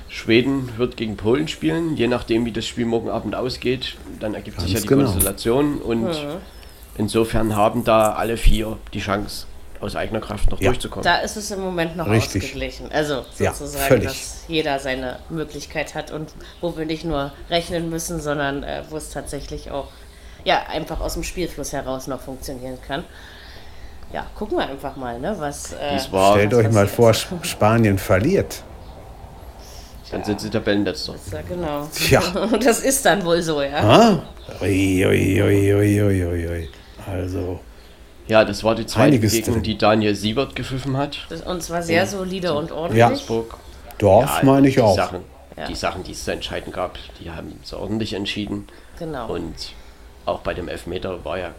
Schweden 0.10 0.78
wird 0.78 0.98
gegen 0.98 1.16
Polen 1.16 1.48
spielen. 1.48 1.96
Je 1.96 2.08
nachdem, 2.10 2.46
wie 2.46 2.52
das 2.52 2.66
Spiel 2.66 2.86
morgen 2.86 3.10
Abend 3.10 3.34
ausgeht, 3.34 3.96
dann 4.20 4.34
ergibt 4.34 4.60
sich 4.60 4.74
ja 4.74 4.82
die 4.82 4.88
genau. 4.88 5.06
Konstellation. 5.06 5.78
Und 5.78 6.10
insofern 6.98 7.56
haben 7.56 7.86
da 7.86 8.12
alle 8.12 8.36
vier 8.36 8.78
die 8.94 9.00
Chance, 9.00 9.46
aus 9.80 9.96
eigener 9.96 10.20
Kraft 10.20 10.52
noch 10.52 10.60
Ja. 10.60 10.72
durchzukommen. 10.72 11.06
da 11.06 11.20
ist 11.20 11.38
es 11.38 11.50
im 11.52 11.62
Moment 11.62 11.96
noch 11.96 12.10
Richtig. 12.10 12.44
ausgeglichen. 12.44 12.92
Also 12.92 13.24
Ja, 13.40 13.54
sozusagen, 13.54 13.86
völlig. 13.86 14.08
dass 14.08 14.44
jeder 14.50 14.80
seine 14.80 15.20
Möglichkeit 15.30 15.96
hat 15.96 16.12
und 16.12 16.30
wo 16.60 16.76
wir 16.78 16.86
nicht 16.86 17.06
nur 17.06 17.32
rechnen 17.50 17.90
müssen, 17.90 18.20
sondern 18.20 18.64
äh, 18.64 18.84
wo 18.90 18.98
es 18.98 19.12
tatsächlich 19.12 19.72
auch 19.72 19.88
ja, 20.44 20.64
einfach 20.68 21.00
aus 21.00 21.14
dem 21.14 21.24
Spielfluss 21.24 21.72
heraus 21.72 22.08
noch 22.08 22.20
funktionieren 22.20 22.80
kann. 22.86 23.06
Ja, 24.14 24.26
gucken 24.36 24.58
wir 24.58 24.68
einfach 24.68 24.96
mal, 24.96 25.20
ne, 25.20 25.36
was. 25.38 25.74
Äh, 25.74 25.94
Dies 25.96 26.12
war, 26.12 26.34
Stellt 26.34 26.52
was 26.54 26.60
euch 26.66 26.72
mal 26.72 26.88
vor, 26.88 27.12
Sp- 27.16 27.42
Spanien 27.44 27.98
verliert. 27.98 28.64
dann 30.12 30.24
sind 30.24 30.40
sie 30.40 30.50
Tabellenletzter. 30.50 31.16
Ja, 31.32 31.42
genau. 31.42 31.88
Tja. 31.94 32.22
Und 32.52 32.66
das 32.66 32.80
ist 32.80 33.06
dann 33.06 33.24
wohl 33.26 33.42
so, 33.42 33.62
ja. 33.62 33.78
Ah? 33.80 34.24
Ui, 34.62 35.06
ui, 35.06 35.42
ui, 35.44 35.74
ui, 35.74 36.02
ui, 36.04 36.48
ui. 36.48 36.70
Also, 37.06 37.60
Ja, 38.28 38.46
das 38.46 38.64
war 38.64 38.76
die 38.76 38.86
zweite 38.86 39.08
Einiges 39.08 39.32
Begegnung, 39.34 39.56
drin. 39.56 39.64
die 39.64 39.78
Daniel 39.78 40.16
Siebert 40.16 40.56
gepfiffen 40.56 40.96
hat. 40.96 41.18
Das, 41.30 41.42
und 41.42 41.62
zwar 41.62 41.84
sehr 41.84 42.08
solide 42.08 42.54
und 42.54 42.72
ordentlich. 42.72 43.00
Ja. 43.30 43.44
Dorf 43.98 44.44
meine 44.44 44.70
ich 44.70 44.76
die 44.76 44.82
auch. 44.82 44.96
Sachen, 44.96 45.20
Ja. 45.58 45.66
Die 45.68 45.76
Sachen, 45.76 46.04
die 46.04 46.12
es 46.14 46.24
zu 46.24 46.32
entscheiden 46.32 46.72
gab, 46.72 46.98
die 47.20 47.30
haben 47.32 47.60
es 47.62 47.74
ordentlich 47.74 48.14
entschieden. 48.14 48.68
Genau. 49.00 49.28
Und 49.34 49.56
auch 50.26 50.40
bei 50.40 50.54
dem 50.54 50.70
Elfmeter 50.70 51.26
war 51.26 51.38
ja 51.40 51.52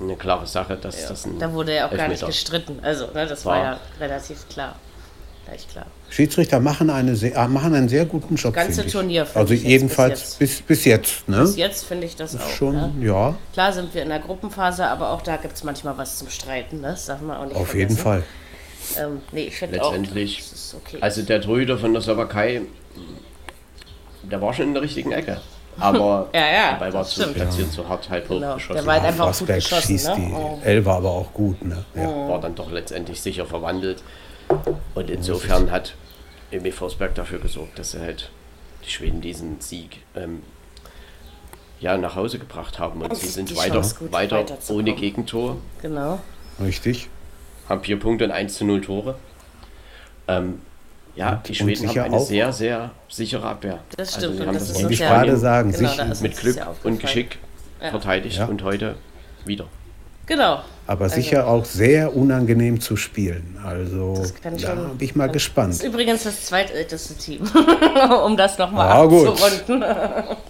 eine 0.00 0.16
klare 0.16 0.46
Sache, 0.46 0.76
dass 0.76 1.06
das 1.08 1.24
ein 1.26 1.38
da 1.38 1.52
wurde 1.52 1.74
ja 1.74 1.86
auch 1.86 1.90
gar 1.90 2.08
nicht 2.08 2.22
Elfmeter 2.22 2.26
gestritten. 2.26 2.78
Also, 2.82 3.06
ne, 3.14 3.26
das 3.26 3.44
war 3.44 3.56
War. 3.56 3.64
ja 3.64 3.80
relativ 4.00 4.48
klar. 4.48 4.76
Gleich 5.46 5.68
klar. 5.68 5.86
Schiedsrichter 6.10 6.58
machen, 6.58 6.90
eine 6.90 7.14
sehr, 7.14 7.36
äh, 7.36 7.46
machen 7.48 7.72
einen 7.74 7.88
sehr 7.88 8.04
guten 8.04 8.34
Job. 8.34 8.52
Ganze 8.52 8.72
finde 8.82 8.86
ich. 8.88 8.92
Turnier, 8.92 9.26
Also 9.34 9.54
ich 9.54 9.60
jetzt 9.62 9.70
jedenfalls 9.70 10.34
bis, 10.34 10.60
bis 10.60 10.84
jetzt. 10.84 11.28
Ne? 11.28 11.38
Bis 11.42 11.56
jetzt 11.56 11.84
finde 11.84 12.06
ich 12.06 12.16
das 12.16 12.34
auch. 12.36 12.48
Schon, 12.48 12.74
Ne? 12.74 13.06
ja, 13.06 13.34
Klar 13.52 13.72
sind 13.72 13.94
wir 13.94 14.02
in 14.02 14.08
der 14.08 14.18
Gruppenphase, 14.18 14.84
aber 14.86 15.10
auch 15.10 15.22
da 15.22 15.36
gibt 15.36 15.54
es 15.54 15.62
manchmal 15.62 15.96
was 15.98 16.18
zum 16.18 16.28
Streiten. 16.30 16.80
Ne? 16.80 16.88
Das 16.88 17.06
darf 17.06 17.20
man 17.20 17.36
auch 17.36 17.44
nicht 17.44 17.54
auf 17.56 17.68
vergessen. 17.68 17.90
jeden 17.90 17.96
Fall. 18.02 18.22
Ähm, 18.98 19.20
nee, 19.30 19.44
ich 19.44 19.56
finde 19.56 19.82
auch, 19.82 19.92
letztendlich. 19.92 20.38
das 20.38 20.52
ist 20.52 20.74
okay. 20.74 20.98
Also 21.00 21.22
der 21.22 21.40
Torhüter 21.40 21.78
von 21.78 21.92
der 21.92 22.02
Slowakei, 22.02 22.62
der 24.24 24.42
war 24.42 24.52
schon 24.52 24.66
in 24.66 24.74
der 24.74 24.82
richtigen 24.82 25.12
Ecke. 25.12 25.40
Aber 25.78 26.28
Ja, 26.34 26.40
ja, 26.52 26.72
Ball 26.78 26.92
war 26.92 27.00
das 27.02 27.10
zu 27.10 27.20
stimmt. 27.22 27.36
platziert, 27.36 27.72
zu 27.72 27.88
hart, 27.88 28.08
halb 28.10 28.28
hoch 28.28 28.34
Genau, 28.36 28.54
geschossen. 28.54 28.74
der 28.76 28.86
war 28.86 28.94
halt 28.94 29.04
einfach 29.04 29.26
gut 29.26 29.34
Forsberg 29.36 29.58
geschossen. 29.60 29.86
schießt 29.86 30.08
Ne? 30.08 30.14
die 30.16 30.32
Oh. 30.34 30.58
Elfer 30.64 30.92
aber 30.92 31.10
auch 31.10 31.32
gut. 31.32 31.64
Ne? 31.64 31.84
Ja. 31.94 32.28
war 32.28 32.40
dann 32.40 32.54
doch 32.54 32.70
letztendlich 32.70 33.20
sicher 33.20 33.46
verwandelt. 33.46 34.02
Und 34.94 35.10
insofern 35.10 35.70
hat 35.70 35.94
Emil 36.50 36.72
Forsberg 36.72 37.14
dafür 37.14 37.38
gesorgt, 37.40 37.78
dass 37.78 37.94
er 37.94 38.02
halt 38.02 38.30
die 38.84 38.90
Schweden 38.90 39.20
diesen 39.20 39.60
Sieg 39.60 39.98
ähm, 40.14 40.42
ja, 41.80 41.96
nach 41.98 42.14
Hause 42.16 42.38
gebracht 42.38 42.78
haben. 42.78 43.02
Und 43.02 43.14
sie 43.16 43.26
sind 43.26 43.54
weiter, 43.56 43.80
gut, 43.98 44.12
weiter 44.12 44.36
weiterzukommen. 44.38 44.86
ohne 44.88 44.94
Gegentor, 44.96 45.56
Genau. 45.82 46.20
Richtig. 46.62 47.08
haben 47.68 47.82
vier 47.82 47.98
Punkte 47.98 48.24
und 48.24 48.30
1 48.30 48.54
zu 48.54 48.64
0 48.64 48.80
Tore. 48.80 49.16
Ähm, 50.28 50.60
ja, 51.16 51.42
die 51.44 51.50
und 51.50 51.56
Schweden 51.56 51.88
haben 51.88 51.98
eine 52.00 52.16
auch- 52.16 52.26
sehr, 52.26 52.52
sehr 52.52 52.90
sichere 53.08 53.46
Abwehr. 53.46 53.78
Das 53.96 54.14
Also 54.14 54.18
stimmt. 54.28 54.36
sie 54.36 54.40
und 54.42 54.46
haben 54.48 54.54
das 54.54 54.62
das 54.68 54.76
ist 54.76 54.82
wollte 54.82 54.94
ich 54.94 55.00
gerade 55.00 55.36
sagen, 55.36 55.72
Genau, 55.72 55.92
mit 56.20 56.36
Glück 56.36 56.56
das 56.56 56.66
und. 56.84 57.00
Geschick 57.00 57.38
Ja. 57.82 57.90
verteidigt 57.90 58.38
Ja. 58.38 58.46
und 58.46 58.62
heute 58.62 58.94
wieder. 59.44 59.64
Genau. 60.26 60.60
Aber 60.88 61.08
sicher 61.08 61.46
auch 61.46 61.64
sehr 61.64 62.16
unangenehm 62.16 62.80
zu 62.80 62.96
spielen. 62.96 63.58
Also 63.64 64.14
Das 64.16 64.34
da 64.62 64.74
bin 64.74 64.96
ich 65.00 65.14
mal 65.16 65.26
Das 65.26 65.34
gespannt. 65.34 65.74
ist 65.74 65.84
übrigens 65.84 66.24
das 66.24 66.46
zweitälteste 66.46 67.14
Team, 67.14 67.42
um 68.24 68.36
das 68.36 68.58
nochmal 68.58 68.88
Ah, 68.90 69.04
gut. 69.04 69.28
abzurunden. 69.28 69.84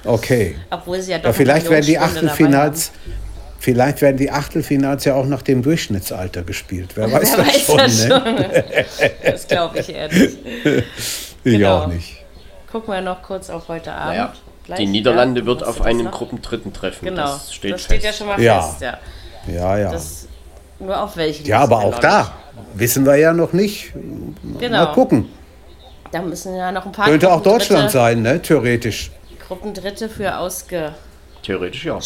Okay. 0.05 0.57
Obwohl 0.71 1.01
sie 1.01 1.13
ja 1.13 1.19
doch 1.19 1.27
Ja, 1.27 1.33
vielleicht 1.33 1.69
werden 1.71 1.85
die 1.87 1.95
dabei 1.95 2.07
Achtelfinals, 2.07 2.93
vielleicht 3.59 4.03
werden 4.03 4.17
die 4.17 4.31
Achtelfinals 4.31 5.05
ja 5.05 5.15
auch 5.15 5.27
nach 5.27 5.43
dem 5.43 5.63
Durchschnittsalter 5.63 6.43
gespielt. 6.43 6.91
Wer 6.95 7.11
weiß 7.13 7.37
Wer 7.37 7.45
das 7.45 7.55
weiß 7.55 7.63
schon, 7.63 7.77
das 7.79 8.07
ne? 8.09 8.85
Das 9.25 9.47
glaube 9.49 9.79
ich 9.81 9.89
eher 9.95 10.09
nicht. 10.09 10.39
Ich 11.45 11.53
Genau. 11.53 11.83
auch 11.83 11.87
nicht. 11.87 12.25
Gucken 12.73 12.93
wir 12.93 13.01
noch 13.03 13.23
kurz 13.23 13.51
auf 13.51 13.69
heute 13.69 13.93
Abend. 13.93 14.17
Naja, 14.17 14.33
Gleich, 14.65 14.79
die 14.81 14.87
Niederlande 14.87 15.43
ja, 15.43 15.47
wird 15.47 15.63
auf 15.63 15.81
einen 15.83 16.07
noch? 16.07 16.11
Gruppendritten 16.11 16.73
treffen. 16.73 17.05
Genau, 17.05 17.23
Das 17.23 17.55
steht, 17.55 17.75
das 17.75 17.83
steht 17.85 18.03
ja 18.03 18.09
fest. 18.09 18.19
schon 18.19 18.27
mal 18.27 18.41
Ja. 18.43 18.63
fest. 18.63 18.81
Ja. 18.81 18.99
Ja, 19.55 19.79
ja. 19.79 19.93
Das, 19.93 20.27
nur 20.81 21.01
auf 21.01 21.17
welchen. 21.17 21.47
Ja, 21.47 21.61
aber 21.61 21.79
auch 21.85 22.01
da 22.01 22.33
wissen 22.75 23.07
wir 23.07 23.15
ja 23.15 23.33
noch 23.33 23.53
nicht. 23.53 23.93
Genau. 24.59 24.87
Mal 24.87 24.93
gucken. 24.93 25.29
Da 26.11 26.21
müssen 26.21 26.57
ja 26.57 26.73
noch 26.73 26.85
ein 26.85 26.91
paar 26.91 27.07
Könnte 27.07 27.33
auch 27.33 27.43
Deutschland 27.43 27.93
sein, 27.93 28.23
ne? 28.23 28.43
Theoretisch. 28.43 29.13
Gruppendritte 29.47 30.09
für 30.09 30.37
ausgespielt 30.37 30.95
Theoretisch 31.47 31.85
ja. 31.85 31.99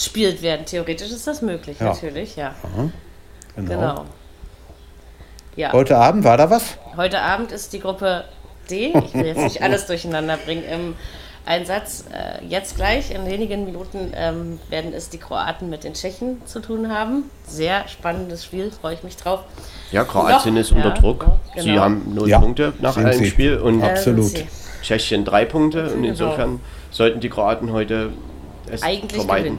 werden. 0.42 0.66
Theoretisch 0.66 1.10
ist 1.10 1.26
das 1.26 1.40
möglich, 1.40 1.78
Ja. 1.80 1.86
natürlich, 1.86 2.36
ja. 2.36 2.54
Genau. 3.56 3.68
Genau. 3.68 4.04
Ja. 5.56 5.72
Heute 5.72 5.96
Abend 5.96 6.24
war 6.24 6.36
da 6.36 6.50
was? 6.50 6.76
Heute 6.96 7.20
Abend 7.20 7.50
ist 7.50 7.72
die 7.72 7.80
Gruppe 7.80 8.24
D, 8.70 8.92
ich 9.04 9.14
will 9.14 9.24
jetzt 9.26 9.40
nicht 9.40 9.62
alles 9.62 9.86
durcheinander 9.86 10.36
bringen, 10.36 10.62
im 10.70 10.94
Einsatz. 11.46 12.04
Äh, 12.12 12.44
jetzt 12.46 12.76
gleich, 12.76 13.10
in 13.12 13.24
wenigen 13.26 13.64
Minuten, 13.64 14.12
ähm, 14.14 14.60
werden 14.68 14.92
es 14.92 15.08
die 15.08 15.16
Kroaten 15.18 15.70
mit 15.70 15.84
den 15.84 15.94
Tschechen 15.94 16.42
zu 16.44 16.60
tun 16.60 16.92
haben. 16.92 17.24
Sehr 17.46 17.88
spannendes 17.88 18.44
Spiel, 18.44 18.70
freue 18.70 18.94
ich 18.94 19.02
mich 19.02 19.16
drauf. 19.16 19.40
Ja, 19.90 20.04
Kroatien 20.04 20.52
Noch, 20.54 20.60
ist 20.60 20.70
unter 20.72 20.90
ja, 20.90 20.94
Druck. 20.94 21.26
genau. 21.54 21.62
Sie 21.64 21.78
haben 21.78 22.14
null 22.14 22.28
Ja, 22.28 22.40
Punkte 22.40 22.74
nach 22.80 22.92
sind 22.92 23.06
einem 23.06 23.18
sie. 23.18 23.26
Spiel 23.30 23.56
und. 23.56 23.82
Absolut. 23.82 24.34
Äh, 24.34 24.44
Tschechien 24.82 25.24
drei 25.24 25.44
Punkte. 25.46 25.84
Und 25.84 26.02
Genau. 26.02 26.08
insofern 26.08 26.60
sollten 26.90 27.20
die 27.20 27.28
Kroaten 27.30 27.72
heute 27.72 28.10
es 28.72 28.80
sie 28.80 28.86
Eigentlich 28.86 29.22
vermeiden. 29.24 29.58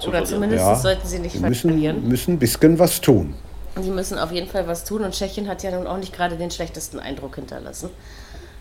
zu 0.00 0.08
Oder 0.08 0.18
verlieren. 0.18 0.26
zumindest 0.26 0.64
Ja. 0.64 0.74
sollten 0.76 1.06
sie 1.08 1.18
nicht 1.18 1.34
Die 1.34 1.38
verlieren. 1.38 1.96
müssen, 1.96 2.08
müssen 2.08 2.32
ein 2.34 2.38
bisschen 2.38 2.78
was 2.78 3.00
tun. 3.00 3.34
Die 3.82 3.90
müssen 3.90 4.18
auf 4.18 4.32
jeden 4.32 4.48
Fall 4.48 4.66
was 4.66 4.84
tun 4.84 5.02
und 5.04 5.14
Tschechien 5.14 5.48
hat 5.48 5.62
ja 5.62 5.70
nun 5.70 5.86
auch 5.86 5.96
nicht 5.98 6.12
gerade 6.12 6.36
den 6.36 6.50
schlechtesten 6.50 6.98
Eindruck 7.00 7.36
hinterlassen. 7.36 7.90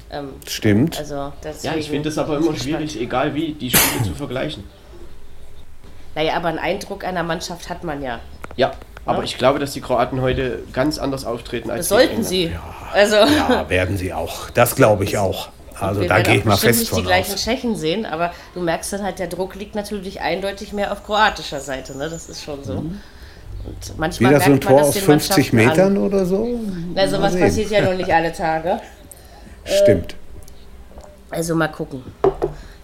Ähm, 0.10 0.30
Stimmt. 0.48 0.98
also 1.00 1.34
Ja, 1.64 1.76
ich 1.76 1.90
finde 1.90 2.08
es 2.10 2.18
aber 2.18 2.38
immer 2.38 2.56
schwierig, 2.56 3.00
egal 3.02 3.34
wie, 3.36 3.54
die 3.54 3.70
Spiele 3.72 4.06
zu 4.06 4.14
vergleichen. 4.16 4.64
Naja, 6.16 6.36
aber 6.36 6.48
einen 6.48 6.60
Eindruck 6.60 7.04
einer 7.04 7.24
Mannschaft 7.24 7.70
hat 7.70 7.84
man 7.84 8.02
ja. 8.02 8.20
Ja, 8.56 8.72
aber 9.06 9.20
Ja. 9.20 9.24
ich 9.26 9.38
glaube, 9.38 9.60
dass 9.60 9.74
die 9.74 9.82
Kroaten 9.82 10.22
heute 10.22 10.64
ganz 10.74 10.98
anders 10.98 11.26
auftreten 11.26 11.70
als 11.72 11.90
Das 11.90 11.98
die 12.00 12.06
sollten 12.08 12.24
Engländer. 12.26 12.30
sie. 12.30 12.52
Also, 12.94 13.16
Ja, 13.18 13.70
werden 13.70 13.98
sie 13.98 14.14
auch. 14.14 14.50
Das 14.52 14.76
glaube 14.76 15.04
ich 15.04 15.18
auch. 15.18 15.50
Also 15.80 16.04
da 16.06 16.22
gehe 16.22 16.36
ich 16.38 16.46
mal 16.46 16.52
bestimmt 16.52 16.70
fest 16.76 16.80
nicht 16.80 16.92
die 16.92 16.96
von 16.96 17.04
gleichen 17.06 17.34
aus. 17.34 17.44
Tschechen 17.44 17.76
sehen, 17.76 18.06
aber 18.06 18.34
du 18.54 18.62
merkst 18.62 18.94
dann 18.94 19.04
halt, 19.04 19.20
der 19.20 19.28
Druck 19.28 19.56
liegt 19.56 19.76
natürlich 19.76 20.22
eindeutig 20.22 20.74
mehr 20.74 20.92
auf 20.92 21.04
kroatischer 21.06 21.60
Seite. 21.60 21.98
Ne? 21.98 22.10
Das 22.10 22.30
ist 22.30 22.44
schon 22.44 22.64
so. 22.64 22.74
Und 22.74 23.98
manchmal 23.98 24.32
Wieder 24.32 24.40
so 24.40 24.46
ein 24.46 24.52
merkt 24.54 24.64
man 24.66 24.72
Tor 24.74 24.80
das 24.80 24.88
aus 24.90 24.94
den 24.96 25.04
50 25.04 25.54
Mannschaften 25.54 25.56
Metern 25.56 25.98
oder 25.98 26.26
so? 26.26 26.44
An. 26.44 26.92
Na, 26.96 27.08
sowas 27.08 27.34
sehen. 27.34 27.42
passiert 27.42 27.72
ja 27.72 27.82
noch 27.82 27.94
nicht 27.96 28.12
alle 28.14 28.32
Tage. 28.32 28.80
Stimmt. 29.66 30.16
Also 31.30 31.56
mal 31.56 31.68
gucken. 31.68 32.04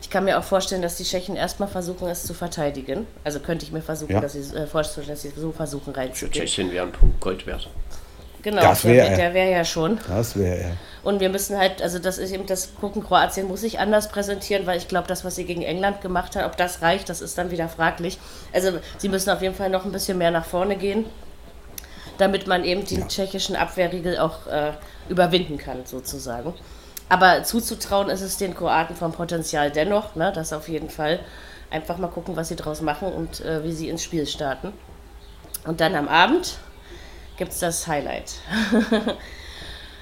Ich 0.02 0.10
kann 0.10 0.26
mir 0.26 0.38
auch 0.38 0.44
vorstellen, 0.44 0.82
dass 0.82 0.98
die 0.98 1.06
Tschechen 1.06 1.36
erstmal 1.36 1.70
versuchen, 1.70 2.08
es 2.10 2.24
zu 2.24 2.34
verteidigen. 2.34 3.08
Also 3.24 3.40
könnte 3.40 3.66
ich 3.66 3.72
mir 3.72 3.82
versuchen, 3.82 4.12
Ja. 4.12 4.20
dass 4.20 4.34
sie 4.34 4.42
äh, 4.56 4.68
vorstellen, 4.68 5.08
dass 5.08 5.22
sie 5.22 5.32
so 5.36 5.52
versuchen 5.52 5.94
Für 5.94 6.00
reinzugehen. 6.02 6.46
Tschechien 6.46 6.72
wäre 6.72 6.86
ein 6.86 6.92
Punkt 6.92 7.20
Gold 7.22 7.48
wert. 7.48 7.70
Genau, 8.44 8.62
Das 8.62 8.82
der, 8.84 8.92
wär 8.92 8.98
wär- 9.04 9.10
er. 9.12 9.18
der 9.18 9.34
wäre 9.34 9.52
ja 9.52 9.66
schon. 9.66 10.00
Das 10.08 10.36
wäre 10.38 10.58
er. 10.58 10.72
Und 11.02 11.20
wir 11.20 11.30
müssen 11.30 11.58
halt, 11.58 11.82
also 11.82 11.98
das 12.00 12.18
ist 12.18 12.32
eben 12.32 12.46
das 12.46 12.76
Gucken, 12.80 13.04
Kroatien 13.04 13.48
muss 13.48 13.62
sich 13.62 13.80
anders 13.80 14.10
präsentieren, 14.10 14.66
weil 14.68 14.78
ich 14.78 14.88
glaube, 14.88 15.08
das, 15.08 15.26
was 15.26 15.36
sie 15.36 15.44
gegen 15.46 15.62
England 15.64 16.02
gemacht 16.02 16.36
hat, 16.36 16.46
ob 16.46 16.56
das 16.58 16.82
reicht, 16.82 17.10
das 17.10 17.22
ist 17.22 17.38
dann 17.38 17.52
wieder 17.52 17.68
fraglich. 17.70 18.20
Also 18.54 18.78
sie 18.98 19.10
müssen 19.10 19.30
auf 19.32 19.42
jeden 19.42 19.56
Fall 19.56 19.70
noch 19.70 19.84
ein 19.86 19.92
bisschen 19.92 20.18
mehr 20.18 20.32
nach 20.32 20.46
vorne 20.46 20.76
gehen, 20.78 21.06
damit 22.18 22.48
man 22.48 22.64
eben 22.64 22.86
den 22.86 23.08
tschechischen 23.08 23.56
Abwehrriegel 23.56 24.18
auch 24.20 24.48
äh, 24.48 24.72
überwinden 25.10 25.58
kann, 25.58 25.86
sozusagen. 25.86 26.54
Aber 27.10 27.44
zuzutrauen 27.44 28.10
ist 28.10 28.22
es 28.22 28.38
den 28.38 28.56
Kroaten 28.56 28.96
vom 28.96 29.12
Potenzial 29.12 29.72
dennoch, 29.72 30.16
ne, 30.16 30.32
das 30.34 30.54
auf 30.54 30.70
jeden 30.70 30.90
Fall. 30.90 31.20
Einfach 31.70 31.98
mal 31.98 32.08
gucken, 32.08 32.36
was 32.36 32.48
sie 32.50 32.56
draus 32.56 32.82
machen 32.82 33.12
und 33.12 33.42
äh, 33.42 33.64
wie 33.64 33.72
sie 33.74 33.90
ins 33.90 34.04
Spiel 34.04 34.26
starten. 34.28 34.74
Und 35.66 35.82
dann 35.82 35.96
am 35.96 36.08
Abend 36.08 36.58
gibt 37.38 37.52
es 37.52 37.60
das 37.60 37.88
Highlight. 37.88 38.34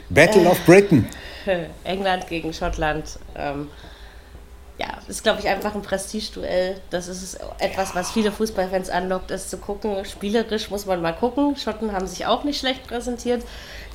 Battle 0.10 0.50
of 0.50 0.60
Britain. 0.66 1.08
England 1.84 2.28
gegen 2.28 2.54
Schottland. 2.54 3.20
Ähm, 3.36 3.70
ja, 4.78 4.88
ist, 5.08 5.24
glaube 5.24 5.40
ich, 5.40 5.48
einfach 5.48 5.76
ein 5.76 5.82
Prestigeduell. 5.84 6.82
Das 6.90 7.08
ist 7.08 7.40
etwas, 7.60 7.94
was 7.94 8.12
viele 8.12 8.32
Fußballfans 8.32 8.90
anlockt, 8.90 9.30
ist 9.32 9.50
zu 9.50 9.58
gucken. 9.58 10.04
Spielerisch 10.06 10.70
muss 10.72 10.86
man 10.86 11.02
mal 11.02 11.14
gucken. 11.14 11.56
Schotten 11.56 11.94
haben 11.94 12.08
sich 12.08 12.26
auch 12.26 12.44
nicht 12.44 12.60
schlecht 12.60 12.88
präsentiert. 12.88 13.44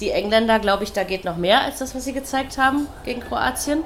Die 0.01 0.11
Engländer, 0.11 0.59
glaube 0.59 0.85
ich, 0.85 0.93
da 0.93 1.03
geht 1.05 1.25
noch 1.25 1.37
mehr 1.37 1.63
als 1.63 1.79
das, 1.79 1.95
was 1.95 2.05
sie 2.05 2.13
gezeigt 2.13 2.57
haben 2.57 2.87
gegen 3.05 3.21
Kroatien. 3.21 3.83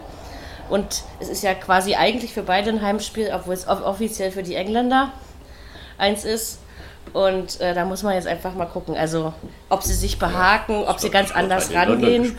Und 0.68 1.02
es 1.20 1.28
ist 1.28 1.42
ja 1.42 1.54
quasi 1.54 1.94
eigentlich 1.94 2.32
für 2.32 2.42
beide 2.42 2.70
ein 2.70 2.82
Heimspiel, 2.82 3.30
obwohl 3.34 3.54
es 3.54 3.66
off- 3.66 3.82
offiziell 3.82 4.30
für 4.30 4.42
die 4.42 4.54
Engländer 4.54 5.10
eins 5.98 6.24
ist. 6.24 6.59
Und 7.12 7.60
äh, 7.60 7.74
da 7.74 7.84
muss 7.84 8.02
man 8.02 8.14
jetzt 8.14 8.26
einfach 8.26 8.54
mal 8.54 8.66
gucken. 8.66 8.96
Also, 8.96 9.32
ob 9.68 9.82
sie 9.82 9.94
sich 9.94 10.18
behaken, 10.18 10.84
ob 10.84 11.00
sie 11.00 11.10
ganz 11.10 11.30
anders 11.32 11.72
rangehen. 11.74 12.36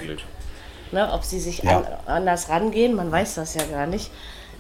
Ne, 0.92 1.10
ob 1.14 1.24
sie 1.24 1.40
sich 1.40 1.64
Ja. 1.64 1.78
an, 1.78 1.86
anders 2.06 2.50
rangehen, 2.50 2.94
man 2.96 3.10
weiß 3.12 3.36
das 3.36 3.56
ja 3.56 3.64
gar 3.64 3.88
nicht. 3.88 4.12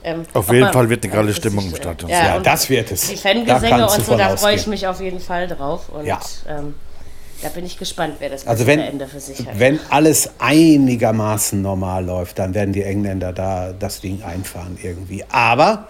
Ähm, 0.03 0.24
Auf 0.34 0.47
jeden 0.49 0.62
man- 0.62 0.74
Fall 0.74 0.89
wird 0.89 1.03
eine 1.03 1.14
geile 1.14 1.34
Stimmung 1.34 1.66
im 1.66 1.76
Stadion 1.76 2.09
Ja, 2.09 2.18
sein. 2.18 2.26
Ja, 2.28 2.39
das 2.39 2.70
wird 2.70 2.91
es. 2.91 3.01
die 3.07 3.16
Da 3.16 3.22
Fangesänge 3.59 3.84
und 3.89 4.05
so, 4.05 4.16
da 4.18 4.36
freue 4.38 4.55
ich 4.55 4.66
mich 4.66 4.88
auf 4.88 4.99
jeden 5.01 5.20
Fall 5.20 5.47
drauf. 5.47 5.89
Und 5.89 6.05
Ja. 6.05 6.20
ähm, 6.47 6.74
da 7.41 7.49
bin 7.49 7.66
ich 7.66 7.78
gespannt, 7.78 8.16
wer 8.20 8.30
das 8.30 8.47
Also 8.47 8.66
wenn, 8.66 8.80
Ende 8.80 9.07
für 9.07 9.20
sich 9.20 9.39
hat. 9.45 9.59
wenn 9.59 9.80
alles 9.89 10.32
einigermaßen 10.39 11.62
normal 11.62 12.05
läuft, 12.05 12.39
dann 12.39 12.53
werden 12.53 12.74
die 12.74 12.84
Engländer 12.84 13.34
da 13.34 13.74
das 13.78 13.99
Ding 14.01 14.24
einfahren 14.24 14.78
irgendwie. 14.82 15.24
Aber 15.32 15.88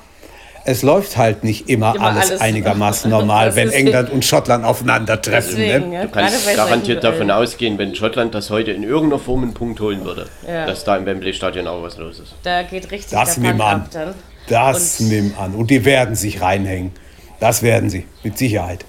es 0.65 0.83
läuft 0.83 1.17
halt 1.17 1.43
nicht 1.43 1.69
immer, 1.69 1.95
Immer 1.95 2.05
alles, 2.11 2.29
alles. 2.29 2.41
einigermaßen 2.41 3.09
normal, 3.17 3.55
wenn 3.55 3.69
England 3.71 4.09
und 4.11 4.23
Schottland 4.25 4.63
aufeinandertreffen. 4.65 5.55
Deswegen, 5.55 5.89
Ne? 5.89 5.95
ja, 5.95 6.01
Du 6.03 6.09
kannst 6.09 6.55
garantiert 6.55 7.03
davon 7.03 7.31
ausgehen, 7.31 7.77
wenn 7.77 7.95
Schottland 7.95 8.33
das 8.35 8.49
heute 8.49 8.71
in 8.71 8.83
irgendeiner 8.83 9.19
Form 9.21 9.43
einen 9.43 9.53
Punkt 9.53 9.79
holen 9.79 10.03
würde, 10.05 10.27
Ja. 10.47 10.65
dass 10.65 10.83
da 10.83 10.95
im 10.97 11.05
Wembley-Stadion 11.05 11.67
auch 11.67 11.81
was 11.83 11.97
los 11.97 12.19
ist. 12.19 12.33
Da 12.43 12.63
geht 12.63 12.91
richtig 12.91 13.11
Das 13.11 13.35
der 13.35 13.43
nimm 13.51 13.61
an. 13.61 13.81
ab 13.81 13.87
dann. 13.91 14.13
Das 14.47 14.99
Und- 14.99 15.09
nimm 15.09 15.33
an. 15.39 15.55
Und 15.55 15.69
die 15.71 15.83
werden 15.85 16.15
sich 16.15 16.41
reinhängen. 16.41 16.91
Das 17.39 17.63
werden 17.63 17.89
sie, 17.89 18.05
mit 18.23 18.37
Sicherheit. 18.37 18.85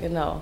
Genau. 0.00 0.40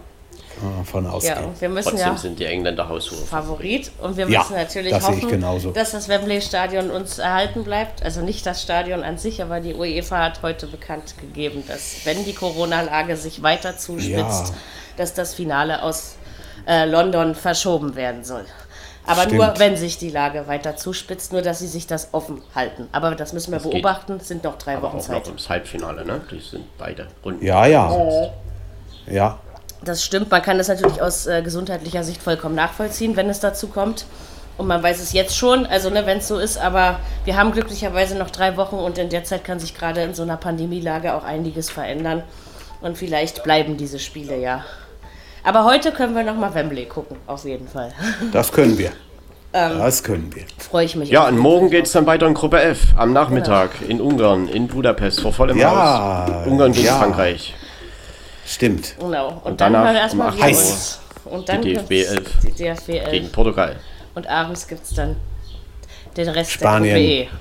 Man 0.60 0.84
Von 0.84 1.04
Ja, 1.04 1.10
ausgehen. 1.12 1.44
und 1.44 1.60
wir 1.60 1.68
müssen 1.68 1.88
Trotzdem 1.90 2.08
ja 2.08 2.16
sind 2.16 2.38
die 2.38 2.44
Engländer 2.44 2.88
haushoher. 2.88 3.24
Favorit 3.26 3.90
und 4.00 4.16
wir 4.16 4.28
Ja, 4.28 4.40
müssen 4.40 4.54
natürlich 4.56 4.92
das 4.92 5.06
hoffen, 5.08 5.28
genauso. 5.28 5.70
dass 5.70 5.92
das 5.92 6.08
Wembley-Stadion 6.08 6.90
uns 6.90 7.18
erhalten 7.18 7.64
bleibt. 7.64 8.02
Also 8.04 8.20
nicht 8.20 8.44
das 8.46 8.62
Stadion 8.62 9.02
an 9.02 9.18
sich, 9.18 9.42
aber 9.42 9.60
die 9.60 9.74
UEFA 9.74 10.24
hat 10.24 10.42
heute 10.42 10.66
bekannt 10.66 11.14
gegeben, 11.18 11.64
dass 11.66 12.04
wenn 12.04 12.24
die 12.24 12.34
Corona-Lage 12.34 13.16
sich 13.16 13.42
weiter 13.42 13.76
zuspitzt, 13.78 14.48
Ja. 14.48 14.54
dass 14.96 15.14
das 15.14 15.34
Finale 15.34 15.82
aus 15.82 16.16
äh, 16.66 16.84
London 16.84 17.34
verschoben 17.34 17.96
werden 17.96 18.22
soll. 18.22 18.44
Aber 19.04 19.22
Stimmt. 19.22 19.34
nur, 19.38 19.54
wenn 19.58 19.76
sich 19.76 19.98
die 19.98 20.10
Lage 20.10 20.46
weiter 20.46 20.76
zuspitzt, 20.76 21.32
nur 21.32 21.42
dass 21.42 21.58
sie 21.58 21.66
sich 21.66 21.88
das 21.88 22.10
offen 22.12 22.40
halten. 22.54 22.88
Aber 22.92 23.16
das 23.16 23.32
müssen 23.32 23.50
wir 23.50 23.58
geht. 23.58 23.72
beobachten, 23.72 24.18
es 24.20 24.28
sind 24.28 24.44
noch 24.44 24.58
drei 24.58 24.76
Aber 24.76 24.88
Wochen 24.88 24.98
auch 24.98 25.02
Zeit. 25.02 25.16
noch 25.22 25.26
ums 25.26 25.48
Halbfinale, 25.48 26.04
ne? 26.04 26.20
Die 26.30 26.38
sind 26.38 26.66
beide 26.78 27.08
Runden. 27.24 27.44
Ja, 27.44 27.66
ja. 27.66 27.90
Ja, 29.10 29.40
Das 29.84 30.04
stimmt, 30.04 30.30
man 30.30 30.42
kann 30.42 30.58
das 30.58 30.68
natürlich 30.68 31.02
aus 31.02 31.26
äh, 31.26 31.42
gesundheitlicher 31.42 32.04
Sicht 32.04 32.22
vollkommen 32.22 32.54
nachvollziehen, 32.54 33.16
wenn 33.16 33.28
es 33.28 33.40
dazu 33.40 33.66
kommt. 33.66 34.06
Und 34.58 34.66
man 34.66 34.82
weiß 34.82 35.00
es 35.02 35.12
jetzt 35.12 35.36
schon, 35.36 35.66
also 35.66 35.90
ne, 35.90 36.06
wenn 36.06 36.18
es 36.18 36.28
so 36.28 36.38
ist, 36.38 36.58
aber 36.58 37.00
wir 37.24 37.36
haben 37.36 37.52
glücklicherweise 37.52 38.16
noch 38.16 38.30
drei 38.30 38.56
Wochen 38.56 38.76
und 38.76 38.98
in 38.98 39.08
der 39.08 39.24
Zeit 39.24 39.44
kann 39.44 39.58
sich 39.58 39.74
gerade 39.74 40.02
in 40.02 40.14
so 40.14 40.22
einer 40.22 40.36
Pandemielage 40.36 41.14
auch 41.14 41.24
einiges 41.24 41.70
verändern. 41.70 42.22
Und 42.80 42.98
vielleicht 42.98 43.42
bleiben 43.44 43.76
diese 43.76 43.98
Spiele 43.98 44.38
ja. 44.38 44.64
Aber 45.42 45.64
heute 45.64 45.90
können 45.90 46.14
wir 46.14 46.22
nochmal 46.22 46.54
Wembley 46.54 46.84
gucken, 46.84 47.16
auf 47.26 47.44
jeden 47.44 47.66
Fall. 47.66 47.92
das 48.32 48.52
können 48.52 48.78
wir. 48.78 48.90
das 49.52 50.02
können 50.02 50.32
wir. 50.34 50.44
Freue 50.58 50.84
ich 50.84 50.96
mich. 50.96 51.10
Ja, 51.10 51.26
und 51.26 51.38
morgen 51.38 51.70
geht 51.70 51.86
es 51.86 51.92
dann 51.92 52.06
weiter 52.06 52.26
in 52.26 52.34
Gruppe 52.34 52.62
F 52.62 52.94
am 52.96 53.12
Nachmittag 53.12 53.70
in 53.88 54.00
Ungarn, 54.00 54.48
in 54.48 54.68
Budapest, 54.68 55.20
vor 55.20 55.32
vollem 55.32 55.58
Ja, 55.58 56.26
Haus. 56.28 56.46
Ungarn 56.46 56.72
gegen 56.72 56.86
ja. 56.86 56.98
Frankreich. 56.98 57.54
Stimmt. 58.46 58.94
Genau. 58.98 59.28
Und, 59.28 59.36
Und 59.52 59.60
dann 59.60 59.72
danach 59.72 59.86
hören 59.86 59.94
wir 59.94 60.00
erstmal 60.02 60.30
um 60.32 60.36
wir 60.36 60.44
18 60.44 60.56
uns. 60.56 61.00
Und 61.24 61.48
dann 61.48 61.62
Die 61.62 61.72
DFB 61.74 61.88
gibt's 61.88 62.10
11. 62.12 62.30
Die 62.42 62.50
DFB 62.52 62.88
11. 62.90 63.10
Gegen 63.10 63.32
Portugal. 63.32 63.76
Und 64.14 64.26
abends 64.26 64.66
gibt 64.66 64.82
es 64.84 64.90
dann 64.94 65.16
den 66.16 66.28
Rest 66.28 66.50
Spanien. 66.50 66.94
der 66.94 67.02
Gruppe 67.02 67.34
E. 67.34 67.38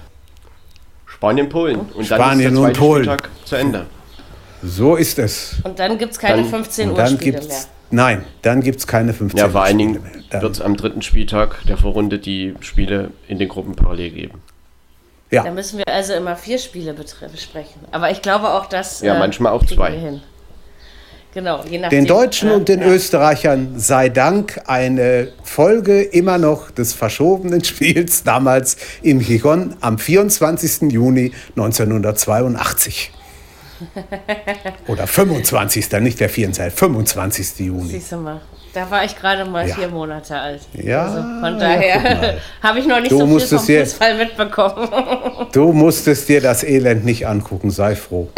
Spanien, 1.07 1.49
Polen. 1.49 1.79
Und 1.79 2.05
Spanien 2.05 2.05
dann 2.05 2.17
und 2.17 2.37
ist 2.37 2.45
der 2.45 2.61
zweite 2.63 2.79
Polen. 2.79 3.03
Spieltag 3.03 3.29
zu 3.45 3.55
Ende. 3.55 3.85
So 4.63 4.95
ist 4.95 5.17
es. 5.19 5.55
Und 5.63 5.79
dann 5.79 5.97
gibt 5.97 6.13
es 6.13 6.19
keine 6.19 6.41
Dann- 6.43 6.49
15 6.49 6.89
Und 6.89 6.95
Uhr 6.95 7.03
dann 7.03 7.15
Spiele 7.15 7.31
gibt's. 7.31 7.47
mehr. 7.47 7.61
Nein, 7.93 8.23
dann 8.41 8.61
gibt 8.61 8.79
es 8.79 8.87
keine 8.87 9.13
15 9.13 9.37
Ja, 9.37 9.49
vor 9.49 9.63
allen 9.63 9.77
Dingen 9.77 10.01
wird 10.31 10.51
es 10.55 10.61
am 10.61 10.77
dritten 10.77 11.01
Spieltag 11.01 11.57
der 11.67 11.77
Vorrunde 11.77 12.19
die 12.19 12.55
Spiele 12.61 13.11
in 13.27 13.37
den 13.37 13.49
Gruppen 13.49 13.75
parallel 13.75 14.11
geben. 14.11 14.41
Ja. 15.29 15.43
Da 15.43 15.51
müssen 15.51 15.77
wir 15.79 15.87
also 15.87 16.13
immer 16.13 16.35
vier 16.35 16.57
Spiele 16.57 16.93
besprechen. 16.93 17.81
Aber 17.91 18.11
ich 18.11 18.21
glaube 18.21 18.49
auch, 18.49 18.65
dass. 18.67 19.01
Ja, 19.01 19.17
manchmal 19.19 19.51
auch 19.53 19.65
zwei. 19.65 20.19
Genau, 21.34 21.63
je 21.69 21.77
nachdem. 21.79 21.99
Den 21.99 22.07
Deutschen 22.07 22.51
und 22.51 22.67
den 22.67 22.82
ja. 22.82 22.88
Österreichern 22.88 23.73
sei 23.79 24.09
Dank 24.09 24.61
eine 24.67 25.29
Folge 25.43 26.01
immer 26.01 26.38
noch 26.38 26.71
des 26.71 26.93
verschobenen 26.93 27.63
Spiels 27.63 28.23
damals 28.23 28.75
in 29.01 29.19
Gijon 29.19 29.75
am 29.79 29.97
24. 29.97 30.91
Juni 30.91 31.32
1982. 31.55 33.11
Oder 34.88 35.07
25. 35.07 35.91
nicht 36.01 36.19
der 36.19 36.29
24. 36.29 36.77
25. 36.77 37.59
Juni. 37.65 37.89
Siehst 37.89 38.11
du 38.11 38.17
mal. 38.17 38.41
Da 38.73 38.89
war 38.89 39.03
ich 39.03 39.17
gerade 39.17 39.43
mal 39.49 39.67
Ja. 39.67 39.75
vier 39.75 39.88
Monate 39.89 40.38
alt. 40.38 40.61
Ja, 40.73 41.03
Also 41.05 41.21
von 41.21 41.53
ja, 41.53 41.59
daher 41.59 41.99
mal. 42.01 42.38
habe 42.63 42.79
ich 42.79 42.88
noch 42.88 42.99
nicht 42.99 43.11
Du 43.11 43.17
so 43.19 43.25
viel 43.39 43.57
vom 43.57 43.65
dir- 43.65 43.86
Fußball 43.86 44.17
mitbekommen. 44.17 44.89
Du 45.51 45.73
musstest 45.73 46.29
dir 46.29 46.39
das 46.41 46.63
Elend 46.63 47.03
nicht 47.03 47.25
angucken, 47.27 47.71
sei 47.71 47.95
froh. 47.95 48.29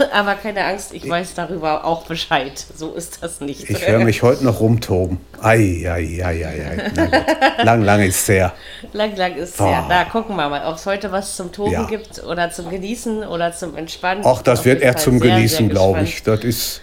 Aber 0.12 0.34
keine 0.34 0.64
Angst, 0.64 0.92
ich 0.94 1.08
weiß 1.08 1.34
darüber 1.34 1.84
auch 1.84 2.04
Bescheid. 2.06 2.64
So 2.76 2.92
ist 2.94 3.22
das 3.22 3.40
nicht. 3.40 3.68
Ich 3.68 3.86
höre 3.86 4.00
mich 4.00 4.22
heute 4.22 4.44
noch 4.44 4.60
rumtoben. 4.60 5.18
Ei, 5.40 5.84
ei, 5.86 6.22
ei, 6.24 6.46
ei. 6.46 6.90
Na. 6.94 7.62
Lang, 7.64 7.82
lang 7.82 8.00
ist 8.02 8.28
her. 8.28 8.52
Lang, 8.92 9.16
lang 9.16 9.34
ist 9.36 9.56
Boah. 9.56 9.70
ja. 9.70 9.86
Da 9.88 10.04
gucken 10.04 10.36
wir 10.36 10.48
mal, 10.48 10.64
ob 10.66 10.76
es 10.76 10.86
heute 10.86 11.10
was 11.12 11.36
zum 11.36 11.52
Toben 11.52 11.72
Ja. 11.72 11.84
gibt 11.84 12.22
oder 12.24 12.50
zum 12.50 12.70
Genießen 12.70 13.24
oder 13.26 13.52
zum 13.52 13.76
Entspannen. 13.76 14.24
Auch 14.24 14.42
das 14.42 14.60
Auf 14.60 14.64
wird 14.64 14.82
eher 14.82 14.92
Fall 14.92 15.02
zum 15.02 15.18
sehr, 15.18 15.34
Genießen, 15.34 15.68
glaube 15.68 16.02
ich. 16.02 16.22
Das 16.22 16.40
ist 16.44 16.80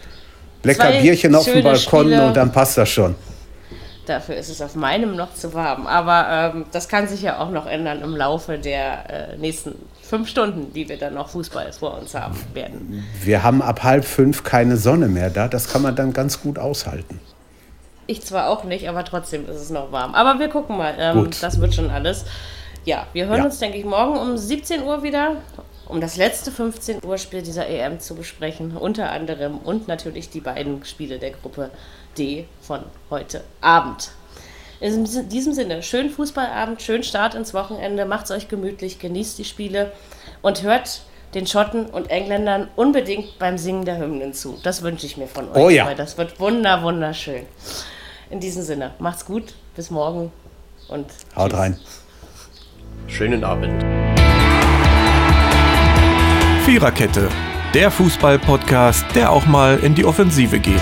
lecker 0.63 0.83
Zwei 0.89 1.01
Bierchen 1.01 1.35
auf 1.35 1.45
dem 1.45 1.63
Balkon 1.63 2.01
Spiele. 2.07 2.27
und 2.27 2.35
dann 2.37 2.51
passt 2.51 2.77
das 2.77 2.89
schon. 2.89 3.15
Dafür 4.05 4.35
ist 4.37 4.49
es 4.49 4.61
auf 4.61 4.73
meinem 4.75 5.15
noch 5.15 5.33
zu 5.35 5.53
warm. 5.53 5.85
Aber 5.85 6.51
ähm, 6.55 6.65
das 6.71 6.87
kann 6.89 7.07
sich 7.07 7.21
ja 7.21 7.39
auch 7.39 7.51
noch 7.51 7.67
ändern 7.67 8.01
im 8.01 8.15
Laufe 8.15 8.57
der 8.57 9.33
äh, 9.33 9.37
nächsten 9.37 9.75
fünf 10.09 10.27
Stunden, 10.27 10.73
die 10.73 10.89
wir 10.89 10.97
dann 10.97 11.13
noch 11.13 11.29
Fußball 11.29 11.71
vor 11.71 11.97
uns 11.99 12.15
haben 12.15 12.35
werden. 12.53 13.05
Wir 13.23 13.43
haben 13.43 13.61
ab 13.61 13.83
halb 13.83 14.03
fünf 14.03 14.43
keine 14.43 14.75
Sonne 14.75 15.07
mehr 15.07 15.29
da. 15.29 15.47
Das 15.47 15.71
kann 15.71 15.81
man 15.83 15.95
dann 15.95 16.13
ganz 16.13 16.41
gut 16.41 16.57
aushalten. 16.57 17.19
Ich 18.07 18.23
zwar 18.23 18.49
auch 18.49 18.63
nicht, 18.63 18.89
aber 18.89 19.05
trotzdem 19.05 19.47
ist 19.47 19.57
es 19.61 19.69
noch 19.69 19.91
warm. 19.91 20.15
Aber 20.15 20.39
wir 20.39 20.49
gucken 20.49 20.77
mal. 20.77 20.95
Ähm, 20.97 21.29
das 21.41 21.61
wird 21.61 21.75
schon 21.75 21.91
alles. 21.91 22.25
Ja, 22.85 23.05
wir 23.13 23.27
hören 23.27 23.37
Ja. 23.39 23.45
uns, 23.45 23.59
denke 23.59 23.77
ich, 23.77 23.85
morgen 23.85 24.17
um 24.17 24.35
17 24.35 24.81
Uhr 24.81 25.03
wieder, 25.03 25.35
um 25.87 26.01
das 26.01 26.17
letzte 26.17 26.51
15 26.51 27.03
Uhr 27.03 27.17
Spiel 27.19 27.43
dieser 27.43 27.67
EM 27.67 27.99
zu 27.99 28.15
besprechen. 28.15 28.75
Unter 28.77 29.11
anderem 29.11 29.59
und 29.59 29.87
natürlich 29.87 30.31
die 30.31 30.39
beiden 30.41 30.83
Spiele 30.85 31.19
der 31.19 31.31
Gruppe 31.31 31.69
D 32.17 32.45
von 32.61 32.79
heute 33.11 33.43
Abend. 33.61 34.11
In 34.81 35.05
diesem- 35.29 35.53
Sinne, 35.53 35.83
schönen 35.83 36.09
Fußballabend, 36.09 36.81
schönen 36.81 37.03
Start 37.03 37.35
ins 37.35 37.53
Wochenende, 37.53 38.05
macht's 38.05 38.31
euch 38.31 38.47
gemütlich, 38.47 38.97
genießt 38.99 39.37
die 39.37 39.43
Spiele 39.43 39.91
und 40.41 40.63
hört 40.63 41.01
den 41.33 41.45
Schotten 41.45 41.87
und 41.87 42.09
Engländern 42.09 42.69
unbedingt 42.75 43.37
beim 43.39 43.57
Singen 43.57 43.83
der 43.85 43.97
Hymnen 43.97 44.33
zu. 44.33 44.57
Das 44.63 44.81
wünsche 44.81 45.05
ich 45.05 45.17
mir 45.17 45.27
von 45.27 45.49
euch, 45.51 45.57
Oh 45.57 45.69
ja. 45.69 45.85
weil 45.85 45.95
das 45.95 46.17
wird 46.17 46.39
wunder, 46.39 46.81
wunderschön. 46.81 47.43
In 48.29 48.39
diesem 48.39 48.63
Sinne, 48.63 48.91
macht's 48.99 49.25
gut, 49.25 49.53
bis 49.75 49.91
morgen 49.91 50.31
und 50.87 51.05
Haut 51.35 51.49
tschüss. 51.51 51.59
rein. 51.59 51.79
Schönen 53.07 53.43
Abend. 53.43 53.83
Viererkette, 56.65 57.29
der 57.73 57.91
Fußball-Podcast, 57.91 59.05
der 59.15 59.31
auch 59.31 59.45
mal 59.45 59.77
in 59.79 59.93
die 59.95 60.05
Offensive 60.05 60.59
geht. 60.59 60.81